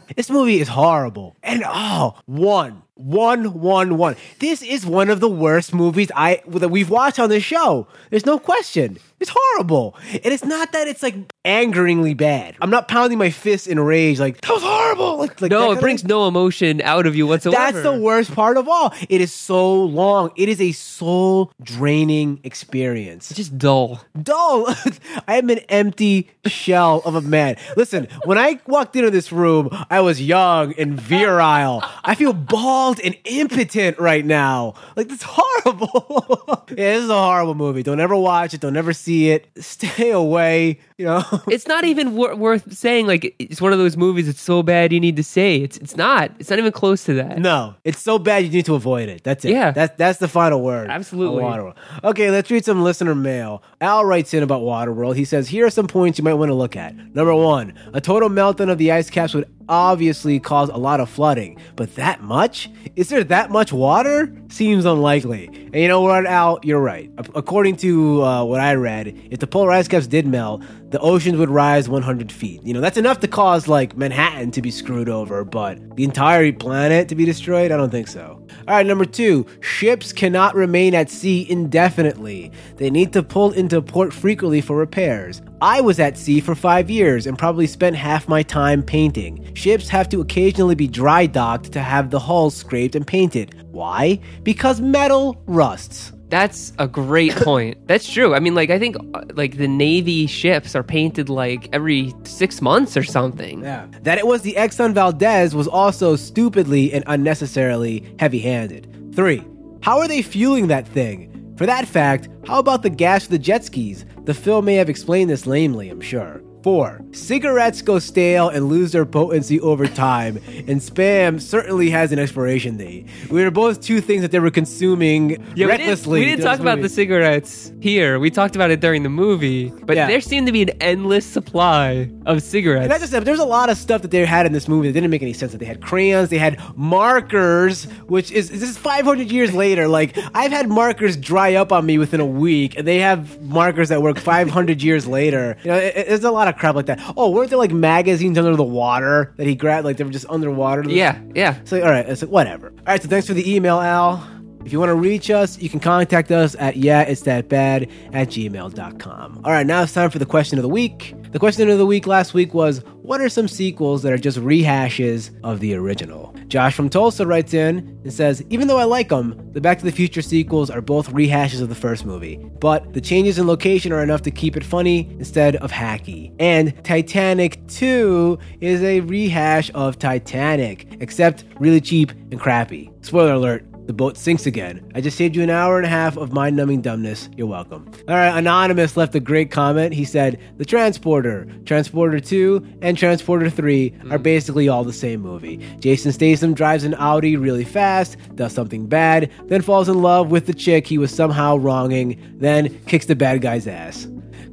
this 0.15 0.29
movie 0.29 0.60
is 0.60 0.67
horrible. 0.67 1.36
And 1.43 1.63
oh, 1.65 2.19
one, 2.25 2.84
one, 2.99 3.53
one, 3.53 3.97
one. 3.97 4.17
This 4.39 4.62
is 4.62 4.86
one 4.86 5.10
of 5.10 5.21
the 5.21 5.29
worst 5.29 5.73
movies 5.73 6.12
I 6.15 6.41
that 6.47 6.69
we've 6.69 6.89
watched 6.89 7.17
on 7.17 7.29
this 7.29 7.43
show. 7.43 7.88
There's 8.10 8.25
no 8.25 8.39
question. 8.39 8.97
It's 9.19 9.32
horrible. 9.34 9.95
And 10.12 10.25
it's 10.25 10.45
not 10.45 10.71
that 10.71 10.88
it's 10.88 11.03
like 11.03 11.15
angeringly 11.45 12.13
bad. 12.13 12.55
I'm 12.62 12.69
not 12.69 12.88
pounding 12.88 13.17
my 13.17 13.29
fist 13.29 13.67
in 13.67 13.79
rage 13.79 14.19
like 14.19 14.41
that 14.41 14.51
was 14.51 14.63
horrible. 14.63 15.17
Like, 15.17 15.41
like 15.41 15.51
No, 15.51 15.71
it 15.71 15.79
brings 15.79 16.03
no 16.03 16.27
emotion 16.27 16.82
out 16.82 17.05
of 17.05 17.15
you 17.15 17.27
whatsoever. 17.27 17.71
That's 17.71 17.84
the 17.84 17.99
worst 17.99 18.34
part 18.34 18.58
of 18.58 18.67
all. 18.67 18.93
It 19.10 19.21
is 19.21 19.34
so 19.34 19.84
long. 19.84 20.32
It 20.36 20.49
is 20.49 20.60
a 20.62 20.71
soul 20.73 21.51
draining 21.62 22.39
experience. 22.43 23.32
It's 23.32 23.38
just 23.38 23.58
dull. 23.59 24.01
dull. 24.21 24.67
I 25.27 25.37
am 25.37 25.49
an 25.49 25.59
empty 25.69 26.29
shell 26.45 27.01
of 27.05 27.15
a 27.15 27.21
man. 27.21 27.57
Listen, 27.77 28.07
when 28.25 28.37
I 28.37 28.59
walked 28.67 28.95
into 28.95 29.11
this 29.11 29.31
room, 29.31 29.69
I 29.89 29.99
was 30.01 30.21
young 30.21 30.73
and 30.73 30.99
virile. 30.99 31.83
I 32.03 32.15
feel 32.15 32.33
bald 32.33 32.99
and 33.01 33.15
impotent 33.25 33.99
right 33.99 34.25
now. 34.25 34.73
Like, 34.95 35.09
that's 35.09 35.23
horrible. 35.23 36.65
yeah, 36.69 36.75
this 36.75 37.03
is 37.03 37.09
a 37.09 37.13
horrible 37.13 37.55
movie. 37.55 37.83
Don't 37.83 37.99
ever 37.99 38.15
watch 38.15 38.53
it. 38.53 38.61
Don't 38.61 38.77
ever 38.77 38.93
see 38.93 39.31
it. 39.31 39.47
Stay 39.59 40.11
away. 40.11 40.79
You 40.97 41.05
know? 41.05 41.23
It's 41.49 41.67
not 41.67 41.83
even 41.83 42.15
wor- 42.15 42.35
worth 42.35 42.71
saying. 42.73 43.07
Like 43.07 43.35
it's 43.39 43.61
one 43.61 43.73
of 43.73 43.79
those 43.79 43.97
movies. 43.97 44.27
It's 44.27 44.41
so 44.41 44.61
bad 44.61 44.93
you 44.93 44.99
need 44.99 45.15
to 45.15 45.23
say. 45.23 45.57
It's 45.57 45.77
it's 45.77 45.95
not. 45.95 46.31
It's 46.39 46.49
not 46.49 46.59
even 46.59 46.71
close 46.71 47.03
to 47.05 47.13
that. 47.15 47.39
No, 47.39 47.75
it's 47.83 47.99
so 47.99 48.19
bad 48.19 48.43
you 48.43 48.49
need 48.49 48.65
to 48.65 48.75
avoid 48.75 49.09
it. 49.09 49.23
That's 49.23 49.43
it. 49.45 49.51
Yeah. 49.51 49.71
That's 49.71 49.95
that's 49.97 50.19
the 50.19 50.27
final 50.27 50.61
word. 50.61 50.89
Absolutely. 50.89 51.73
Okay, 52.03 52.31
let's 52.31 52.51
read 52.51 52.65
some 52.65 52.83
listener 52.83 53.15
mail. 53.15 53.48
Al 53.81 54.05
writes 54.05 54.33
in 54.33 54.43
about 54.43 54.62
Waterworld. 54.62 55.15
He 55.15 55.25
says, 55.25 55.49
Here 55.49 55.65
are 55.65 55.69
some 55.69 55.88
points 55.88 56.17
you 56.17 56.23
might 56.23 56.33
want 56.35 56.49
to 56.49 56.55
look 56.55 56.75
at. 56.75 56.95
Number 56.95 57.35
one, 57.35 57.73
a 57.93 58.01
total 58.01 58.29
meltdown 58.29 58.71
of 58.71 58.77
the 58.77 58.91
ice 58.91 59.09
caps 59.09 59.33
would 59.33 59.49
obviously 59.69 60.39
cause 60.39 60.69
a 60.69 60.77
lot 60.77 60.99
of 60.99 61.10
flooding. 61.10 61.58
But 61.75 61.95
that 61.95 62.21
much? 62.21 62.69
Is 62.95 63.08
there 63.10 63.23
that 63.23 63.51
much 63.51 63.71
water? 63.71 64.36
Seems 64.49 64.84
unlikely. 64.86 65.47
And 65.47 65.75
you 65.75 65.88
know 65.88 66.01
what, 66.01 66.25
Al? 66.25 66.60
You're 66.63 66.82
right. 66.82 67.10
According 67.36 67.77
to 67.77 68.23
uh, 68.23 68.43
what 68.43 68.60
I 68.60 68.73
read, 68.73 69.15
if 69.29 69.39
the 69.39 69.47
polar 69.47 69.71
ice 69.71 69.88
caps 69.88 70.08
did 70.08 70.27
melt, 70.27 70.63
the 70.89 70.99
oceans 70.99 71.38
would 71.38 71.49
rise 71.49 71.88
100 71.88 72.32
feet. 72.32 72.63
You 72.63 72.73
know, 72.73 72.82
that's 72.82 72.97
enough 72.97 73.19
to 73.19 73.27
cause 73.27 73.67
like 73.67 73.95
Manhattan 73.95 74.51
to 74.51 74.62
be 74.62 74.71
screwed 74.71 75.08
over, 75.08 75.45
but 75.45 75.95
the 75.95 76.03
entire 76.03 76.51
planet 76.51 77.08
to 77.10 77.15
be 77.15 77.25
destroyed? 77.25 77.71
I 77.71 77.77
don't 77.77 77.91
think 77.91 78.08
so. 78.08 78.41
All 78.67 78.75
right, 78.75 78.86
number 78.86 79.05
two, 79.05 79.45
ships 79.62 80.12
cannot 80.12 80.55
remain 80.55 80.95
at 80.95 81.10
sea 81.10 81.45
indefinitely. 81.49 82.51
They 82.77 82.89
need 82.89 83.13
to 83.13 83.23
pull 83.23 83.51
into 83.51 83.82
port 83.82 84.13
frequently 84.13 84.62
for 84.62 84.75
repairs. 84.75 85.41
I 85.61 85.81
was 85.81 85.99
at 85.99 86.17
sea 86.17 86.39
for 86.39 86.55
five 86.55 86.89
years 86.89 87.27
and 87.27 87.37
probably 87.37 87.67
spent 87.67 87.95
half 87.95 88.29
my 88.29 88.43
time 88.43 88.81
painting. 88.81 89.53
Ships 89.55 89.89
have 89.89 90.07
to 90.09 90.21
occasionally 90.21 90.75
be 90.75 90.87
dry 90.87 91.25
docked 91.25 91.73
to 91.73 91.81
have 91.81 92.09
the 92.09 92.19
hulls 92.19 92.55
scraped 92.55 92.95
and 92.95 93.05
painted. 93.05 93.65
Why? 93.71 94.21
Because 94.43 94.79
metal 94.79 95.41
rusts. 95.47 96.13
That's 96.29 96.71
a 96.79 96.87
great 96.87 97.35
point. 97.35 97.87
That's 97.87 98.09
true. 98.09 98.35
I 98.35 98.39
mean, 98.39 98.55
like 98.55 98.69
I 98.69 98.79
think 98.79 98.95
uh, 99.13 99.23
like 99.33 99.57
the 99.57 99.67
Navy 99.67 100.27
ships 100.27 100.75
are 100.75 100.83
painted 100.83 101.27
like 101.27 101.67
every 101.73 102.13
six 102.23 102.61
months 102.61 102.95
or 102.95 103.03
something. 103.03 103.61
Yeah. 103.61 103.87
That 104.03 104.17
it 104.17 104.27
was 104.27 104.43
the 104.43 104.53
Exxon 104.53 104.93
Valdez 104.93 105.53
was 105.53 105.67
also 105.67 106.15
stupidly 106.15 106.93
and 106.93 107.03
unnecessarily 107.07 108.15
heavy 108.17 108.39
handed. 108.39 109.13
Three, 109.13 109.43
how 109.81 109.99
are 109.99 110.07
they 110.07 110.21
fueling 110.21 110.67
that 110.67 110.87
thing? 110.87 111.25
For 111.57 111.65
that 111.65 111.89
fact, 111.89 112.29
how 112.47 112.59
about 112.59 112.83
the 112.83 112.89
gas 112.89 113.25
for 113.25 113.31
the 113.31 113.39
jet 113.39 113.65
skis? 113.65 114.05
The 114.25 114.34
film 114.34 114.65
may 114.65 114.75
have 114.75 114.89
explained 114.89 115.29
this 115.29 115.47
lamely, 115.47 115.89
I'm 115.89 116.01
sure. 116.01 116.41
4. 116.69 117.01
Cigarettes 117.13 117.82
go 117.82 117.97
stale 117.97 118.49
and 118.49 118.69
lose 118.69 118.91
their 118.91 119.03
potency 119.03 119.60
over 119.60 119.88
time, 119.88 120.38
and 120.67 120.79
spam 120.79 121.41
certainly 121.41 121.89
has 121.89 122.12
an 122.12 122.19
expiration 122.19 122.77
date. 122.77 123.08
We 123.32 123.43
are 123.43 123.49
both 123.49 123.82
two 123.82 124.01
things 124.01 124.21
that 124.21 124.29
they 124.29 124.38
were 124.39 124.51
consuming 124.51 125.32
Yeah, 125.32 125.38
we 125.39 125.55
didn't, 125.55 125.69
recklessly. 125.79 126.19
we 126.19 126.25
didn't 126.25 126.45
talk 126.45 126.60
about 126.60 126.79
the 126.84 126.88
cigarettes 126.89 127.73
here. 127.79 128.19
We 128.19 128.29
talked 128.29 128.55
about 128.55 128.69
it 128.69 128.82
during 128.82 129.01
the 129.01 129.10
movie, 129.10 129.73
but 129.84 129.95
Yeah. 129.97 130.05
there 130.05 130.21
seemed 130.21 130.45
to 130.45 130.53
be 130.53 130.62
an 130.62 130.69
endless 130.79 131.25
supply 131.25 132.08
of 132.27 132.43
cigarettes. 132.43 132.84
And 132.84 132.91
not 132.91 132.99
just 132.99 133.25
there's 133.25 133.39
a 133.39 133.45
lot 133.45 133.71
of 133.71 133.77
stuff 133.77 134.03
that 134.03 134.12
they 134.12 134.23
had 134.23 134.45
in 134.45 134.51
this 134.53 134.67
movie 134.67 134.89
that 134.89 134.93
didn't 134.93 135.10
make 135.10 135.23
any 135.23 135.34
sense. 135.34 135.51
That 135.53 135.58
they 135.58 135.65
had 135.65 135.82
crayons, 135.82 136.29
they 136.29 136.38
had 136.38 136.60
markers, 136.77 137.86
which 138.08 138.32
is 138.32 138.49
this 138.51 138.62
is 138.62 138.77
500 138.77 139.32
years 139.32 139.55
later. 139.55 139.88
Like 139.88 140.15
I've 140.36 140.51
had 140.51 140.69
markers 140.69 141.17
dry 141.17 141.55
up 141.55 141.71
on 141.71 141.88
me 141.88 141.97
within 141.97 142.19
a 142.19 142.25
week, 142.27 142.77
and 142.77 142.86
they 142.88 142.99
have 142.99 143.41
markers 143.41 143.89
that 143.89 144.03
work 144.03 144.19
500 144.19 144.84
years 144.84 145.08
later. 145.08 145.58
You 145.63 145.71
know, 145.71 145.77
it, 145.77 145.93
it- 145.97 146.08
there's 146.10 146.23
a 146.23 146.32
lot 146.32 146.47
of 146.47 146.58
crap 146.59 146.75
like 146.75 146.87
that. 146.87 146.99
Oh, 147.17 147.29
weren't 147.31 147.49
there 147.49 147.57
like 147.59 147.71
magazines 147.71 148.37
under 148.37 148.55
the 148.55 148.63
water 148.63 149.33
that 149.37 149.47
he 149.47 149.55
grabbed? 149.55 149.85
Like 149.85 149.97
they 149.97 150.03
were 150.03 150.09
just 150.11 150.27
underwater. 150.29 150.83
yeah, 150.89 151.19
yeah. 151.33 151.59
So 151.63 151.81
all 151.81 151.89
right, 151.89 152.07
it's 152.07 152.21
like 152.21 152.31
whatever. 152.31 152.67
All 152.69 152.83
right, 152.87 153.01
so 153.01 153.07
thanks 153.07 153.27
for 153.27 153.33
the 153.33 153.55
email, 153.55 153.79
Al. 153.79 154.27
If 154.65 154.73
you 154.73 154.79
want 154.79 154.89
to 154.89 154.95
reach 154.95 155.29
us, 155.29 155.57
you 155.59 155.69
can 155.69 155.79
contact 155.79 156.31
us 156.31 156.55
at 156.59 156.75
yeah, 156.77 157.01
it's 157.01 157.21
that 157.21 157.49
bad 157.49 157.89
at 158.13 158.29
gmail.com. 158.29 159.41
All 159.43 159.51
right, 159.51 159.65
now 159.65 159.83
it's 159.83 159.93
time 159.93 160.09
for 160.09 160.19
the 160.19 160.25
question 160.25 160.59
of 160.59 160.63
the 160.63 160.69
week. 160.69 161.15
The 161.31 161.39
question 161.39 161.69
of 161.69 161.77
the 161.77 161.85
week 161.85 162.07
last 162.07 162.33
week 162.33 162.53
was 162.53 162.83
what 163.01 163.21
are 163.21 163.29
some 163.29 163.47
sequels 163.47 164.01
that 164.03 164.11
are 164.11 164.17
just 164.17 164.37
rehashes 164.39 165.31
of 165.43 165.59
the 165.59 165.75
original? 165.75 166.35
Josh 166.47 166.75
from 166.75 166.89
Tulsa 166.89 167.25
writes 167.25 167.53
in 167.53 167.99
and 168.03 168.11
says, 168.11 168.43
even 168.49 168.67
though 168.67 168.77
I 168.77 168.83
like 168.83 169.09
them, 169.09 169.51
the 169.53 169.61
Back 169.61 169.79
to 169.79 169.85
the 169.85 169.91
Future 169.91 170.23
sequels 170.23 170.69
are 170.69 170.81
both 170.81 171.11
rehashes 171.11 171.61
of 171.61 171.69
the 171.69 171.75
first 171.75 172.05
movie, 172.05 172.37
but 172.59 172.93
the 172.93 173.01
changes 173.01 173.37
in 173.37 173.45
location 173.47 173.91
are 173.91 174.03
enough 174.03 174.23
to 174.23 174.31
keep 174.31 174.57
it 174.57 174.63
funny 174.63 175.07
instead 175.19 175.55
of 175.57 175.71
hacky. 175.71 176.33
And 176.39 176.83
Titanic 176.83 177.65
2 177.67 178.37
is 178.61 178.81
a 178.81 179.01
rehash 179.01 179.69
of 179.75 179.99
Titanic, 179.99 180.97
except 180.99 181.45
really 181.59 181.81
cheap 181.81 182.11
and 182.31 182.39
crappy. 182.39 182.91
Spoiler 183.01 183.33
alert, 183.33 183.65
the 183.89 183.93
boat 183.93 184.15
sinks 184.15 184.45
again. 184.45 184.88
I 184.93 185.02
just 185.02 185.17
saved 185.17 185.36
you 185.36 185.41
an 185.41 185.49
hour 185.49 185.78
and 185.78 185.86
a 185.88 185.89
half 185.89 186.15
of 186.15 186.32
mind 186.32 186.56
numbing 186.56 186.82
dumbness. 186.82 187.28
You're 187.36 187.47
welcome. 187.47 187.89
All 188.08 188.13
right, 188.13 188.38
Anonymous 188.38 188.95
left 188.95 189.15
a 189.15 189.19
great 189.19 189.49
comment. 189.49 189.95
He 189.95 190.06
said, 190.06 190.39
The 190.58 190.63
Transporter, 190.63 191.47
Transporter 191.65 192.19
2, 192.19 192.78
and 192.84 192.95
Transporter 192.95 193.49
3 193.49 193.89
are 194.12 194.19
mm. 194.19 194.21
basically 194.21 194.69
all 194.69 194.84
the 194.84 194.93
same 194.93 195.21
movie. 195.21 195.58
Jason 195.80 196.12
Statham 196.12 196.54
drives 196.54 196.84
an 196.84 196.93
Audi 196.99 197.36
really 197.36 197.65
fast, 197.65 198.15
does 198.36 198.54
something 198.54 198.86
bad, 198.86 199.32
then 199.45 199.63
falls 199.63 199.89
in 199.89 200.04
love 200.04 200.30
with 200.30 200.45
the 200.45 200.54
chick 200.54 200.86
he 200.86 200.99
was 200.99 201.12
somehow 201.12 201.58
wronging, 201.58 202.21
then 202.38 202.69
kicks 202.86 203.08
the 203.08 203.15
bad 203.15 203.41
guy's 203.41 203.65
ass. 203.65 204.08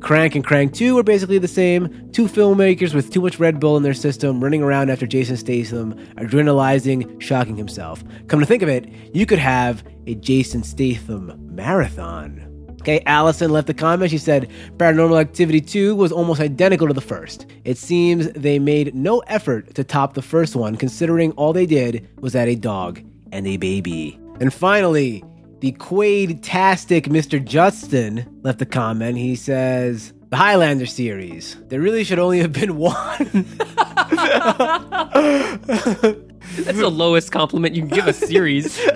Crank 0.06 0.36
and 0.36 0.44
Crank 0.44 0.72
2 0.72 0.96
are 0.96 1.02
basically 1.02 1.38
the 1.38 1.48
same. 1.48 2.12
Two 2.12 2.26
filmmakers 2.28 2.94
with 2.94 3.10
too 3.10 3.20
much 3.20 3.40
Red 3.40 3.58
Bull 3.58 3.76
in 3.76 3.82
their 3.82 3.92
system 3.92 4.40
running 4.40 4.62
around 4.62 4.88
after 4.88 5.04
Jason 5.04 5.36
Statham, 5.36 5.94
adrenalizing, 6.14 7.20
shocking 7.20 7.56
himself. 7.56 8.04
Come 8.28 8.38
to 8.38 8.46
think 8.46 8.62
of 8.62 8.68
it, 8.68 8.88
you 9.12 9.26
could 9.26 9.40
have 9.40 9.82
a 10.06 10.14
Jason 10.14 10.62
Statham 10.62 11.34
marathon. 11.52 12.40
Okay, 12.82 13.02
Allison 13.06 13.50
left 13.50 13.68
a 13.68 13.74
comment. 13.74 14.12
She 14.12 14.18
said, 14.18 14.48
Paranormal 14.76 15.20
Activity 15.20 15.60
2 15.60 15.96
was 15.96 16.12
almost 16.12 16.40
identical 16.40 16.86
to 16.86 16.94
the 16.94 17.00
first. 17.00 17.46
It 17.64 17.76
seems 17.76 18.30
they 18.30 18.60
made 18.60 18.94
no 18.94 19.18
effort 19.26 19.74
to 19.74 19.82
top 19.82 20.14
the 20.14 20.22
first 20.22 20.54
one, 20.54 20.76
considering 20.76 21.32
all 21.32 21.52
they 21.52 21.66
did 21.66 22.08
was 22.20 22.36
add 22.36 22.46
a 22.46 22.54
dog 22.54 23.02
and 23.32 23.44
a 23.44 23.56
baby. 23.56 24.20
And 24.38 24.54
finally, 24.54 25.24
the 25.66 25.72
Quaid-tastic 25.72 27.07
Mr. 27.07 27.44
Justin 27.44 28.38
left 28.42 28.62
a 28.62 28.64
comment. 28.64 29.18
He 29.18 29.35
says, 29.35 30.12
the 30.31 30.37
Highlander 30.37 30.87
series. 30.87 31.57
There 31.66 31.81
really 31.81 32.05
should 32.05 32.20
only 32.20 32.38
have 32.38 32.53
been 32.53 32.76
one. 32.76 32.95
That's 36.55 36.78
the 36.78 36.88
lowest 36.88 37.32
compliment 37.32 37.74
you 37.74 37.82
can 37.82 37.90
give 37.90 38.07
a 38.07 38.12
series. 38.12 38.80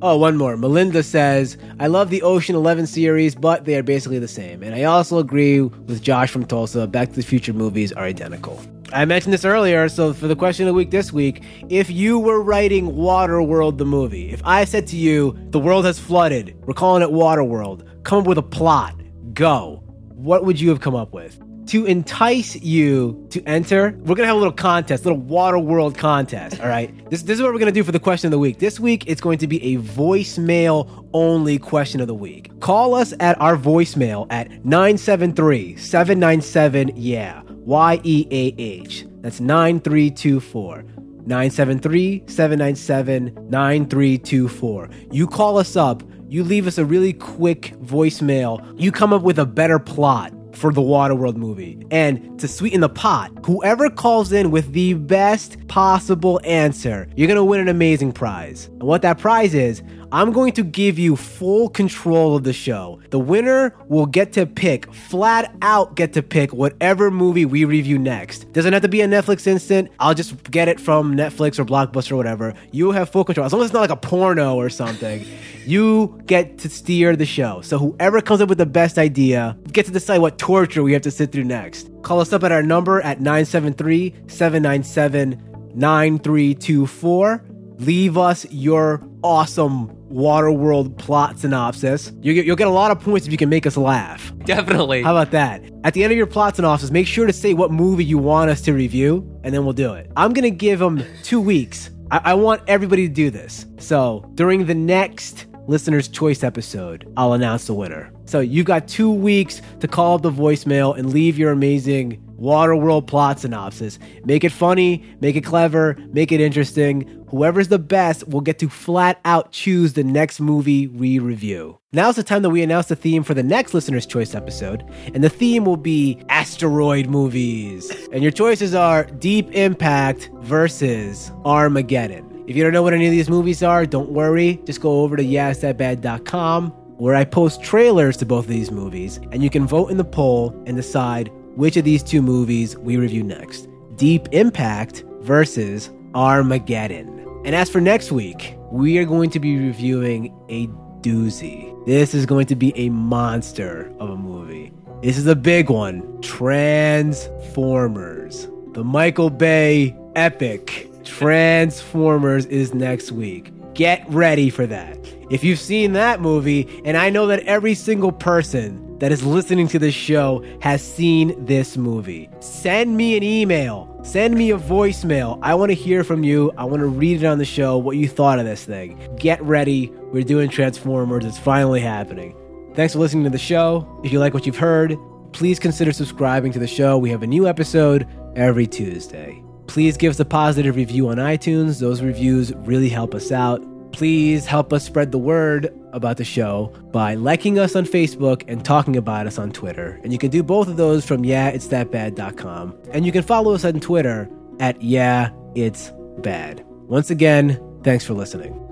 Oh, 0.00 0.16
one 0.16 0.36
more. 0.36 0.56
Melinda 0.56 1.02
says, 1.02 1.58
I 1.80 1.88
love 1.88 2.08
the 2.08 2.22
Ocean 2.22 2.54
11 2.54 2.86
series, 2.86 3.34
but 3.34 3.64
they 3.64 3.74
are 3.74 3.82
basically 3.82 4.20
the 4.20 4.28
same. 4.28 4.62
And 4.62 4.72
I 4.72 4.84
also 4.84 5.18
agree 5.18 5.60
with 5.60 6.00
Josh 6.02 6.30
from 6.30 6.46
Tulsa. 6.46 6.86
Back 6.86 7.08
to 7.08 7.16
the 7.16 7.22
Future 7.22 7.52
movies 7.52 7.90
are 7.92 8.04
identical. 8.04 8.62
I 8.92 9.04
mentioned 9.04 9.34
this 9.34 9.44
earlier, 9.44 9.88
so 9.88 10.14
for 10.14 10.28
the 10.28 10.36
question 10.36 10.66
of 10.66 10.68
the 10.68 10.74
week 10.74 10.90
this 10.90 11.12
week, 11.12 11.42
if 11.68 11.90
you 11.90 12.18
were 12.18 12.42
writing 12.42 12.92
Waterworld 12.92 13.76
the 13.76 13.84
movie, 13.84 14.30
if 14.30 14.40
I 14.44 14.64
said 14.64 14.86
to 14.88 14.96
you, 14.96 15.38
the 15.50 15.58
world 15.58 15.84
has 15.84 15.98
flooded, 15.98 16.56
we're 16.66 16.72
calling 16.72 17.02
it 17.02 17.10
Waterworld, 17.10 17.86
come 18.04 18.20
up 18.20 18.26
with 18.26 18.38
a 18.38 18.42
plot, 18.42 18.94
go, 19.34 19.82
what 20.08 20.44
would 20.44 20.58
you 20.58 20.70
have 20.70 20.80
come 20.80 20.94
up 20.94 21.12
with? 21.12 21.38
To 21.66 21.84
entice 21.84 22.56
you 22.56 23.26
to 23.28 23.42
enter, 23.44 23.94
we're 23.98 24.14
gonna 24.14 24.26
have 24.26 24.36
a 24.36 24.38
little 24.38 24.54
contest, 24.54 25.04
little 25.04 25.20
Waterworld 25.20 25.98
contest. 25.98 26.58
All 26.58 26.68
right, 26.68 26.90
this 27.10 27.20
this 27.22 27.36
is 27.36 27.42
what 27.42 27.52
we're 27.52 27.58
gonna 27.58 27.72
do 27.72 27.84
for 27.84 27.92
the 27.92 28.00
question 28.00 28.28
of 28.28 28.30
the 28.30 28.38
week. 28.38 28.58
This 28.58 28.80
week 28.80 29.04
it's 29.06 29.20
going 29.20 29.36
to 29.38 29.46
be 29.46 29.62
a 29.74 29.78
voicemail 29.82 31.06
only 31.12 31.58
question 31.58 32.00
of 32.00 32.06
the 32.06 32.14
week. 32.14 32.58
Call 32.60 32.94
us 32.94 33.12
at 33.20 33.38
our 33.38 33.58
voicemail 33.58 34.26
at 34.30 34.64
973 34.64 35.76
797 35.76 36.92
yeah 36.96 37.42
Y 37.68 38.00
E 38.02 38.26
A 38.30 38.54
H. 38.56 39.06
That's 39.20 39.40
9324. 39.40 40.84
973 41.26 42.22
797 42.26 43.34
9324. 43.50 44.90
You 45.10 45.26
call 45.26 45.58
us 45.58 45.76
up, 45.76 46.02
you 46.28 46.42
leave 46.44 46.66
us 46.66 46.78
a 46.78 46.86
really 46.86 47.12
quick 47.12 47.74
voicemail, 47.82 48.74
you 48.80 48.90
come 48.90 49.12
up 49.12 49.20
with 49.20 49.38
a 49.38 49.44
better 49.44 49.78
plot 49.78 50.32
for 50.54 50.72
the 50.72 50.80
Waterworld 50.80 51.36
movie. 51.36 51.78
And 51.90 52.40
to 52.40 52.48
sweeten 52.48 52.80
the 52.80 52.88
pot, 52.88 53.32
whoever 53.44 53.90
calls 53.90 54.32
in 54.32 54.50
with 54.50 54.72
the 54.72 54.94
best 54.94 55.68
possible 55.68 56.40
answer, 56.44 57.06
you're 57.16 57.28
gonna 57.28 57.44
win 57.44 57.60
an 57.60 57.68
amazing 57.68 58.12
prize. 58.12 58.68
And 58.68 58.84
what 58.84 59.02
that 59.02 59.18
prize 59.18 59.52
is, 59.52 59.82
I'm 60.10 60.32
going 60.32 60.52
to 60.52 60.62
give 60.62 60.98
you 60.98 61.16
full 61.16 61.68
control 61.68 62.34
of 62.34 62.42
the 62.42 62.54
show. 62.54 62.98
The 63.10 63.18
winner 63.18 63.76
will 63.88 64.06
get 64.06 64.32
to 64.34 64.46
pick, 64.46 64.90
flat 64.94 65.54
out 65.60 65.96
get 65.96 66.14
to 66.14 66.22
pick 66.22 66.54
whatever 66.54 67.10
movie 67.10 67.44
we 67.44 67.66
review 67.66 67.98
next. 67.98 68.50
Doesn't 68.54 68.72
have 68.72 68.80
to 68.82 68.88
be 68.88 69.02
a 69.02 69.06
Netflix 69.06 69.46
instant. 69.46 69.90
I'll 70.00 70.14
just 70.14 70.50
get 70.50 70.66
it 70.66 70.80
from 70.80 71.14
Netflix 71.14 71.58
or 71.58 71.66
Blockbuster 71.66 72.12
or 72.12 72.16
whatever. 72.16 72.54
You 72.72 72.92
have 72.92 73.10
full 73.10 73.24
control. 73.24 73.44
As 73.44 73.52
long 73.52 73.60
as 73.60 73.66
it's 73.66 73.74
not 73.74 73.80
like 73.80 73.90
a 73.90 73.96
porno 73.96 74.56
or 74.56 74.70
something, 74.70 75.26
you 75.66 76.18
get 76.24 76.56
to 76.60 76.70
steer 76.70 77.14
the 77.14 77.26
show. 77.26 77.60
So 77.60 77.76
whoever 77.76 78.22
comes 78.22 78.40
up 78.40 78.48
with 78.48 78.58
the 78.58 78.66
best 78.66 78.96
idea 78.96 79.58
gets 79.72 79.88
to 79.88 79.92
decide 79.92 80.18
what 80.18 80.38
torture 80.38 80.82
we 80.82 80.94
have 80.94 81.02
to 81.02 81.10
sit 81.10 81.32
through 81.32 81.44
next. 81.44 81.90
Call 82.00 82.20
us 82.20 82.32
up 82.32 82.44
at 82.44 82.52
our 82.52 82.62
number 82.62 83.02
at 83.02 83.20
973 83.20 84.14
797 84.26 85.42
9324. 85.74 87.44
Leave 87.78 88.16
us 88.16 88.44
your 88.50 89.07
awesome 89.22 89.88
Waterworld 90.08 90.96
plot 90.96 91.38
synopsis. 91.38 92.12
You, 92.22 92.32
you'll 92.32 92.56
get 92.56 92.66
a 92.66 92.70
lot 92.70 92.90
of 92.90 93.00
points 93.00 93.26
if 93.26 93.32
you 93.32 93.38
can 93.38 93.50
make 93.50 93.66
us 93.66 93.76
laugh. 93.76 94.32
Definitely. 94.44 95.02
How 95.02 95.14
about 95.14 95.32
that? 95.32 95.62
At 95.84 95.92
the 95.92 96.02
end 96.02 96.12
of 96.12 96.16
your 96.16 96.26
plot 96.26 96.56
synopsis, 96.56 96.90
make 96.90 97.06
sure 97.06 97.26
to 97.26 97.32
say 97.32 97.52
what 97.52 97.70
movie 97.70 98.04
you 98.04 98.16
want 98.16 98.50
us 98.50 98.62
to 98.62 98.72
review, 98.72 99.28
and 99.44 99.52
then 99.52 99.64
we'll 99.64 99.74
do 99.74 99.92
it. 99.94 100.10
I'm 100.16 100.32
gonna 100.32 100.50
give 100.50 100.78
them 100.78 101.04
two 101.22 101.40
weeks. 101.40 101.90
I, 102.10 102.20
I 102.24 102.34
want 102.34 102.62
everybody 102.66 103.06
to 103.06 103.12
do 103.12 103.30
this. 103.30 103.66
So 103.78 104.30
during 104.34 104.64
the 104.64 104.74
next 104.74 105.46
listener's 105.66 106.08
choice 106.08 106.42
episode, 106.42 107.12
I'll 107.16 107.34
announce 107.34 107.66
the 107.66 107.74
winner. 107.74 108.10
So 108.24 108.40
you've 108.40 108.66
got 108.66 108.88
two 108.88 109.12
weeks 109.12 109.60
to 109.80 109.88
call 109.88 110.14
up 110.14 110.22
the 110.22 110.32
voicemail 110.32 110.96
and 110.96 111.12
leave 111.12 111.38
your 111.38 111.52
amazing 111.52 112.24
Waterworld 112.38 113.06
plot 113.06 113.40
synopsis. 113.40 113.98
Make 114.24 114.44
it 114.44 114.52
funny, 114.52 115.04
make 115.20 115.36
it 115.36 115.44
clever, 115.44 115.96
make 116.12 116.30
it 116.30 116.40
interesting. 116.40 117.24
Whoever's 117.28 117.68
the 117.68 117.78
best 117.78 118.26
will 118.28 118.40
get 118.40 118.58
to 118.60 118.68
flat 118.68 119.20
out 119.24 119.52
choose 119.52 119.92
the 119.92 120.04
next 120.04 120.40
movie 120.40 120.86
we 120.86 121.18
review. 121.18 121.78
Now's 121.92 122.16
the 122.16 122.22
time 122.22 122.42
that 122.42 122.50
we 122.50 122.62
announce 122.62 122.86
the 122.86 122.96
theme 122.96 123.22
for 123.22 123.34
the 123.34 123.42
next 123.42 123.74
listener's 123.74 124.06
choice 124.06 124.34
episode, 124.34 124.84
and 125.14 125.22
the 125.24 125.28
theme 125.28 125.64
will 125.64 125.76
be 125.76 126.22
asteroid 126.28 127.06
movies. 127.06 127.90
And 128.12 128.22
your 128.22 128.32
choices 128.32 128.74
are 128.74 129.04
Deep 129.04 129.50
Impact 129.52 130.30
versus 130.36 131.32
Armageddon. 131.44 132.44
If 132.46 132.56
you 132.56 132.62
don't 132.62 132.72
know 132.72 132.82
what 132.82 132.94
any 132.94 133.06
of 133.06 133.12
these 133.12 133.28
movies 133.28 133.62
are, 133.62 133.84
don't 133.84 134.10
worry. 134.10 134.60
Just 134.64 134.80
go 134.80 135.02
over 135.02 135.16
to 135.16 135.22
yeahitsthatbad.com 135.22 136.72
where 136.98 137.14
I 137.14 137.24
post 137.24 137.62
trailers 137.62 138.16
to 138.16 138.26
both 138.26 138.46
of 138.46 138.50
these 138.50 138.72
movies, 138.72 139.18
and 139.30 139.40
you 139.40 139.50
can 139.50 139.66
vote 139.66 139.90
in 139.90 139.98
the 139.98 140.04
poll 140.04 140.50
and 140.66 140.76
decide 140.76 141.30
which 141.58 141.76
of 141.76 141.84
these 141.84 142.02
two 142.04 142.22
movies 142.22 142.78
we 142.78 142.96
review 142.96 143.24
next 143.24 143.68
Deep 143.96 144.28
Impact 144.30 145.02
versus 145.22 145.90
Armageddon. 146.14 147.08
And 147.44 147.52
as 147.52 147.68
for 147.68 147.80
next 147.80 148.12
week, 148.12 148.54
we 148.70 148.96
are 148.98 149.04
going 149.04 149.28
to 149.30 149.40
be 149.40 149.58
reviewing 149.58 150.32
a 150.48 150.68
doozy. 151.02 151.74
This 151.84 152.14
is 152.14 152.26
going 152.26 152.46
to 152.46 152.54
be 152.54 152.72
a 152.78 152.90
monster 152.90 153.92
of 153.98 154.10
a 154.10 154.16
movie. 154.16 154.70
This 155.02 155.18
is 155.18 155.26
a 155.26 155.34
big 155.34 155.68
one 155.68 156.22
Transformers. 156.22 158.46
The 158.74 158.84
Michael 158.84 159.30
Bay 159.30 159.96
epic 160.14 160.88
Transformers 161.02 162.46
is 162.46 162.72
next 162.72 163.10
week. 163.10 163.50
Get 163.74 164.08
ready 164.08 164.48
for 164.48 164.64
that. 164.68 164.96
If 165.28 165.42
you've 165.42 165.58
seen 165.58 165.94
that 165.94 166.20
movie, 166.20 166.68
and 166.84 166.96
I 166.96 167.10
know 167.10 167.26
that 167.26 167.40
every 167.40 167.74
single 167.74 168.12
person 168.12 168.87
that 168.98 169.12
is 169.12 169.24
listening 169.24 169.68
to 169.68 169.78
this 169.78 169.94
show 169.94 170.44
has 170.60 170.82
seen 170.82 171.44
this 171.44 171.76
movie, 171.76 172.28
send 172.40 172.96
me 172.96 173.16
an 173.16 173.22
email, 173.22 174.00
send 174.02 174.34
me 174.34 174.50
a 174.50 174.58
voicemail. 174.58 175.38
I 175.42 175.54
want 175.54 175.70
to 175.70 175.74
hear 175.74 176.04
from 176.04 176.24
you. 176.24 176.52
I 176.56 176.64
want 176.64 176.80
to 176.80 176.86
read 176.86 177.22
it 177.22 177.26
on 177.26 177.38
the 177.38 177.44
show 177.44 177.78
what 177.78 177.96
you 177.96 178.08
thought 178.08 178.38
of 178.38 178.44
this 178.44 178.64
thing. 178.64 178.98
Get 179.16 179.42
ready. 179.42 179.92
We're 180.12 180.22
doing 180.22 180.48
Transformers. 180.48 181.24
It's 181.24 181.38
finally 181.38 181.80
happening. 181.80 182.34
Thanks 182.74 182.92
for 182.92 183.00
listening 183.00 183.24
to 183.24 183.30
the 183.30 183.38
show. 183.38 184.00
If 184.04 184.12
you 184.12 184.20
like 184.20 184.34
what 184.34 184.46
you've 184.46 184.56
heard, 184.56 184.96
please 185.32 185.58
consider 185.58 185.92
subscribing 185.92 186.52
to 186.52 186.58
the 186.58 186.66
show. 186.66 186.98
We 186.98 187.10
have 187.10 187.22
a 187.22 187.26
new 187.26 187.46
episode 187.48 188.06
every 188.36 188.66
Tuesday. 188.66 189.42
Please 189.66 189.96
give 189.96 190.10
us 190.10 190.20
a 190.20 190.24
positive 190.24 190.76
review 190.76 191.08
on 191.08 191.16
iTunes. 191.16 191.80
Those 191.80 192.02
reviews 192.02 192.52
really 192.54 192.88
help 192.88 193.14
us 193.14 193.30
out. 193.30 193.62
Please 193.92 194.46
help 194.46 194.72
us 194.72 194.84
spread 194.84 195.12
the 195.12 195.18
word 195.18 195.77
about 195.92 196.16
the 196.16 196.24
show 196.24 196.72
by 196.92 197.14
liking 197.14 197.58
us 197.58 197.74
on 197.76 197.84
Facebook 197.84 198.44
and 198.48 198.64
talking 198.64 198.96
about 198.96 199.26
us 199.26 199.38
on 199.38 199.50
Twitter. 199.52 200.00
And 200.02 200.12
you 200.12 200.18
can 200.18 200.30
do 200.30 200.42
both 200.42 200.68
of 200.68 200.76
those 200.76 201.04
from 201.04 201.22
yeahitsthatbad.com. 201.22 202.76
And 202.92 203.06
you 203.06 203.12
can 203.12 203.22
follow 203.22 203.54
us 203.54 203.64
on 203.64 203.80
Twitter 203.80 204.28
at 204.60 204.78
yeahit'sbad. 204.80 206.64
Once 206.86 207.10
again, 207.10 207.60
thanks 207.82 208.04
for 208.04 208.14
listening. 208.14 208.67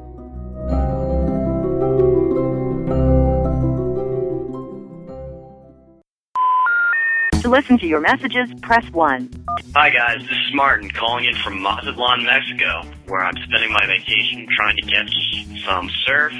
To 7.46 7.50
listen 7.50 7.78
to 7.78 7.86
your 7.86 8.00
messages, 8.00 8.50
press 8.60 8.82
1. 8.90 9.30
Hi 9.76 9.88
guys, 9.90 10.18
this 10.18 10.34
is 10.34 10.52
Martin 10.52 10.90
calling 10.90 11.26
in 11.26 11.34
from 11.36 11.62
Mazatlan, 11.62 12.24
Mexico, 12.24 12.82
where 13.06 13.22
I'm 13.22 13.36
spending 13.46 13.70
my 13.70 13.86
vacation 13.86 14.48
trying 14.50 14.74
to 14.74 14.82
catch 14.82 15.14
some 15.62 15.88
surf 16.02 16.32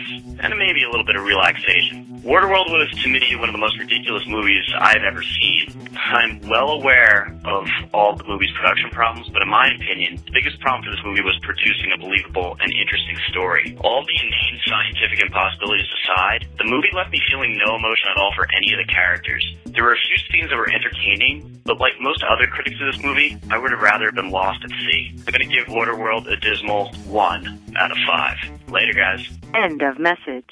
and 0.42 0.50
maybe 0.58 0.82
a 0.82 0.90
little 0.90 1.06
bit 1.06 1.14
of 1.14 1.22
relaxation. 1.22 2.02
Waterworld 2.26 2.74
was 2.74 2.90
to 2.90 3.08
me 3.08 3.22
one 3.38 3.48
of 3.48 3.54
the 3.54 3.62
most 3.62 3.78
ridiculous 3.78 4.26
movies 4.26 4.66
I've 4.74 5.06
ever 5.06 5.22
seen. 5.22 5.70
I'm 5.94 6.40
well 6.50 6.70
aware 6.74 7.30
of 7.44 7.68
all 7.94 8.16
the 8.16 8.24
movie's 8.24 8.50
production 8.58 8.90
problems, 8.90 9.28
but 9.30 9.42
in 9.42 9.48
my 9.48 9.70
opinion, 9.78 10.18
the 10.26 10.34
biggest 10.34 10.58
problem 10.58 10.82
for 10.82 10.90
this 10.90 11.04
movie 11.06 11.22
was 11.22 11.38
producing 11.46 11.94
a 11.94 11.98
believable 12.02 12.58
and 12.58 12.72
interesting 12.74 13.14
story. 13.30 13.78
All 13.78 14.02
the 14.02 14.18
inane 14.18 14.58
scientific 14.66 15.22
impossibilities 15.22 15.86
aside, 16.02 16.50
the 16.58 16.66
movie 16.66 16.90
left 16.98 17.14
me 17.14 17.22
feeling 17.30 17.54
no 17.62 17.78
emotion 17.78 18.10
at 18.10 18.18
all 18.18 18.34
for 18.34 18.50
any 18.50 18.74
of 18.74 18.82
the 18.82 18.90
characters. 18.90 19.46
There 19.76 19.84
were 19.84 19.92
a 19.92 19.98
few 20.08 20.16
scenes 20.32 20.48
that 20.48 20.56
were 20.56 20.70
entertaining, 20.70 21.60
but 21.66 21.78
like 21.78 21.92
most 22.00 22.24
other 22.24 22.46
critics 22.46 22.76
of 22.80 22.94
this 22.94 23.04
movie, 23.04 23.36
I 23.50 23.58
would 23.58 23.70
have 23.72 23.82
rather 23.82 24.10
been 24.10 24.30
lost 24.30 24.64
at 24.64 24.70
sea. 24.70 25.12
I'm 25.18 25.32
gonna 25.32 25.44
give 25.44 25.66
Waterworld 25.66 26.26
a 26.32 26.36
dismal 26.36 26.94
1 27.04 27.74
out 27.76 27.90
of 27.90 27.98
5. 28.08 28.70
Later, 28.70 28.94
guys. 28.94 29.28
End 29.52 29.82
of 29.82 29.98
message. 29.98 30.48